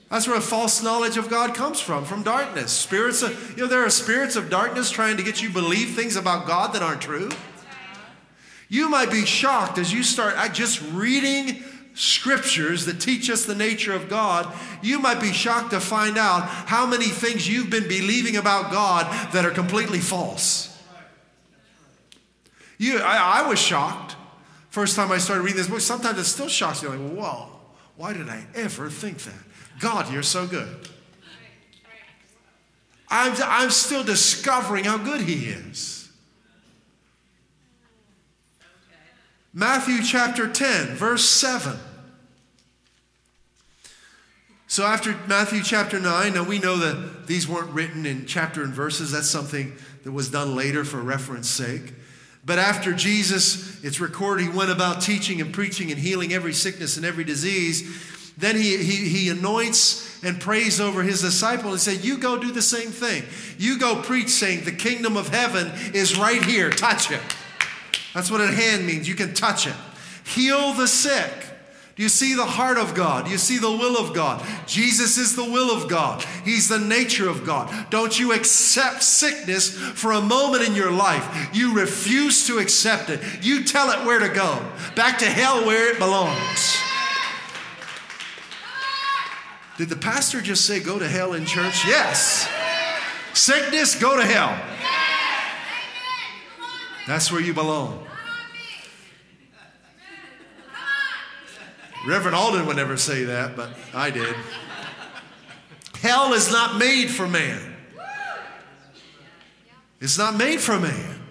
That's 0.09 0.27
where 0.27 0.37
a 0.37 0.41
false 0.41 0.81
knowledge 0.81 1.17
of 1.17 1.29
God 1.29 1.53
comes 1.53 1.79
from, 1.79 2.05
from 2.05 2.23
darkness. 2.23 2.71
Spirits 2.71 3.21
of, 3.21 3.51
you 3.57 3.63
know, 3.63 3.67
there 3.67 3.85
are 3.85 3.89
spirits 3.89 4.35
of 4.35 4.49
darkness 4.49 4.89
trying 4.89 5.17
to 5.17 5.23
get 5.23 5.41
you 5.41 5.49
believe 5.49 5.95
things 5.95 6.15
about 6.15 6.47
God 6.47 6.73
that 6.73 6.81
aren't 6.81 7.01
true. 7.01 7.29
You 8.69 8.89
might 8.89 9.11
be 9.11 9.25
shocked 9.25 9.77
as 9.77 9.91
you 9.91 10.03
start 10.03 10.35
just 10.53 10.81
reading 10.93 11.63
scriptures 11.99 12.85
that 12.85 13.01
teach 13.01 13.29
us 13.29 13.45
the 13.45 13.53
nature 13.53 13.93
of 13.93 14.07
God. 14.07 14.51
You 14.81 14.99
might 14.99 15.19
be 15.19 15.33
shocked 15.33 15.71
to 15.71 15.81
find 15.81 16.17
out 16.17 16.43
how 16.47 16.85
many 16.85 17.07
things 17.07 17.47
you've 17.47 17.69
been 17.69 17.89
believing 17.89 18.37
about 18.37 18.71
God 18.71 19.05
that 19.33 19.45
are 19.45 19.51
completely 19.51 19.99
false. 19.99 20.65
You, 22.77 22.99
I, 22.99 23.41
I 23.43 23.49
was 23.49 23.59
shocked 23.59 24.15
first 24.69 24.95
time 24.95 25.11
I 25.11 25.17
started 25.17 25.41
reading 25.41 25.57
this 25.57 25.67
book. 25.67 25.81
Sometimes 25.81 26.17
it 26.17 26.23
still 26.23 26.47
shocks 26.47 26.81
me. 26.81 26.89
Like, 26.89 27.11
whoa, 27.11 27.49
why 27.97 28.13
did 28.13 28.29
I 28.29 28.45
ever 28.55 28.89
think 28.89 29.17
that? 29.19 29.33
God, 29.81 30.11
you're 30.11 30.23
so 30.23 30.47
good. 30.47 30.87
I'm, 33.09 33.35
I'm 33.43 33.71
still 33.71 34.05
discovering 34.05 34.85
how 34.85 34.97
good 34.97 35.21
He 35.21 35.49
is. 35.49 36.09
Matthew 39.51 40.01
chapter 40.03 40.47
10, 40.47 40.95
verse 40.95 41.27
7. 41.27 41.77
So 44.79 44.85
after 44.85 45.13
Matthew 45.27 45.61
chapter 45.61 45.99
9, 45.99 46.35
now 46.35 46.43
we 46.43 46.57
know 46.57 46.77
that 46.77 47.27
these 47.27 47.49
weren't 47.49 47.69
written 47.71 48.05
in 48.05 48.25
chapter 48.25 48.63
and 48.63 48.73
verses. 48.73 49.11
That's 49.11 49.29
something 49.29 49.75
that 50.05 50.13
was 50.13 50.31
done 50.31 50.55
later 50.55 50.85
for 50.85 51.01
reference 51.01 51.49
sake. 51.49 51.93
But 52.45 52.59
after 52.59 52.93
Jesus, 52.93 53.83
it's 53.83 53.99
recorded, 53.99 54.43
he 54.43 54.57
went 54.57 54.71
about 54.71 55.01
teaching 55.01 55.41
and 55.41 55.53
preaching 55.53 55.91
and 55.91 55.99
healing 55.99 56.31
every 56.31 56.53
sickness 56.53 56.95
and 56.95 57.05
every 57.05 57.25
disease. 57.25 58.33
Then 58.37 58.55
he, 58.55 58.77
he, 58.77 59.09
he 59.09 59.29
anoints 59.29 60.23
and 60.23 60.39
prays 60.39 60.79
over 60.79 61.03
his 61.03 61.19
disciple 61.19 61.71
and 61.71 61.79
said, 61.81 62.05
You 62.05 62.17
go 62.17 62.37
do 62.37 62.53
the 62.53 62.61
same 62.61 62.91
thing. 62.91 63.25
You 63.57 63.79
go 63.79 64.01
preach, 64.01 64.29
saying, 64.29 64.63
The 64.63 64.71
kingdom 64.71 65.17
of 65.17 65.27
heaven 65.27 65.73
is 65.93 66.17
right 66.17 66.41
here. 66.41 66.69
Touch 66.69 67.11
it. 67.11 67.19
That's 68.13 68.31
what 68.31 68.39
a 68.39 68.47
hand 68.47 68.87
means. 68.87 69.09
You 69.09 69.15
can 69.15 69.33
touch 69.33 69.67
it. 69.67 69.75
Heal 70.23 70.71
the 70.71 70.87
sick. 70.87 71.48
Do 71.99 72.03
you 72.03 72.07
see 72.07 72.33
the 72.33 72.45
heart 72.45 72.77
of 72.77 72.95
God? 72.95 73.25
Do 73.25 73.31
you 73.31 73.37
see 73.37 73.57
the 73.57 73.69
will 73.69 73.97
of 73.97 74.13
God? 74.13 74.41
Jesus 74.65 75.17
is 75.17 75.35
the 75.35 75.43
will 75.43 75.69
of 75.69 75.89
God. 75.89 76.23
He's 76.45 76.69
the 76.69 76.79
nature 76.79 77.27
of 77.27 77.45
God. 77.45 77.89
Don't 77.89 78.17
you 78.17 78.31
accept 78.31 79.03
sickness 79.03 79.77
for 79.77 80.13
a 80.13 80.21
moment 80.21 80.63
in 80.63 80.75
your 80.75 80.91
life. 80.91 81.49
You 81.53 81.75
refuse 81.75 82.47
to 82.47 82.59
accept 82.59 83.09
it. 83.09 83.19
You 83.41 83.65
tell 83.65 83.89
it 83.89 84.05
where 84.05 84.19
to 84.19 84.29
go. 84.29 84.65
Back 84.95 85.19
to 85.19 85.25
hell 85.25 85.65
where 85.65 85.91
it 85.91 85.99
belongs. 85.99 86.77
Did 89.77 89.89
the 89.89 89.97
pastor 89.97 90.39
just 90.39 90.63
say 90.63 90.79
go 90.79 90.99
to 90.99 91.07
hell 91.07 91.33
in 91.33 91.45
church? 91.45 91.85
Yes. 91.85 92.49
Sickness, 93.33 93.99
go 93.99 94.15
to 94.15 94.25
hell. 94.25 94.57
That's 97.07 97.29
where 97.29 97.41
you 97.41 97.53
belong. 97.53 98.05
Reverend 102.07 102.35
Alden 102.35 102.65
would 102.65 102.77
never 102.77 102.97
say 102.97 103.25
that, 103.25 103.55
but 103.55 103.69
I 103.93 104.09
did. 104.09 104.35
Hell 106.01 106.33
is 106.33 106.51
not 106.51 106.77
made 106.77 107.09
for 107.09 107.27
man. 107.27 107.75
It's 109.99 110.17
not 110.17 110.35
made 110.35 110.61
for 110.61 110.79
man. 110.79 111.21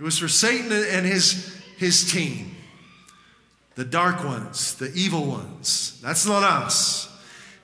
It 0.00 0.02
was 0.02 0.18
for 0.18 0.28
Satan 0.28 0.72
and 0.72 1.04
his, 1.04 1.62
his 1.76 2.10
team. 2.10 2.56
The 3.74 3.84
dark 3.84 4.24
ones, 4.24 4.74
the 4.76 4.90
evil 4.94 5.26
ones. 5.26 6.00
That's 6.02 6.26
not 6.26 6.42
us 6.42 7.10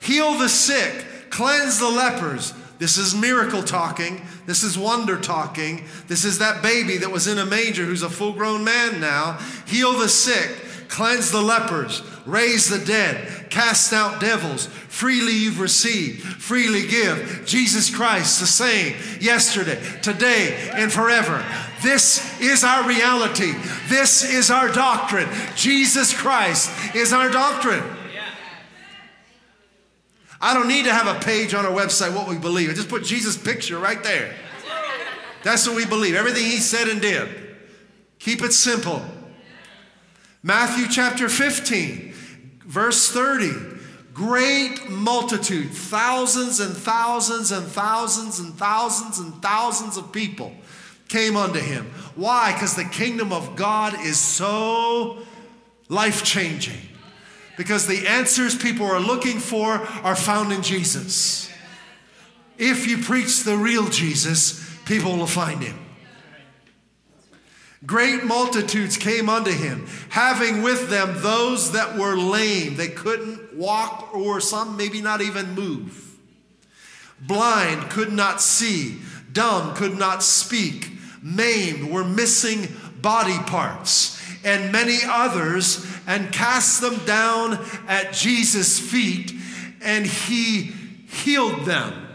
heal 0.01 0.37
the 0.37 0.49
sick, 0.49 1.05
cleanse 1.29 1.79
the 1.79 1.89
lepers. 1.89 2.53
This 2.79 2.97
is 2.97 3.15
miracle 3.15 3.61
talking. 3.61 4.25
This 4.47 4.63
is 4.63 4.77
wonder 4.77 5.17
talking. 5.17 5.85
This 6.07 6.25
is 6.25 6.39
that 6.39 6.63
baby 6.63 6.97
that 6.97 7.11
was 7.11 7.27
in 7.27 7.37
a 7.37 7.45
manger 7.45 7.85
who's 7.85 8.01
a 8.01 8.09
full 8.09 8.33
grown 8.33 8.63
man 8.63 8.99
now. 8.99 9.37
Heal 9.67 9.93
the 9.93 10.09
sick, 10.09 10.49
cleanse 10.91 11.31
the 11.31 11.41
lepers, 11.41 12.03
raise 12.25 12.69
the 12.69 12.85
dead, 12.85 13.49
cast 13.49 13.93
out 13.93 14.19
devils. 14.19 14.67
Freely 14.67 15.31
you've 15.31 15.59
received, 15.59 16.21
freely 16.21 16.85
give. 16.85 17.43
Jesus 17.45 17.93
Christ, 17.93 18.39
the 18.39 18.45
same 18.45 18.95
yesterday, 19.19 19.81
today, 20.01 20.69
and 20.73 20.91
forever. 20.91 21.43
This 21.81 22.39
is 22.41 22.63
our 22.63 22.87
reality. 22.87 23.53
This 23.87 24.23
is 24.23 24.51
our 24.51 24.67
doctrine. 24.71 25.29
Jesus 25.55 26.13
Christ 26.13 26.69
is 26.93 27.13
our 27.13 27.29
doctrine. 27.29 27.83
I 30.41 30.53
don't 30.53 30.67
need 30.67 30.85
to 30.85 30.93
have 30.93 31.07
a 31.07 31.19
page 31.19 31.53
on 31.53 31.65
our 31.65 31.71
website 31.71 32.15
what 32.15 32.27
we 32.27 32.37
believe. 32.37 32.69
I 32.69 32.73
just 32.73 32.89
put 32.89 33.03
Jesus' 33.05 33.37
picture 33.37 33.79
right 33.79 34.03
there. 34.03 34.35
That's 35.43 35.65
what 35.67 35.75
we 35.75 35.85
believe. 35.85 36.15
Everything 36.15 36.43
he 36.43 36.57
said 36.57 36.87
and 36.89 37.01
did. 37.01 37.29
Keep 38.19 38.43
it 38.43 38.51
simple. 38.51 39.03
Matthew 40.43 40.87
chapter 40.87 41.29
15, 41.29 42.13
verse 42.65 43.11
30. 43.11 43.51
Great 44.13 44.89
multitude, 44.89 45.71
thousands 45.71 46.59
and 46.59 46.75
thousands 46.75 47.51
and 47.51 47.65
thousands 47.65 48.39
and 48.39 48.53
thousands 48.55 49.19
and 49.19 49.41
thousands 49.41 49.97
of 49.97 50.11
people 50.11 50.51
came 51.07 51.37
unto 51.37 51.59
him. 51.59 51.85
Why? 52.15 52.53
Because 52.53 52.75
the 52.75 52.85
kingdom 52.85 53.31
of 53.31 53.55
God 53.55 53.93
is 54.01 54.19
so 54.19 55.19
life 55.89 56.23
changing 56.23 56.79
because 57.57 57.85
the 57.85 58.07
answers 58.07 58.55
people 58.55 58.85
are 58.85 58.99
looking 58.99 59.37
for 59.37 59.73
are 60.03 60.15
found 60.15 60.51
in 60.51 60.61
Jesus. 60.61 61.49
If 62.57 62.87
you 62.87 62.97
preach 62.97 63.43
the 63.43 63.57
real 63.57 63.87
Jesus, 63.87 64.67
people 64.85 65.17
will 65.17 65.27
find 65.27 65.61
him. 65.61 65.77
Great 67.85 68.23
multitudes 68.23 68.95
came 68.95 69.27
unto 69.27 69.51
him, 69.51 69.87
having 70.09 70.61
with 70.61 70.89
them 70.89 71.15
those 71.21 71.71
that 71.71 71.97
were 71.97 72.15
lame. 72.15 72.75
They 72.75 72.89
couldn't 72.89 73.55
walk, 73.55 74.13
or 74.13 74.39
some 74.39 74.77
maybe 74.77 75.01
not 75.01 75.21
even 75.21 75.55
move. 75.55 76.17
Blind 77.19 77.89
could 77.89 78.13
not 78.13 78.41
see, 78.41 78.99
dumb 79.31 79.73
could 79.75 79.97
not 79.97 80.21
speak, 80.21 80.91
maimed 81.23 81.91
were 81.91 82.03
missing 82.03 82.67
body 83.01 83.37
parts 83.47 84.21
and 84.43 84.71
many 84.71 84.97
others 85.05 85.85
and 86.07 86.31
cast 86.31 86.81
them 86.81 86.97
down 87.05 87.63
at 87.87 88.13
Jesus' 88.13 88.79
feet, 88.79 89.33
and 89.81 90.05
he 90.05 90.73
healed 91.07 91.65
them. 91.65 92.07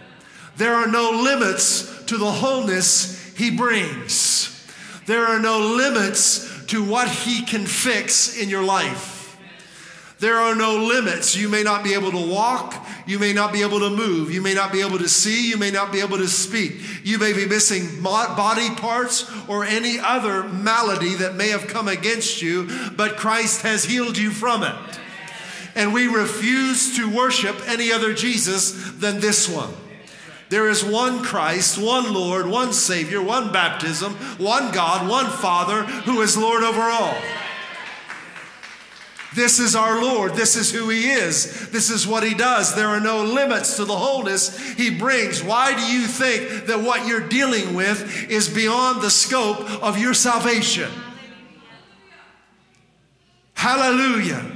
There 0.57 0.75
are 0.75 0.89
no 0.89 1.11
limits 1.11 2.05
to 2.05 2.17
the 2.17 2.31
wholeness 2.31 3.35
he 3.37 3.51
brings. 3.51 4.26
There 5.07 5.25
are 5.25 5.39
no 5.39 5.61
limits 5.61 6.67
to 6.67 6.85
what 6.85 7.09
he 7.09 7.45
can 7.45 7.65
fix 7.65 8.37
in 8.37 8.49
your 8.49 8.65
life. 8.65 9.17
There 10.19 10.37
are 10.37 10.55
no 10.55 10.77
limits. 10.77 11.37
You 11.37 11.49
may 11.49 11.63
not 11.63 11.85
be 11.85 11.93
able 11.93 12.11
to 12.11 12.31
walk. 12.33 12.75
You 13.07 13.19
may 13.19 13.35
not 13.35 13.53
be 13.53 13.61
able 13.61 13.81
to 13.81 13.91
move. 13.91 14.33
You 14.33 14.41
may 14.41 14.55
not 14.55 14.73
be 14.73 14.81
able 14.81 14.99
to 14.99 15.09
see. 15.09 15.51
You 15.51 15.59
may 15.59 15.71
not 15.71 15.93
be 15.93 16.01
able 16.01 16.17
to 16.17 16.27
speak. 16.27 16.81
You 17.05 17.19
may 17.19 17.35
be 17.35 17.47
missing 17.47 18.03
body 18.03 18.71
parts 18.77 19.31
or 19.47 19.65
any 19.65 19.99
other 19.99 20.45
malady 20.45 21.15
that 21.17 21.35
may 21.35 21.49
have 21.51 21.67
come 21.67 21.87
against 21.87 22.41
you, 22.41 22.69
but 22.97 23.17
Christ 23.17 23.63
has 23.63 23.85
healed 23.85 24.17
you 24.17 24.31
from 24.31 24.63
it. 24.63 24.75
And 25.75 25.93
we 25.93 26.07
refuse 26.07 26.97
to 26.97 27.15
worship 27.15 27.57
any 27.69 27.93
other 27.93 28.15
Jesus 28.15 28.93
than 28.93 29.21
this 29.21 29.49
one. 29.49 29.73
There 30.49 30.69
is 30.69 30.85
one 30.85 31.23
Christ, 31.23 31.77
one 31.77 32.15
Lord, 32.15 32.47
one 32.47 32.73
Savior, 32.73 33.21
one 33.21 33.53
baptism, 33.53 34.15
one 34.39 34.71
God, 34.73 35.09
one 35.09 35.27
Father 35.27 35.83
who 35.83 36.21
is 36.23 36.37
Lord 36.37 36.63
over 36.63 36.83
all. 36.83 37.17
This 39.35 39.59
is 39.59 39.77
our 39.77 40.01
Lord. 40.01 40.35
This 40.35 40.57
is 40.57 40.73
who 40.73 40.89
He 40.89 41.11
is. 41.11 41.69
This 41.71 41.91
is 41.91 42.07
what 42.07 42.23
He 42.23 42.33
does. 42.33 42.75
There 42.75 42.89
are 42.89 43.01
no 43.01 43.23
limits 43.23 43.77
to 43.77 43.85
the 43.85 43.97
wholeness 43.97 44.59
He 44.77 44.89
brings. 44.89 45.43
Why 45.43 45.75
do 45.75 45.83
you 45.83 46.07
think 46.07 46.67
that 46.67 46.81
what 46.81 47.07
you're 47.07 47.29
dealing 47.29 47.75
with 47.75 48.31
is 48.31 48.49
beyond 48.49 49.03
the 49.03 49.11
scope 49.11 49.61
of 49.83 49.99
your 49.99 50.15
salvation? 50.15 50.91
Hallelujah. 53.53 54.56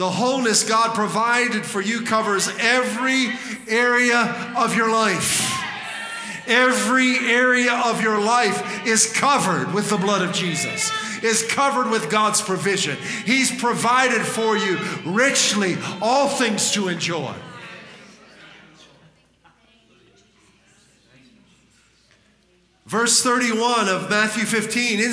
The 0.00 0.10
wholeness 0.10 0.66
God 0.66 0.94
provided 0.94 1.66
for 1.66 1.82
you 1.82 2.00
covers 2.06 2.48
every 2.58 3.28
area 3.68 4.54
of 4.56 4.74
your 4.74 4.90
life. 4.90 5.46
Every 6.46 7.18
area 7.18 7.74
of 7.84 8.00
your 8.00 8.18
life 8.18 8.86
is 8.86 9.12
covered 9.12 9.74
with 9.74 9.90
the 9.90 9.98
blood 9.98 10.26
of 10.26 10.34
Jesus 10.34 10.90
is 11.22 11.46
covered 11.50 11.90
with 11.90 12.08
God's 12.08 12.40
provision. 12.40 12.96
He's 13.26 13.54
provided 13.60 14.22
for 14.22 14.56
you 14.56 14.78
richly 15.04 15.76
all 16.00 16.28
things 16.28 16.70
to 16.70 16.88
enjoy. 16.88 17.34
Verse 22.86 23.22
31 23.22 23.90
of 23.90 24.08
Matthew 24.08 24.46
15, 24.46 24.98
in 24.98 25.12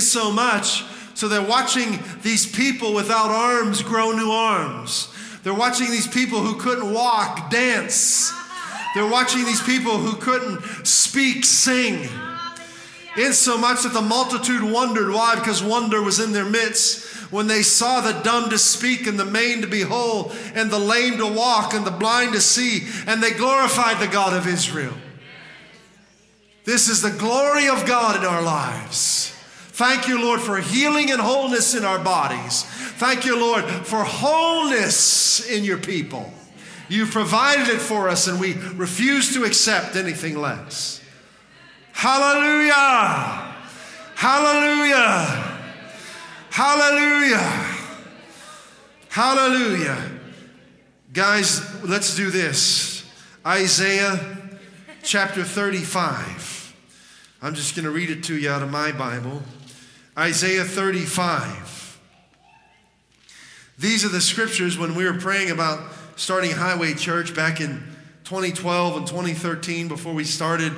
so 1.18 1.28
they're 1.28 1.42
watching 1.42 1.98
these 2.22 2.46
people 2.46 2.94
without 2.94 3.32
arms 3.32 3.82
grow 3.82 4.12
new 4.12 4.30
arms. 4.30 5.12
They're 5.42 5.52
watching 5.52 5.90
these 5.90 6.08
people 6.08 6.42
who 6.42 6.60
couldn't 6.60 6.94
walk 6.94 7.50
dance. 7.50 8.32
They're 8.94 9.10
watching 9.10 9.44
these 9.44 9.64
people 9.64 9.98
who 9.98 10.18
couldn't 10.18 10.86
speak 10.86 11.44
sing. 11.44 12.08
Insomuch 13.18 13.82
that 13.82 13.94
the 13.94 14.02
multitude 14.02 14.62
wondered. 14.62 15.12
Why? 15.12 15.34
Because 15.34 15.64
wonder 15.64 16.04
was 16.04 16.20
in 16.20 16.34
their 16.34 16.46
midst 16.46 17.32
when 17.32 17.48
they 17.48 17.64
saw 17.64 18.00
the 18.00 18.22
dumb 18.22 18.52
to 18.52 18.60
speak 18.60 19.08
and 19.08 19.20
the 19.20 19.26
maimed 19.26 19.64
to 19.64 19.68
behold 19.68 20.38
and 20.54 20.70
the 20.70 20.78
lame 20.78 21.18
to 21.18 21.26
walk 21.26 21.74
and 21.74 21.84
the 21.84 21.90
blind 21.90 22.34
to 22.34 22.42
see, 22.42 22.88
and 23.08 23.24
they 23.24 23.32
glorified 23.32 24.00
the 24.00 24.08
God 24.08 24.38
of 24.38 24.46
Israel. 24.46 24.94
This 26.64 26.88
is 26.88 27.02
the 27.02 27.10
glory 27.10 27.70
of 27.70 27.88
God 27.88 28.18
in 28.18 28.24
our 28.24 28.44
lives. 28.44 29.34
Thank 29.78 30.08
you, 30.08 30.20
Lord, 30.20 30.42
for 30.42 30.58
healing 30.58 31.12
and 31.12 31.22
wholeness 31.22 31.76
in 31.76 31.86
our 31.86 32.00
bodies. 32.00 32.64
Thank 32.64 33.26
you, 33.26 33.40
Lord, 33.40 33.64
for 33.64 34.04
wholeness 34.04 35.48
in 35.48 35.64
your 35.64 35.78
people. 35.78 36.34
You've 36.90 37.12
provided 37.12 37.68
it 37.68 37.80
for 37.80 38.10
us, 38.10 38.26
and 38.26 38.40
we 38.40 38.54
refuse 38.74 39.36
to 39.36 39.44
accept 39.44 39.96
anything 39.96 40.36
less. 40.42 41.00
Hallelujah! 41.92 43.54
Hallelujah! 44.16 45.60
Hallelujah! 46.50 47.76
Hallelujah! 49.10 50.12
Guys, 51.14 51.84
let's 51.84 52.16
do 52.16 52.32
this. 52.32 53.06
Isaiah 53.46 54.58
chapter 55.04 55.44
35. 55.44 56.74
I'm 57.44 57.54
just 57.54 57.76
going 57.76 57.86
to 57.86 57.92
read 57.92 58.10
it 58.10 58.24
to 58.24 58.36
you 58.36 58.50
out 58.50 58.64
of 58.64 58.72
my 58.72 58.92
Bible. 58.92 59.44
Isaiah 60.18 60.64
35. 60.64 62.00
These 63.78 64.04
are 64.04 64.10
the 64.10 64.20
scriptures 64.20 64.76
when 64.76 64.96
we 64.96 65.06
were 65.06 65.14
praying 65.14 65.52
about 65.52 65.80
starting 66.16 66.50
Highway 66.50 66.96
Church 66.96 67.36
back 67.36 67.62
in 67.62 67.84
2012 68.24 68.98
and 68.98 69.06
2013 69.06 69.88
before 69.88 70.16
we 70.16 70.24
started 70.24 70.74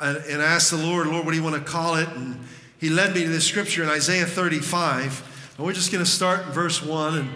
uh, 0.00 0.16
and 0.28 0.42
asked 0.42 0.72
the 0.72 0.76
Lord, 0.76 1.06
Lord, 1.06 1.24
what 1.24 1.30
do 1.30 1.36
you 1.36 1.44
want 1.44 1.54
to 1.54 1.62
call 1.62 1.94
it? 1.94 2.08
And 2.08 2.40
He 2.80 2.90
led 2.90 3.14
me 3.14 3.22
to 3.22 3.28
this 3.28 3.46
scripture 3.46 3.84
in 3.84 3.88
Isaiah 3.88 4.26
35. 4.26 5.54
And 5.56 5.64
we're 5.64 5.72
just 5.72 5.92
going 5.92 6.04
to 6.04 6.10
start 6.10 6.44
in 6.44 6.52
verse 6.52 6.82
1. 6.82 7.18
And 7.18 7.30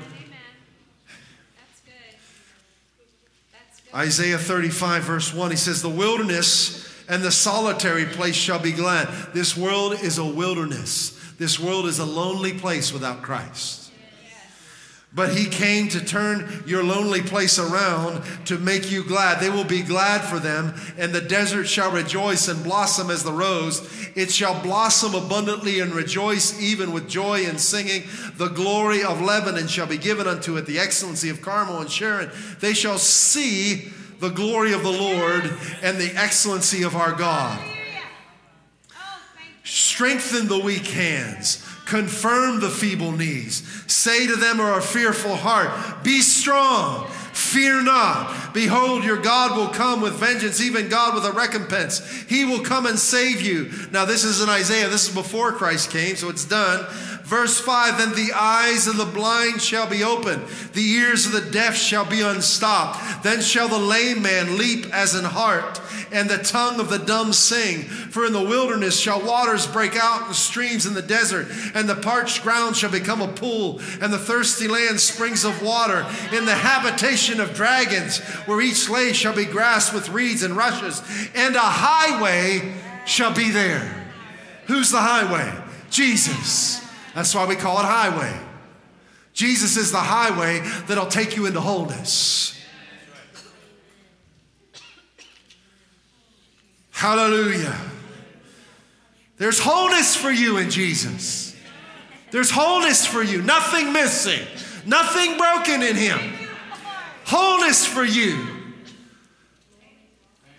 Isaiah 3.95 4.39
35, 4.39 5.03
verse 5.05 5.33
1, 5.33 5.51
he 5.53 5.57
says, 5.57 5.83
The 5.83 5.89
wilderness 5.89 6.93
and 7.09 7.23
the 7.23 7.31
solitary 7.31 8.07
place 8.07 8.35
shall 8.35 8.59
be 8.59 8.73
glad. 8.73 9.09
This 9.33 9.57
world 9.57 9.93
is 10.03 10.19
a 10.19 10.25
wilderness. 10.25 11.18
This 11.39 11.59
world 11.59 11.87
is 11.87 12.01
a 12.01 12.05
lonely 12.05 12.53
place 12.53 12.93
without 12.93 13.23
Christ. 13.23 13.89
But 15.15 15.35
he 15.35 15.47
came 15.47 15.89
to 15.89 16.05
turn 16.05 16.65
your 16.67 16.85
lonely 16.85 17.23
place 17.23 17.59
around 17.59 18.23
to 18.47 18.59
make 18.59 18.91
you 18.91 19.03
glad. 19.03 19.41
They 19.41 19.49
will 19.49 19.65
be 19.65 19.83
glad 19.83 20.21
for 20.21 20.39
them, 20.39 20.75
and 20.99 21.15
the 21.15 21.21
desert 21.23 21.65
shall 21.65 21.91
rejoice 21.91 22.47
and 22.47 22.63
blossom 22.63 23.09
as 23.09 23.25
the 23.25 23.33
rose. 23.33 23.89
It 24.15 24.31
shall 24.31 24.63
blossom 24.63 25.15
abundantly 25.15 25.81
and 25.81 25.95
rejoice 25.95 26.61
even 26.61 26.93
with 26.93 27.09
joy 27.09 27.47
and 27.47 27.59
singing. 27.59 28.03
The 28.37 28.49
glory 28.49 29.03
of 29.03 29.23
Lebanon 29.23 29.67
shall 29.67 29.87
be 29.87 29.97
given 29.97 30.27
unto 30.27 30.59
it, 30.59 30.67
the 30.67 30.79
excellency 30.79 31.31
of 31.31 31.41
Carmel 31.41 31.81
and 31.81 31.91
Sharon. 31.91 32.31
They 32.61 32.75
shall 32.75 32.99
see 32.99 33.91
the 34.21 34.29
glory 34.29 34.75
of 34.75 34.83
the 34.83 34.91
Lord 34.91 35.45
and 35.83 35.97
the 35.97 36.13
excellency 36.17 36.83
of 36.83 36.95
our 36.95 37.13
God. 37.13 37.78
Strengthen 39.69 40.49
the 40.49 40.59
weak 40.59 40.87
hands. 40.87 41.63
Confirm 41.85 42.61
the 42.61 42.71
feeble 42.71 43.13
knees. 43.13 43.63
Say 43.87 44.27
to 44.27 44.35
them 44.35 44.61
are 44.61 44.79
a 44.79 44.83
fearful 44.83 45.37
heart, 45.37 46.03
Be 46.03 46.21
strong, 46.21 47.07
fear 47.35 47.83
not. 47.83 48.55
Behold, 48.55 49.05
your 49.05 49.21
God 49.21 49.57
will 49.57 49.69
come 49.69 50.01
with 50.01 50.15
vengeance, 50.15 50.61
even 50.63 50.89
God 50.89 51.15
with 51.15 51.27
a 51.27 51.33
recompense. 51.33 52.07
He 52.29 52.47
will 52.47 52.61
come 52.61 52.87
and 52.87 52.99
save 52.99 53.43
you. 53.43 53.71
Now, 53.91 54.07
this 54.07 54.25
is 54.25 54.41
in 54.41 54.49
Isaiah. 54.49 54.89
This 54.89 55.09
is 55.09 55.15
before 55.15 55.53
Christ 55.53 55.91
came, 55.91 56.17
so 56.17 56.31
it's 56.31 56.47
done. 56.47 56.87
Verse 57.29 57.61
5 57.61 57.99
Then 57.99 58.15
the 58.15 58.33
eyes 58.33 58.87
of 58.87 58.97
the 58.97 59.05
blind 59.05 59.61
shall 59.61 59.87
be 59.87 60.03
opened, 60.03 60.43
the 60.73 60.89
ears 60.93 61.27
of 61.27 61.33
the 61.33 61.51
deaf 61.51 61.77
shall 61.77 62.07
be 62.07 62.23
unstopped. 62.23 63.23
Then 63.23 63.43
shall 63.43 63.69
the 63.69 63.79
lame 63.79 64.23
man 64.23 64.57
leap 64.57 64.87
as 64.95 65.15
an 65.15 65.27
hart, 65.27 65.79
and 66.11 66.31
the 66.31 66.39
tongue 66.39 66.81
of 66.81 66.89
the 66.89 66.99
dumb 66.99 67.35
sing. 67.35 67.83
For 67.83 68.25
in 68.25 68.33
the 68.33 68.43
wilderness 68.43 68.99
shall 68.99 69.21
waters 69.21 69.67
break 69.67 69.95
out 69.95 70.27
and 70.27 70.35
streams 70.35 70.87
in 70.87 70.95
the 70.95 71.03
desert, 71.03 71.49
and 71.75 71.87
the 71.87 71.97
parched 71.97 72.43
ground 72.43 72.79
shall 72.79 72.91
become 72.91 73.21
a 73.21 73.29
pool, 73.29 73.79
and 74.01 74.11
the 74.11 74.19
thirsty 74.19 74.67
land 74.67 74.99
springs 74.99 75.45
of 75.45 75.63
water. 75.63 76.07
In 76.33 76.47
the 76.47 76.55
habitation 76.55 77.43
of 77.43 77.53
dragons, 77.53 78.21
where 78.47 78.63
each 78.63 78.89
lay 78.89 79.13
shall 79.13 79.37
be 79.37 79.45
grass 79.45 79.93
with 79.93 80.09
reeds 80.09 80.43
and 80.43 80.57
rushes, 80.57 81.03
and 81.35 81.57
a 81.57 81.61
highway 81.61 82.73
shall 83.05 83.35
be 83.35 83.51
there. 83.51 84.07
Who's 84.67 84.91
the 84.91 85.01
highway? 85.03 85.53
Jesus. 85.91 86.88
That's 87.19 87.35
why 87.35 87.47
we 87.47 87.57
call 87.57 87.81
it 87.81 87.85
highway. 87.85 88.33
Jesus 89.33 89.77
is 89.77 89.91
the 89.91 89.99
highway 89.99 90.61
that'll 90.87 91.09
take 91.09 91.35
you 91.35 91.47
into 91.47 91.61
wholeness. 91.61 92.57
Hallelujah. 96.93 97.77
There's 99.37 99.59
wholeness 99.59 100.15
for 100.15 100.31
you 100.31 100.59
in 100.59 100.71
Jesus. 100.71 101.57
There's 102.31 102.53
wholeness 102.53 103.05
for 103.05 103.25
you, 103.25 103.43
nothing 103.43 103.93
missing, 103.93 104.47
nothing 104.87 105.37
broken 105.37 105.83
in 105.83 105.97
Him. 105.97 106.21
Wholeness 107.25 107.85
for 107.85 108.05
you. 108.05 108.47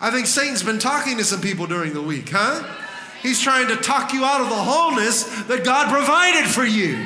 I 0.02 0.12
think 0.12 0.28
Satan's 0.28 0.64
been 0.64 0.80
talking 0.80 1.16
to 1.20 1.24
some 1.24 1.40
people 1.40 1.68
during 1.68 1.94
the 1.94 2.02
week, 2.02 2.32
huh? 2.32 2.89
He's 3.22 3.42
trying 3.42 3.68
to 3.68 3.76
talk 3.76 4.14
you 4.14 4.24
out 4.24 4.42
of 4.42 4.50
the 4.50 4.56
wholeness 4.56 5.24
that 5.44 5.64
God 5.64 5.92
provided 5.92 6.50
for 6.50 6.66
you. 6.66 6.98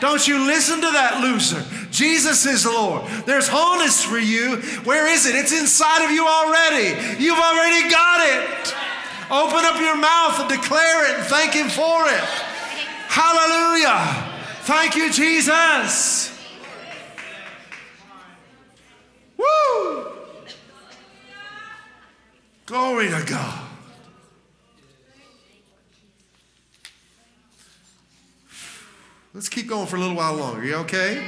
Don't 0.00 0.26
you 0.28 0.46
listen 0.46 0.76
to 0.76 0.90
that 0.92 1.20
loser. 1.20 1.64
Jesus 1.90 2.46
is 2.46 2.64
Lord. 2.64 3.06
There's 3.26 3.48
wholeness 3.48 4.04
for 4.04 4.18
you. 4.18 4.56
Where 4.84 5.08
is 5.08 5.26
it? 5.26 5.34
It's 5.34 5.52
inside 5.52 6.04
of 6.04 6.12
you 6.12 6.26
already. 6.26 6.94
You've 7.22 7.38
already 7.38 7.90
got 7.90 8.20
it. 8.22 8.74
Open 9.30 9.64
up 9.64 9.80
your 9.80 9.96
mouth 9.96 10.40
and 10.40 10.48
declare 10.48 11.10
it 11.10 11.18
and 11.18 11.26
thank 11.26 11.52
Him 11.52 11.68
for 11.68 12.06
it. 12.08 12.24
Hallelujah. 13.08 14.28
Thank 14.62 14.94
you, 14.94 15.10
Jesus. 15.12 16.38
Woo! 19.36 20.06
Glory 22.66 23.08
to 23.08 23.24
God. 23.26 23.67
Let's 29.34 29.50
keep 29.50 29.68
going 29.68 29.86
for 29.86 29.96
a 29.96 30.00
little 30.00 30.16
while 30.16 30.34
longer. 30.34 30.64
You 30.64 30.76
okay? 30.76 31.22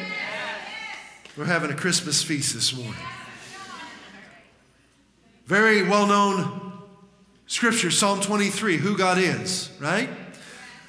We're 1.36 1.44
having 1.44 1.70
a 1.70 1.74
Christmas 1.74 2.22
feast 2.22 2.54
this 2.54 2.74
morning. 2.74 2.94
Very 5.44 5.82
well 5.82 6.06
known 6.06 6.72
scripture, 7.46 7.90
Psalm 7.90 8.20
23, 8.20 8.78
who 8.78 8.96
God 8.96 9.18
is, 9.18 9.70
right? 9.80 10.08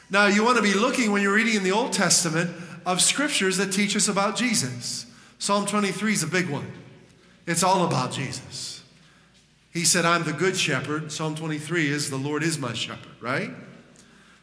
Now, 0.09 0.27
you 0.27 0.43
want 0.43 0.57
to 0.57 0.63
be 0.63 0.73
looking 0.73 1.11
when 1.11 1.21
you're 1.21 1.33
reading 1.33 1.55
in 1.55 1.63
the 1.63 1.71
Old 1.71 1.91
Testament 1.91 2.49
of 2.85 3.01
scriptures 3.01 3.57
that 3.57 3.73
teach 3.73 3.95
us 3.95 4.07
about 4.07 4.37
Jesus. 4.37 5.05
Psalm 5.37 5.65
23 5.65 6.13
is 6.13 6.23
a 6.23 6.27
big 6.27 6.49
one, 6.49 6.71
it's 7.45 7.63
all 7.63 7.85
about 7.85 8.11
Jesus. 8.11 8.83
He 9.73 9.83
said, 9.83 10.05
I'm 10.05 10.23
the 10.23 10.33
good 10.33 10.57
shepherd. 10.57 11.11
Psalm 11.11 11.33
23 11.35 11.89
is, 11.89 12.09
The 12.09 12.17
Lord 12.17 12.43
is 12.43 12.59
my 12.59 12.73
shepherd, 12.73 13.11
right? 13.21 13.51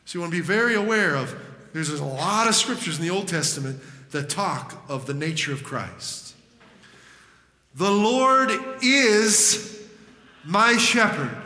So 0.05 0.16
you 0.16 0.21
want 0.21 0.33
to 0.33 0.39
be 0.39 0.45
very 0.45 0.75
aware 0.75 1.14
of 1.14 1.35
there's 1.73 2.01
a 2.01 2.05
lot 2.05 2.49
of 2.49 2.55
scriptures 2.55 2.99
in 2.99 3.05
the 3.05 3.11
Old 3.11 3.29
Testament 3.29 3.81
that 4.11 4.29
talk 4.29 4.83
of 4.89 5.07
the 5.07 5.14
nature 5.14 5.53
of 5.53 5.62
Christ. 5.62 6.35
The 7.75 7.91
Lord 7.91 8.51
is 8.83 9.81
my 10.45 10.77
shepherd. 10.77 11.37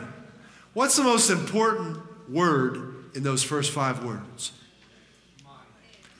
What's 0.73 0.95
the 0.95 1.03
most 1.03 1.29
important 1.29 1.99
word 2.29 2.95
in 3.15 3.23
those 3.23 3.43
first 3.43 3.71
five 3.71 4.03
words? 4.03 4.51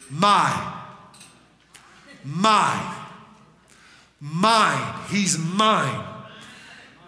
My. 0.10 0.82
My. 2.24 2.96
Mine. 4.20 4.96
He's 5.10 5.38
mine. 5.38 6.06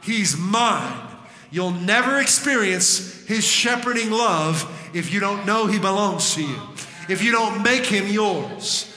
He's 0.01 0.37
mine. 0.37 1.09
You'll 1.51 1.71
never 1.71 2.19
experience 2.19 3.25
his 3.25 3.45
shepherding 3.45 4.11
love 4.11 4.71
if 4.93 5.13
you 5.13 5.19
don't 5.19 5.45
know 5.45 5.67
he 5.67 5.77
belongs 5.77 6.33
to 6.35 6.43
you 6.43 6.74
if 7.09 7.23
you 7.23 7.31
don't 7.31 7.63
make 7.63 7.85
him 7.85 8.07
yours. 8.07 8.91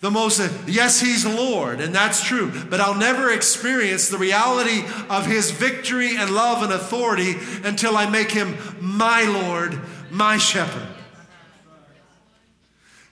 The 0.00 0.10
most, 0.10 0.40
yes, 0.68 1.00
he's 1.00 1.26
Lord, 1.26 1.80
and 1.80 1.92
that's 1.92 2.22
true, 2.22 2.52
but 2.70 2.80
I'll 2.80 2.94
never 2.94 3.32
experience 3.32 4.08
the 4.08 4.18
reality 4.18 4.84
of 5.10 5.26
his 5.26 5.50
victory 5.50 6.16
and 6.16 6.30
love 6.30 6.62
and 6.62 6.72
authority 6.72 7.34
until 7.64 7.96
I 7.96 8.08
make 8.08 8.30
him 8.30 8.56
my 8.80 9.24
Lord, 9.24 9.80
my 10.10 10.36
shepherd. 10.36 10.86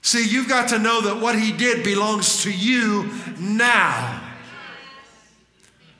See, 0.01 0.25
you've 0.29 0.49
got 0.49 0.69
to 0.69 0.79
know 0.79 1.01
that 1.01 1.21
what 1.21 1.37
he 1.37 1.51
did 1.51 1.83
belongs 1.83 2.45
to 2.45 2.53
you 2.53 3.11
now, 3.41 4.23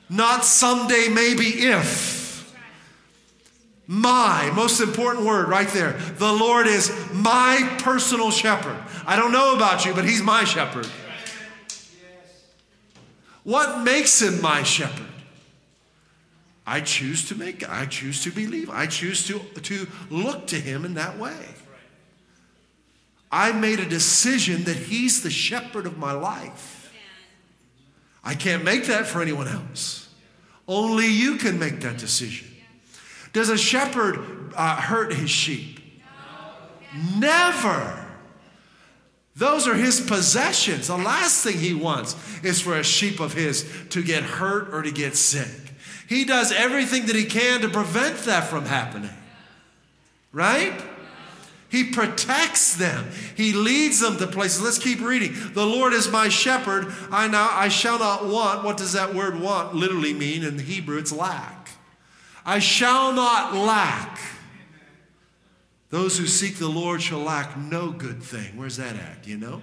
not 0.09 0.45
someday, 0.45 1.09
maybe 1.09 1.47
if. 1.47 2.16
My, 3.87 4.51
most 4.53 4.81
important 4.81 5.25
word 5.25 5.47
right 5.47 5.69
there. 5.69 5.93
The 5.93 6.31
Lord 6.31 6.67
is 6.67 6.91
my 7.13 7.77
personal 7.79 8.31
shepherd. 8.31 8.77
I 9.05 9.15
don't 9.15 9.31
know 9.31 9.55
about 9.55 9.85
you, 9.85 9.93
but 9.93 10.03
he's 10.03 10.21
my 10.21 10.43
shepherd. 10.43 10.87
What 13.43 13.83
makes 13.83 14.21
him 14.21 14.41
my 14.41 14.63
shepherd? 14.63 15.07
I 16.65 16.81
choose 16.81 17.29
to 17.29 17.35
make, 17.35 17.67
I 17.69 17.85
choose 17.85 18.21
to 18.23 18.31
believe, 18.31 18.69
I 18.69 18.87
choose 18.87 19.25
to, 19.27 19.39
to 19.39 19.87
look 20.09 20.47
to 20.47 20.57
him 20.57 20.83
in 20.83 20.95
that 20.95 21.17
way. 21.17 21.45
I 23.31 23.53
made 23.53 23.79
a 23.79 23.87
decision 23.87 24.65
that 24.65 24.75
he's 24.75 25.23
the 25.23 25.29
shepherd 25.29 25.85
of 25.85 25.97
my 25.97 26.11
life. 26.11 26.91
I 28.21 28.35
can't 28.35 28.65
make 28.65 28.87
that 28.87 29.07
for 29.07 29.21
anyone 29.21 29.47
else. 29.47 30.09
Only 30.67 31.07
you 31.07 31.37
can 31.37 31.57
make 31.57 31.79
that 31.81 31.97
decision. 31.97 32.49
Does 33.37 33.49
a 33.49 33.57
shepherd 33.57 34.51
uh, 34.55 34.77
hurt 34.77 35.13
his 35.13 35.29
sheep? 35.29 35.79
Never. 37.19 38.03
Those 39.35 39.67
are 39.67 39.75
his 39.75 40.01
possessions. 40.01 40.87
The 40.87 40.97
last 40.97 41.43
thing 41.43 41.59
he 41.59 41.75
wants 41.75 42.15
is 42.43 42.59
for 42.59 42.75
a 42.75 42.83
sheep 42.83 43.19
of 43.19 43.33
his 43.33 43.71
to 43.91 44.01
get 44.01 44.23
hurt 44.23 44.73
or 44.73 44.81
to 44.81 44.91
get 44.91 45.15
sick. 45.15 45.75
He 46.09 46.25
does 46.25 46.51
everything 46.51 47.05
that 47.05 47.15
he 47.15 47.25
can 47.25 47.61
to 47.61 47.69
prevent 47.69 48.17
that 48.21 48.45
from 48.45 48.65
happening. 48.65 49.13
Right? 50.31 50.73
He 51.69 51.91
protects 51.91 52.75
them. 52.75 53.07
He 53.35 53.53
leads 53.53 53.99
them 53.99 54.17
to 54.17 54.25
places. 54.25 54.63
Let's 54.63 54.79
keep 54.79 54.99
reading. 54.99 55.35
The 55.53 55.63
Lord 55.63 55.93
is 55.93 56.09
my 56.09 56.29
shepherd. 56.29 56.91
I 57.11 57.27
now 57.27 57.49
I 57.51 57.67
shall 57.67 57.99
not 57.99 58.25
want. 58.25 58.63
What 58.63 58.77
does 58.77 58.93
that 58.93 59.13
word 59.13 59.39
want 59.39 59.75
literally 59.75 60.15
mean? 60.15 60.43
In 60.43 60.57
the 60.57 60.63
Hebrew, 60.63 60.97
it's 60.97 61.11
lack. 61.11 61.56
I 62.47 62.59
shall 62.59 63.11
not 63.11 63.53
lack. 63.53 64.19
Those 65.89 66.17
who 66.17 66.25
seek 66.25 66.55
the 66.55 66.69
Lord 66.69 67.01
shall 67.01 67.19
lack 67.19 67.57
no 67.57 67.91
good 67.91 68.23
thing. 68.23 68.55
Where's 68.55 68.77
that 68.77 68.95
at? 68.95 69.27
You 69.27 69.37
know? 69.37 69.61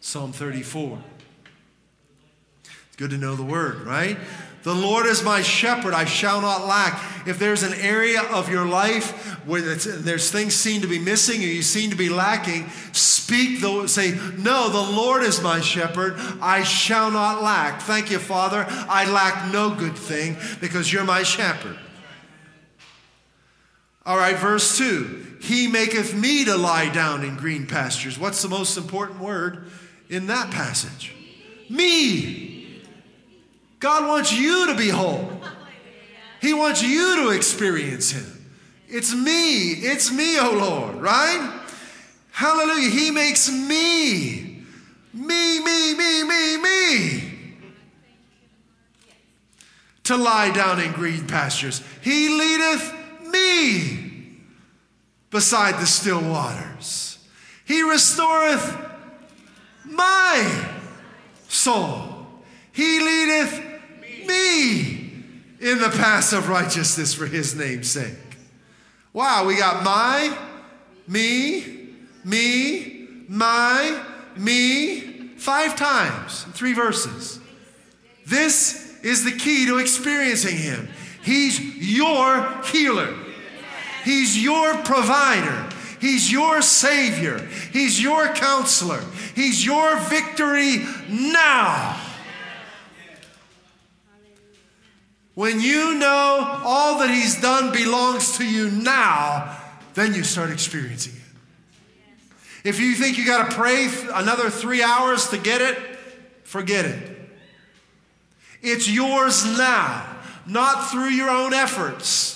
Psalm 0.00 0.32
34. 0.32 0.98
Good 3.02 3.10
to 3.10 3.18
know 3.18 3.34
the 3.34 3.42
word, 3.42 3.80
right? 3.80 4.16
The 4.62 4.72
Lord 4.72 5.06
is 5.06 5.24
my 5.24 5.42
shepherd, 5.42 5.92
I 5.92 6.04
shall 6.04 6.40
not 6.40 6.68
lack. 6.68 7.02
If 7.26 7.36
there's 7.36 7.64
an 7.64 7.74
area 7.74 8.22
of 8.22 8.48
your 8.48 8.64
life 8.64 9.10
where 9.44 9.60
there's 9.60 10.30
things 10.30 10.54
seem 10.54 10.82
to 10.82 10.86
be 10.86 11.00
missing 11.00 11.42
or 11.42 11.48
you 11.48 11.62
seem 11.62 11.90
to 11.90 11.96
be 11.96 12.08
lacking, 12.08 12.68
speak 12.92 13.60
the 13.60 13.88
say, 13.88 14.12
No, 14.38 14.68
the 14.68 14.80
Lord 14.80 15.24
is 15.24 15.42
my 15.42 15.60
shepherd, 15.60 16.14
I 16.40 16.62
shall 16.62 17.10
not 17.10 17.42
lack. 17.42 17.80
Thank 17.80 18.12
you, 18.12 18.20
Father. 18.20 18.66
I 18.68 19.10
lack 19.10 19.52
no 19.52 19.74
good 19.74 19.96
thing 19.96 20.36
because 20.60 20.92
you're 20.92 21.02
my 21.02 21.24
shepherd. 21.24 21.76
All 24.06 24.16
right, 24.16 24.36
verse 24.36 24.78
2. 24.78 25.38
He 25.40 25.66
maketh 25.66 26.14
me 26.14 26.44
to 26.44 26.56
lie 26.56 26.88
down 26.88 27.24
in 27.24 27.34
green 27.34 27.66
pastures. 27.66 28.16
What's 28.16 28.42
the 28.42 28.48
most 28.48 28.76
important 28.76 29.18
word 29.18 29.64
in 30.08 30.28
that 30.28 30.52
passage? 30.52 31.16
Me. 31.68 32.51
God 33.82 34.06
wants 34.06 34.32
you 34.32 34.68
to 34.68 34.74
be 34.74 34.88
whole. 34.88 35.28
He 36.40 36.52
wants 36.54 36.82
you 36.82 37.22
to 37.22 37.30
experience 37.30 38.10
Him. 38.10 38.50
It's 38.88 39.14
me. 39.14 39.70
It's 39.70 40.10
me, 40.10 40.38
oh 40.40 40.52
Lord, 40.52 40.96
right? 40.96 41.62
Hallelujah. 42.32 42.90
He 42.90 43.12
makes 43.12 43.48
me. 43.48 44.64
Me, 45.14 45.60
me, 45.60 45.94
me, 45.94 46.24
me, 46.24 46.56
me. 46.56 47.54
To 50.04 50.16
lie 50.16 50.50
down 50.50 50.80
in 50.80 50.90
green 50.90 51.28
pastures. 51.28 51.80
He 52.00 52.28
leadeth 52.28 52.92
me 53.28 54.38
beside 55.30 55.80
the 55.80 55.86
still 55.86 56.20
waters. 56.20 57.24
He 57.64 57.82
restoreth 57.82 58.76
my 59.84 60.70
soul. 61.46 62.26
He 62.72 62.98
leadeth 62.98 63.71
me 64.26 65.12
in 65.60 65.78
the 65.78 65.90
paths 65.90 66.32
of 66.32 66.48
righteousness 66.48 67.14
for 67.14 67.26
his 67.26 67.54
name's 67.54 67.90
sake. 67.90 68.16
Wow, 69.12 69.46
we 69.46 69.56
got 69.56 69.84
my, 69.84 70.36
me, 71.06 71.88
me, 72.24 73.08
my, 73.28 74.02
me, 74.36 75.28
five 75.36 75.76
times 75.76 76.44
in 76.46 76.52
three 76.52 76.72
verses. 76.72 77.38
This 78.26 78.98
is 79.02 79.24
the 79.24 79.32
key 79.32 79.66
to 79.66 79.78
experiencing 79.78 80.56
him. 80.56 80.88
He's 81.22 81.60
your 81.60 82.62
healer. 82.64 83.14
He's 84.04 84.42
your 84.42 84.74
provider. 84.78 85.68
He's 86.00 86.32
your 86.32 86.62
savior. 86.62 87.38
He's 87.72 88.02
your 88.02 88.28
counselor. 88.34 89.02
He's 89.36 89.64
your 89.64 89.98
victory 90.00 90.84
now. 91.08 92.00
When 95.34 95.60
you 95.60 95.94
know 95.94 96.60
all 96.64 96.98
that 96.98 97.10
He's 97.10 97.40
done 97.40 97.72
belongs 97.72 98.36
to 98.38 98.44
you 98.44 98.70
now, 98.70 99.56
then 99.94 100.14
you 100.14 100.24
start 100.24 100.50
experiencing 100.50 101.14
it. 101.14 102.68
If 102.68 102.80
you 102.80 102.94
think 102.94 103.18
you 103.18 103.26
got 103.26 103.50
to 103.50 103.56
pray 103.56 103.88
another 104.14 104.50
three 104.50 104.82
hours 104.82 105.28
to 105.30 105.38
get 105.38 105.60
it, 105.60 105.78
forget 106.44 106.84
it. 106.84 107.18
It's 108.60 108.88
yours 108.88 109.44
now, 109.44 110.06
not 110.46 110.90
through 110.90 111.08
your 111.08 111.30
own 111.30 111.52
efforts 111.54 112.32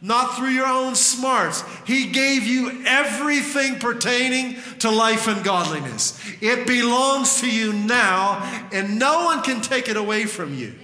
not 0.00 0.36
through 0.36 0.50
your 0.50 0.66
own 0.66 0.94
smarts. 0.94 1.64
He 1.86 2.06
gave 2.10 2.44
you 2.44 2.84
everything 2.86 3.78
pertaining 3.78 4.56
to 4.80 4.90
life 4.90 5.26
and 5.26 5.42
godliness. 5.44 6.20
It 6.40 6.66
belongs 6.66 7.40
to 7.40 7.50
you 7.50 7.72
now, 7.72 8.40
and 8.72 8.98
no 8.98 9.24
one 9.24 9.42
can 9.42 9.60
take 9.60 9.88
it 9.88 9.96
away 9.96 10.26
from 10.26 10.54
you. 10.54 10.74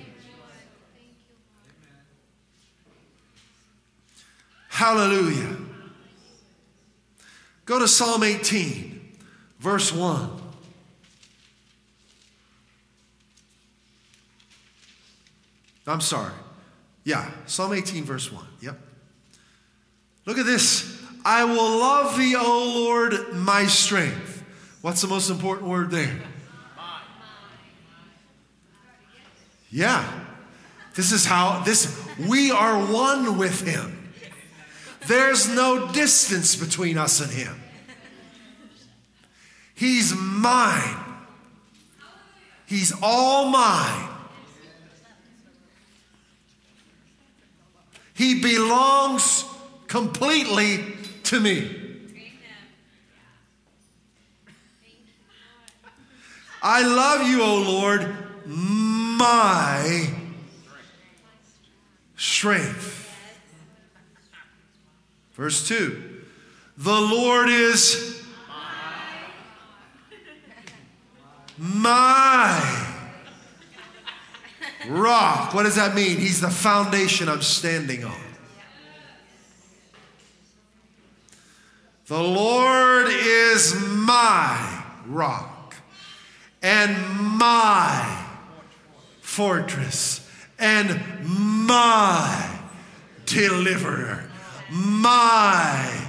Hallelujah. 4.83 5.59
Go 7.67 7.79
to 7.79 7.87
Psalm 7.87 8.25
18, 8.25 9.17
verse 9.61 9.93
1. 9.93 10.29
I'm 15.87 16.01
sorry. 16.01 16.33
Yeah, 17.05 17.31
Psalm 17.47 17.73
18, 17.75 18.03
verse 18.03 18.33
1. 18.33 18.45
Yep. 18.61 18.81
Look 20.27 20.39
at 20.39 20.47
this. 20.47 21.01
I 21.25 21.45
will 21.45 21.79
love 21.79 22.19
thee, 22.19 22.35
O 22.35 22.73
Lord, 22.75 23.35
my 23.35 23.67
strength. 23.67 24.43
What's 24.81 25.01
the 25.01 25.07
most 25.07 25.31
important 25.31 25.69
word 25.69 25.93
there? 25.93 26.21
Yeah. 29.71 30.25
This 30.97 31.13
is 31.13 31.25
how 31.25 31.63
this 31.63 32.05
we 32.19 32.51
are 32.51 32.93
one 32.93 33.39
with 33.39 33.61
him. 33.65 34.01
There's 35.07 35.49
no 35.49 35.91
distance 35.93 36.55
between 36.57 36.97
us 36.97 37.21
and 37.21 37.31
him. 37.31 37.61
He's 39.75 40.15
mine. 40.15 40.97
He's 42.67 42.93
all 43.03 43.49
mine. 43.51 44.09
He 48.15 48.41
belongs 48.41 49.45
completely 49.89 50.85
to 51.25 51.41
me. 51.41 51.79
I 56.63 56.83
love 56.83 57.27
you, 57.27 57.43
O 57.43 57.57
Lord, 57.57 58.15
my 58.47 60.09
strength. 62.17 63.02
Verse 65.43 65.67
2 65.67 66.21
The 66.79 67.01
Lord 67.01 67.49
is 67.49 68.23
my 71.59 72.95
rock. 74.87 75.53
What 75.53 75.65
does 75.65 75.75
that 75.75 75.97
mean? 75.97 76.19
He's 76.19 76.41
the 76.41 76.49
foundation 76.49 77.29
I'm 77.29 77.43
standing 77.43 78.05
on. 78.05 78.21
The 82.07 82.23
Lord 82.23 83.09
is 83.09 83.75
my 83.85 84.85
rock 85.07 85.75
and 86.63 86.97
my 87.37 88.27
fortress 89.21 90.25
and 90.61 91.01
my 91.27 92.61
deliverer, 93.27 94.31
my 94.73 96.09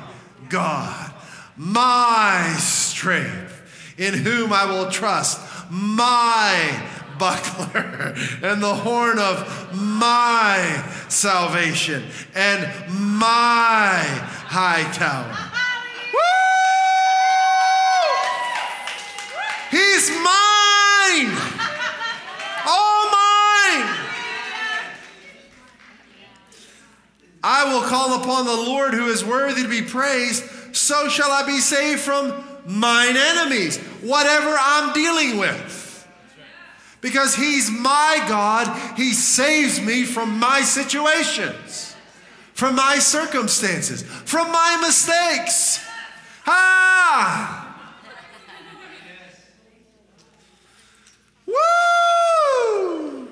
God. 0.49 1.13
my 1.57 2.55
strength, 2.57 3.61
in 3.97 4.13
whom 4.13 4.51
I 4.53 4.65
will 4.65 4.89
trust, 4.89 5.39
my 5.69 6.81
buckler 7.19 8.15
and 8.41 8.61
the 8.61 8.73
horn 8.73 9.19
of 9.19 9.69
my 9.75 10.83
salvation 11.09 12.03
and 12.33 12.61
my 13.19 14.01
high 14.47 14.83
tower. 14.93 15.51
He's 19.71 20.09
mine. 20.09 21.35
All 22.67 23.11
mine. 23.11 23.22
I 27.43 27.73
will 27.73 27.81
call 27.81 28.21
upon 28.21 28.45
the 28.45 28.55
Lord 28.55 28.93
who 28.93 29.07
is 29.07 29.23
worthy 29.23 29.63
to 29.63 29.67
be 29.67 29.81
praised. 29.81 30.43
So 30.75 31.09
shall 31.09 31.31
I 31.31 31.45
be 31.45 31.59
saved 31.59 31.99
from 31.99 32.43
mine 32.65 33.17
enemies, 33.17 33.77
whatever 34.01 34.55
I'm 34.57 34.93
dealing 34.93 35.37
with. 35.37 36.07
Because 37.01 37.35
He's 37.35 37.69
my 37.69 38.23
God, 38.29 38.97
He 38.97 39.11
saves 39.11 39.81
me 39.81 40.05
from 40.05 40.39
my 40.39 40.61
situations, 40.61 41.95
from 42.53 42.75
my 42.75 42.97
circumstances, 42.99 44.03
from 44.03 44.51
my 44.51 44.77
mistakes. 44.81 45.85
Ah! 46.47 47.59
Woo! 51.45 53.27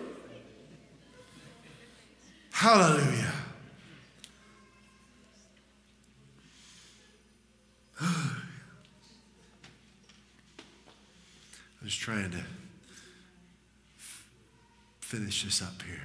Hallelujah. 2.52 3.21
I'm 11.82 11.88
just 11.88 12.00
trying 12.00 12.32
to 12.32 12.44
finish 15.00 15.44
this 15.44 15.62
up 15.62 15.82
here. 15.84 16.02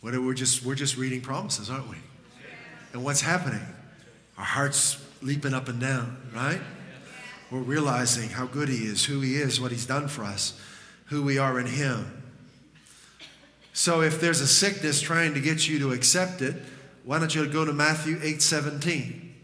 What 0.00 0.20
we're 0.20 0.34
just 0.34 0.64
we're 0.64 0.74
just 0.74 0.98
reading 0.98 1.22
promises, 1.22 1.70
aren't 1.70 1.88
we? 1.88 1.96
And 2.92 3.02
what's 3.02 3.22
happening? 3.22 3.64
Our 4.36 4.44
hearts 4.44 5.02
leaping 5.22 5.54
up 5.54 5.68
and 5.68 5.80
down, 5.80 6.18
right? 6.34 6.60
We're 7.50 7.60
realizing 7.60 8.28
how 8.28 8.46
good 8.46 8.68
He 8.68 8.84
is, 8.84 9.04
who 9.06 9.20
He 9.20 9.36
is, 9.36 9.60
what 9.60 9.70
He's 9.70 9.86
done 9.86 10.08
for 10.08 10.24
us, 10.24 10.60
who 11.06 11.22
we 11.22 11.38
are 11.38 11.58
in 11.58 11.66
Him. 11.66 12.22
So 13.72 14.02
if 14.02 14.20
there's 14.20 14.40
a 14.40 14.46
sickness 14.46 15.00
trying 15.00 15.34
to 15.34 15.40
get 15.40 15.66
you 15.66 15.78
to 15.78 15.92
accept 15.92 16.42
it, 16.42 16.56
why 17.04 17.18
don't 17.18 17.34
you 17.34 17.46
go 17.46 17.64
to 17.64 17.72
Matthew 17.72 18.18
8 18.22 18.40
17? 18.40 19.34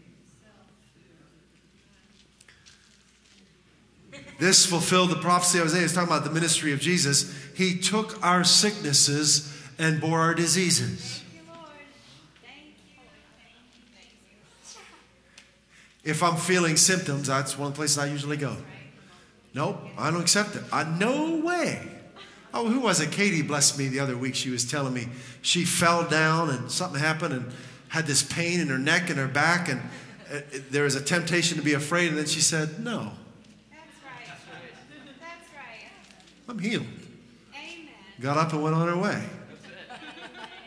This 4.39 4.65
fulfilled 4.65 5.11
the 5.11 5.17
prophecy 5.17 5.59
of 5.59 5.65
Isaiah. 5.65 5.83
It's 5.83 5.93
talking 5.93 6.11
about 6.11 6.23
the 6.23 6.31
ministry 6.31 6.73
of 6.73 6.79
Jesus. 6.79 7.31
He 7.55 7.77
took 7.77 8.25
our 8.25 8.43
sicknesses 8.43 9.55
and 9.77 10.01
bore 10.01 10.19
our 10.19 10.33
diseases. 10.33 11.23
If 16.03 16.23
I'm 16.23 16.37
feeling 16.37 16.77
symptoms, 16.77 17.27
that's 17.27 17.55
one 17.55 17.73
place 17.73 17.99
I 17.99 18.07
usually 18.07 18.37
go. 18.37 18.57
Nope, 19.53 19.79
I 19.97 20.09
don't 20.09 20.21
accept 20.21 20.55
it. 20.55 20.63
I, 20.73 20.85
no 20.85 21.35
way. 21.45 21.90
Oh, 22.53 22.67
who 22.67 22.81
was 22.81 22.99
it? 22.99 23.11
Katie 23.11 23.41
blessed 23.41 23.77
me 23.77 23.87
the 23.87 23.99
other 23.99 24.17
week. 24.17 24.35
She 24.35 24.49
was 24.49 24.69
telling 24.69 24.93
me 24.93 25.07
she 25.41 25.63
fell 25.63 26.07
down 26.07 26.49
and 26.49 26.69
something 26.69 26.99
happened 26.99 27.33
and 27.33 27.51
had 27.87 28.07
this 28.07 28.23
pain 28.23 28.59
in 28.59 28.67
her 28.67 28.77
neck 28.77 29.09
and 29.09 29.17
her 29.19 29.27
back, 29.27 29.69
and 29.69 29.81
uh, 30.33 30.39
there 30.69 30.83
was 30.83 30.95
a 30.95 31.01
temptation 31.01 31.57
to 31.57 31.63
be 31.63 31.73
afraid. 31.73 32.09
And 32.09 32.17
then 32.17 32.25
she 32.25 32.41
said, 32.41 32.79
No, 32.79 33.11
That's 33.69 33.83
right. 34.03 34.37
That's 35.19 35.49
right. 35.55 35.89
I'm 36.47 36.59
healed. 36.59 36.85
Amen. 37.53 37.89
Got 38.19 38.37
up 38.37 38.53
and 38.53 38.63
went 38.63 38.75
on 38.75 38.87
her 38.87 38.97
way. 38.97 39.21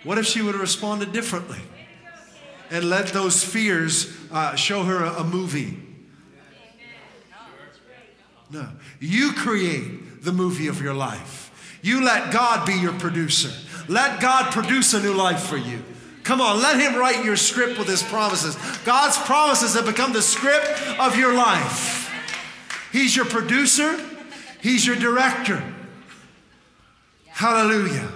What 0.04 0.18
if 0.18 0.26
she 0.26 0.42
would 0.42 0.52
have 0.52 0.60
responded 0.60 1.12
differently 1.12 1.60
and 2.70 2.90
let 2.90 3.08
those 3.08 3.42
fears 3.42 4.14
uh, 4.30 4.54
show 4.54 4.82
her 4.82 5.02
a, 5.02 5.20
a 5.20 5.24
movie? 5.24 5.78
No. 8.50 8.68
You 9.00 9.32
create 9.32 10.22
the 10.22 10.32
movie 10.32 10.68
of 10.68 10.80
your 10.80 10.94
life. 10.94 11.50
You 11.84 12.02
let 12.02 12.32
God 12.32 12.66
be 12.66 12.72
your 12.72 12.94
producer. 12.94 13.50
Let 13.88 14.18
God 14.18 14.50
produce 14.52 14.94
a 14.94 15.02
new 15.02 15.12
life 15.12 15.42
for 15.42 15.58
you. 15.58 15.84
Come 16.22 16.40
on, 16.40 16.62
let 16.62 16.80
Him 16.80 16.98
write 16.98 17.26
your 17.26 17.36
script 17.36 17.78
with 17.78 17.86
His 17.86 18.02
promises. 18.02 18.56
God's 18.86 19.18
promises 19.18 19.74
have 19.74 19.84
become 19.84 20.14
the 20.14 20.22
script 20.22 20.80
of 20.98 21.14
your 21.14 21.34
life. 21.34 22.10
He's 22.90 23.14
your 23.14 23.26
producer, 23.26 24.00
He's 24.62 24.86
your 24.86 24.96
director. 24.96 25.62
Hallelujah. 27.26 28.10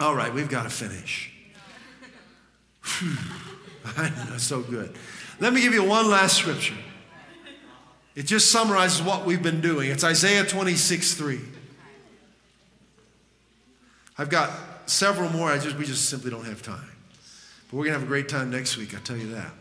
All 0.00 0.16
right, 0.16 0.34
we've 0.34 0.48
got 0.48 0.64
to 0.64 0.70
finish. 0.70 1.32
Whew. 2.98 3.16
So 4.38 4.62
good. 4.62 4.96
Let 5.38 5.52
me 5.52 5.60
give 5.60 5.74
you 5.74 5.84
one 5.84 6.10
last 6.10 6.38
scripture. 6.38 6.74
It 8.16 8.24
just 8.24 8.50
summarizes 8.50 9.00
what 9.00 9.24
we've 9.24 9.42
been 9.42 9.60
doing. 9.60 9.90
It's 9.90 10.02
Isaiah 10.02 10.44
26 10.44 11.14
3. 11.14 11.40
I've 14.16 14.30
got 14.30 14.50
several 14.86 15.30
more. 15.30 15.50
I 15.50 15.58
just 15.58 15.76
we 15.76 15.84
just 15.84 16.08
simply 16.08 16.30
don't 16.30 16.44
have 16.44 16.62
time. 16.62 16.90
But 17.70 17.76
we're 17.76 17.84
gonna 17.84 17.98
have 17.98 18.04
a 18.04 18.06
great 18.06 18.28
time 18.28 18.50
next 18.50 18.76
week, 18.76 18.94
I'll 18.94 19.00
tell 19.00 19.16
you 19.16 19.30
that. 19.32 19.52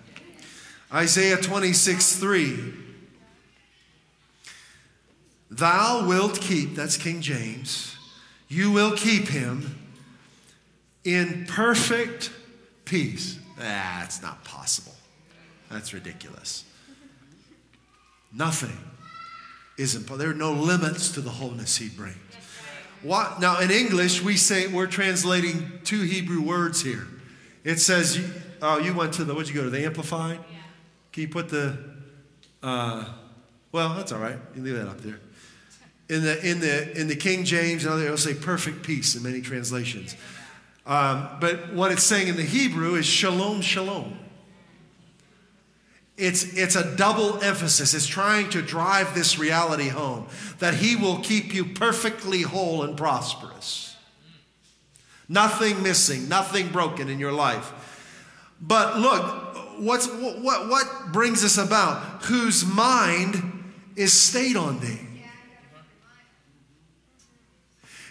Isaiah 0.91 1.37
26 1.37 2.17
3. 2.17 2.73
Thou 5.49 6.07
wilt 6.07 6.39
keep, 6.41 6.75
that's 6.75 6.97
King 6.97 7.21
James, 7.21 7.95
you 8.47 8.71
will 8.71 8.95
keep 8.95 9.27
him 9.27 9.79
in 11.03 11.45
perfect 11.47 12.31
peace. 12.85 13.37
That's 13.57 14.21
not 14.21 14.43
possible. 14.43 14.95
That's 15.69 15.93
ridiculous. 15.93 16.63
Nothing 18.31 18.77
is 19.77 19.95
impossible. 19.95 20.17
There 20.17 20.29
are 20.31 20.33
no 20.33 20.53
limits 20.53 21.11
to 21.11 21.21
the 21.21 21.29
wholeness 21.29 21.77
he 21.77 21.89
brings. 21.89 22.17
What, 23.03 23.41
now, 23.41 23.59
in 23.59 23.69
English, 23.69 24.23
we 24.23 24.37
say 24.37 24.67
we're 24.67 24.87
translating 24.87 25.79
two 25.83 26.01
Hebrew 26.01 26.41
words 26.41 26.81
here. 26.81 27.05
It 27.65 27.79
says, 27.79 28.17
you- 28.17 28.29
oh, 28.61 28.79
you 28.79 28.93
went 28.93 29.13
to 29.15 29.25
the, 29.25 29.33
what'd 29.33 29.49
you 29.49 29.55
go 29.55 29.63
to, 29.63 29.69
the 29.69 29.85
Amplified? 29.85 30.39
Can 31.11 31.21
you 31.21 31.27
put 31.27 31.49
the, 31.49 31.77
uh, 32.63 33.05
well, 33.71 33.93
that's 33.95 34.11
all 34.11 34.19
right. 34.19 34.37
You 34.55 34.63
leave 34.63 34.75
that 34.75 34.87
up 34.87 35.01
there. 35.01 35.19
In 36.09 36.23
the, 36.23 36.49
in 36.49 36.59
the, 36.59 36.99
in 36.99 37.07
the 37.07 37.15
King 37.15 37.43
James 37.43 37.83
and 37.83 37.93
other, 37.93 38.05
it'll 38.05 38.17
say 38.17 38.33
perfect 38.33 38.83
peace 38.83 39.15
in 39.15 39.23
many 39.23 39.41
translations. 39.41 40.15
Um, 40.85 41.27
but 41.39 41.73
what 41.73 41.91
it's 41.91 42.03
saying 42.03 42.27
in 42.27 42.35
the 42.35 42.43
Hebrew 42.43 42.95
is 42.95 43.05
shalom, 43.05 43.61
shalom. 43.61 44.17
It's, 46.15 46.55
it's 46.55 46.75
a 46.75 46.95
double 46.95 47.41
emphasis. 47.41 47.93
It's 47.93 48.05
trying 48.05 48.49
to 48.51 48.61
drive 48.61 49.15
this 49.15 49.39
reality 49.39 49.89
home 49.89 50.27
that 50.59 50.75
He 50.75 50.95
will 50.95 51.19
keep 51.19 51.53
you 51.53 51.65
perfectly 51.65 52.43
whole 52.43 52.83
and 52.83 52.95
prosperous. 52.95 53.95
Nothing 55.27 55.81
missing, 55.81 56.29
nothing 56.29 56.69
broken 56.69 57.09
in 57.09 57.19
your 57.19 57.31
life. 57.31 57.71
But 58.61 58.99
look, 58.99 59.79
what's, 59.79 60.07
what, 60.07 60.69
what 60.69 61.11
brings 61.11 61.41
this 61.41 61.57
about? 61.57 62.23
Whose 62.23 62.65
mind 62.65 63.63
is 63.95 64.13
stayed 64.13 64.55
on 64.55 64.79
thee. 64.79 64.99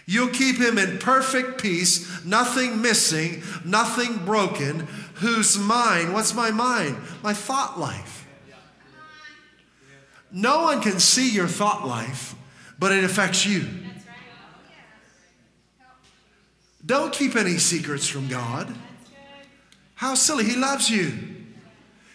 You'll 0.05 0.29
keep 0.29 0.57
him 0.57 0.77
in 0.77 0.99
perfect 0.99 1.61
peace, 1.61 2.25
nothing 2.25 2.81
missing, 2.81 3.41
nothing 3.63 4.25
broken. 4.25 4.87
Whose 5.23 5.57
mind, 5.57 6.13
what's 6.13 6.33
my 6.33 6.51
mind? 6.51 6.97
My 7.23 7.33
thought 7.33 7.79
life. 7.79 8.27
No 10.33 10.63
one 10.63 10.81
can 10.81 10.99
see 10.99 11.29
your 11.29 11.47
thought 11.47 11.87
life, 11.87 12.35
but 12.77 12.91
it 12.91 13.05
affects 13.05 13.45
you. 13.45 13.65
Don't 16.85 17.13
keep 17.13 17.37
any 17.37 17.57
secrets 17.57 18.05
from 18.05 18.27
God. 18.27 18.75
How 19.95 20.15
silly. 20.15 20.43
He 20.43 20.57
loves 20.57 20.89
you. 20.89 21.13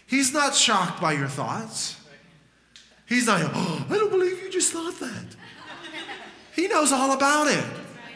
He's 0.05 0.31
not 0.31 0.53
shocked 0.53 1.01
by 1.01 1.13
your 1.13 1.29
thoughts. 1.29 1.99
He's 3.07 3.25
not, 3.25 3.41
oh, 3.43 3.87
I 3.89 3.93
don't 3.95 4.11
believe 4.11 4.39
you 4.39 4.51
just 4.51 4.71
thought 4.71 4.99
that. 4.99 5.35
He 6.55 6.67
knows 6.67 6.91
all 6.91 7.13
about 7.13 7.47
it. 7.47 7.65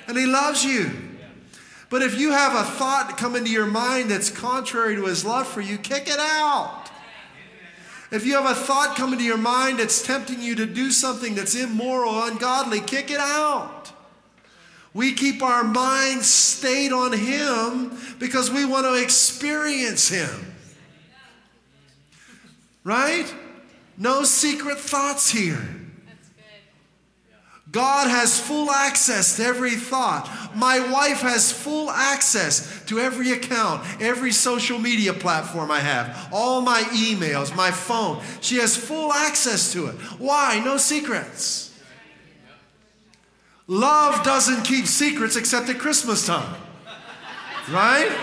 And 0.07 0.15
He 0.15 0.27
loves 0.27 0.63
you. 0.63 1.12
But 1.93 2.01
if 2.01 2.19
you 2.19 2.31
have 2.31 2.55
a 2.55 2.67
thought 2.67 3.19
come 3.19 3.35
into 3.35 3.51
your 3.51 3.67
mind 3.67 4.09
that's 4.09 4.31
contrary 4.31 4.95
to 4.95 5.05
His 5.05 5.23
love 5.23 5.47
for 5.47 5.61
you, 5.61 5.77
kick 5.77 6.07
it 6.07 6.17
out. 6.17 6.89
If 8.09 8.25
you 8.25 8.33
have 8.33 8.49
a 8.49 8.55
thought 8.55 8.95
come 8.95 9.13
into 9.13 9.25
your 9.25 9.37
mind 9.37 9.77
that's 9.77 10.01
tempting 10.01 10.41
you 10.41 10.55
to 10.55 10.65
do 10.65 10.89
something 10.89 11.35
that's 11.35 11.53
immoral, 11.53 12.23
ungodly, 12.23 12.81
kick 12.81 13.11
it 13.11 13.19
out. 13.19 13.91
We 14.95 15.13
keep 15.13 15.43
our 15.43 15.63
minds 15.63 16.25
stayed 16.25 16.91
on 16.91 17.13
Him 17.13 17.95
because 18.17 18.49
we 18.49 18.65
want 18.65 18.87
to 18.87 18.95
experience 18.95 20.09
Him. 20.09 20.55
Right? 22.83 23.31
No 23.99 24.23
secret 24.23 24.79
thoughts 24.79 25.29
here. 25.29 25.82
God 27.73 28.07
has 28.07 28.39
full 28.39 28.69
access 28.69 29.35
to 29.37 29.43
every 29.43 29.71
thought. 29.71 30.29
My 30.53 30.79
wife 30.91 31.21
has 31.21 31.51
full 31.51 31.89
access 31.89 32.85
to 32.85 32.99
every 32.99 33.31
account, 33.31 33.83
every 33.99 34.31
social 34.31 34.77
media 34.77 35.11
platform 35.11 35.71
I 35.71 35.79
have, 35.79 36.29
all 36.31 36.61
my 36.61 36.81
emails, 36.93 37.53
my 37.55 37.71
phone. 37.71 38.21
She 38.41 38.57
has 38.57 38.77
full 38.77 39.11
access 39.11 39.73
to 39.73 39.87
it. 39.87 39.95
Why? 40.19 40.61
No 40.63 40.77
secrets. 40.77 41.75
Love 43.65 44.23
doesn't 44.23 44.65
keep 44.65 44.85
secrets 44.85 45.35
except 45.35 45.67
at 45.67 45.79
Christmas 45.79 46.27
time. 46.27 46.55
Right? 47.71 48.15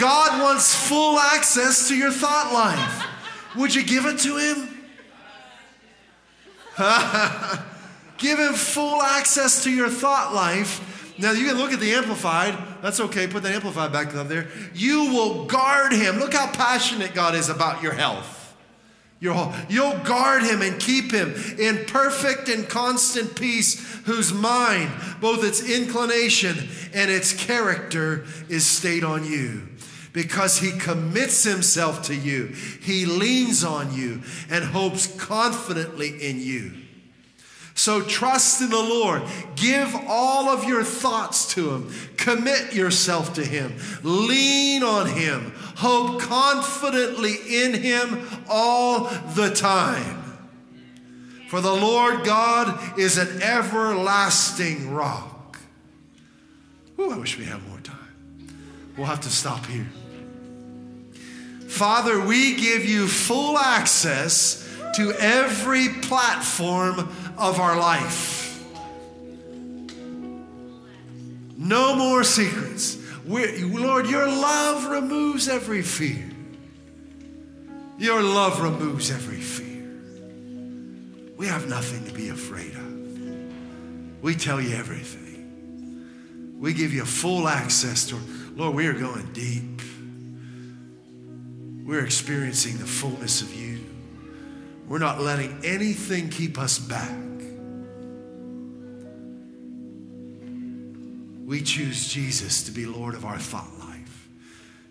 God 0.00 0.42
wants 0.42 0.74
full 0.88 1.20
access 1.20 1.86
to 1.86 1.96
your 1.96 2.10
thought 2.10 2.52
life. 2.52 3.56
Would 3.56 3.76
you 3.76 3.84
give 3.84 4.06
it 4.06 4.18
to 4.20 4.38
Him? 4.38 4.71
Give 8.18 8.38
Him 8.38 8.54
full 8.54 9.02
access 9.02 9.64
to 9.64 9.70
your 9.70 9.88
thought 9.88 10.34
life. 10.34 10.88
Now, 11.18 11.32
you 11.32 11.46
can 11.46 11.56
look 11.56 11.72
at 11.72 11.80
the 11.80 11.92
Amplified. 11.94 12.56
That's 12.82 13.00
okay. 13.00 13.26
Put 13.26 13.42
that 13.44 13.52
Amplified 13.52 13.92
back 13.92 14.14
up 14.14 14.28
there. 14.28 14.48
You 14.74 15.12
will 15.12 15.44
guard 15.44 15.92
Him. 15.92 16.18
Look 16.18 16.34
how 16.34 16.50
passionate 16.52 17.14
God 17.14 17.34
is 17.34 17.48
about 17.48 17.82
your 17.82 17.92
health. 17.92 18.42
Whole, 19.30 19.52
you'll 19.68 19.98
guard 19.98 20.42
him 20.42 20.62
and 20.62 20.80
keep 20.80 21.12
him 21.12 21.32
in 21.58 21.84
perfect 21.84 22.48
and 22.48 22.68
constant 22.68 23.36
peace, 23.36 23.78
whose 24.04 24.32
mind, 24.32 24.90
both 25.20 25.44
its 25.44 25.62
inclination 25.62 26.68
and 26.92 27.08
its 27.08 27.32
character, 27.32 28.24
is 28.48 28.66
stayed 28.66 29.04
on 29.04 29.24
you. 29.24 29.68
Because 30.12 30.58
he 30.58 30.72
commits 30.72 31.42
himself 31.42 32.02
to 32.04 32.14
you, 32.14 32.48
he 32.82 33.06
leans 33.06 33.64
on 33.64 33.94
you 33.94 34.22
and 34.50 34.64
hopes 34.64 35.06
confidently 35.06 36.10
in 36.28 36.40
you. 36.40 36.72
So 37.74 38.02
trust 38.02 38.60
in 38.60 38.70
the 38.70 38.76
Lord. 38.76 39.22
Give 39.56 39.94
all 40.06 40.48
of 40.48 40.64
your 40.64 40.84
thoughts 40.84 41.54
to 41.54 41.70
Him. 41.70 41.90
Commit 42.16 42.74
yourself 42.74 43.34
to 43.34 43.44
Him. 43.44 43.74
Lean 44.02 44.82
on 44.82 45.06
Him. 45.06 45.52
Hope 45.76 46.20
confidently 46.20 47.34
in 47.48 47.74
Him 47.74 48.28
all 48.48 49.04
the 49.34 49.50
time. 49.50 50.18
For 51.48 51.60
the 51.60 51.72
Lord 51.72 52.24
God 52.24 52.98
is 52.98 53.18
an 53.18 53.42
everlasting 53.42 54.92
rock. 54.92 55.58
Ooh, 56.98 57.10
I 57.10 57.18
wish 57.18 57.38
we 57.38 57.44
had 57.44 57.66
more 57.68 57.80
time. 57.80 57.98
We'll 58.96 59.06
have 59.06 59.20
to 59.22 59.30
stop 59.30 59.64
here. 59.66 59.86
Father, 61.72 62.20
we 62.20 62.54
give 62.54 62.84
you 62.84 63.08
full 63.08 63.56
access 63.56 64.68
to 64.94 65.10
every 65.18 65.88
platform 66.02 66.98
of 67.38 67.58
our 67.58 67.78
life. 67.78 68.62
No 71.56 71.96
more 71.96 72.24
secrets. 72.24 72.98
We're, 73.24 73.66
Lord, 73.66 74.06
your 74.06 74.26
love 74.26 74.90
removes 74.90 75.48
every 75.48 75.80
fear. 75.80 76.28
Your 77.98 78.22
love 78.22 78.60
removes 78.60 79.10
every 79.10 79.40
fear. 79.40 79.82
We 81.38 81.46
have 81.46 81.70
nothing 81.70 82.04
to 82.04 82.12
be 82.12 82.28
afraid 82.28 82.74
of. 82.74 84.22
We 84.22 84.34
tell 84.34 84.60
you 84.60 84.76
everything. 84.76 86.58
We 86.60 86.74
give 86.74 86.92
you 86.92 87.06
full 87.06 87.48
access 87.48 88.06
to, 88.08 88.18
Lord, 88.56 88.74
we 88.76 88.86
are 88.88 88.92
going 88.92 89.32
deep. 89.32 89.80
We're 91.84 92.04
experiencing 92.04 92.78
the 92.78 92.86
fullness 92.86 93.42
of 93.42 93.54
you. 93.54 93.80
We're 94.88 94.98
not 94.98 95.20
letting 95.20 95.64
anything 95.64 96.28
keep 96.28 96.58
us 96.58 96.78
back. 96.78 97.18
We 101.44 101.62
choose 101.62 102.08
Jesus 102.08 102.64
to 102.64 102.72
be 102.72 102.86
Lord 102.86 103.14
of 103.14 103.24
our 103.24 103.38
thought 103.38 103.70
life. 103.78 104.28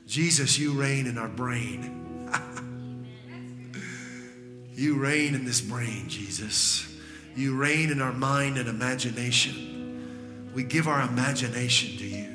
Jesus, 0.06 0.60
you 0.60 0.74
reign 0.74 1.08
in 1.08 1.18
our 1.18 1.28
brain. 1.28 2.30
you 4.76 5.00
reign 5.00 5.34
in 5.34 5.46
this 5.46 5.60
brain, 5.60 6.08
Jesus. 6.08 6.88
You 7.36 7.56
reign 7.56 7.90
in 7.90 8.02
our 8.02 8.14
mind 8.14 8.58
and 8.58 8.70
imagination. 8.70 10.52
We 10.54 10.64
give 10.64 10.88
our 10.88 11.02
imagination 11.02 11.98
to 11.98 12.06
you. 12.06 12.28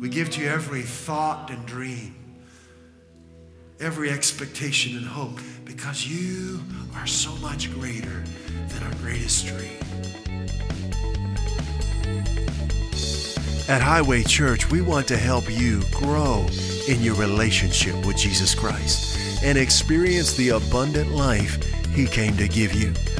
We 0.00 0.08
give 0.08 0.30
to 0.30 0.40
you 0.40 0.48
every 0.48 0.82
thought 0.82 1.50
and 1.50 1.66
dream, 1.66 2.15
every 3.80 4.10
expectation 4.10 4.96
and 4.96 5.06
hope, 5.06 5.38
because 5.64 6.06
you 6.06 6.60
are 6.94 7.06
so 7.06 7.34
much 7.36 7.72
greater 7.74 8.24
than 8.68 8.82
our 8.82 8.94
greatest 8.96 9.46
dream. 9.46 9.70
At 13.68 13.82
Highway 13.82 14.22
Church, 14.22 14.70
we 14.70 14.80
want 14.80 15.08
to 15.08 15.16
help 15.16 15.50
you 15.50 15.82
grow 15.92 16.46
in 16.88 17.02
your 17.02 17.16
relationship 17.16 18.06
with 18.06 18.16
Jesus 18.16 18.54
Christ 18.54 19.42
and 19.42 19.58
experience 19.58 20.34
the 20.34 20.50
abundant 20.50 21.10
life 21.10 21.62
He 21.94 22.06
came 22.06 22.36
to 22.36 22.48
give 22.48 22.72
you. 22.72 22.94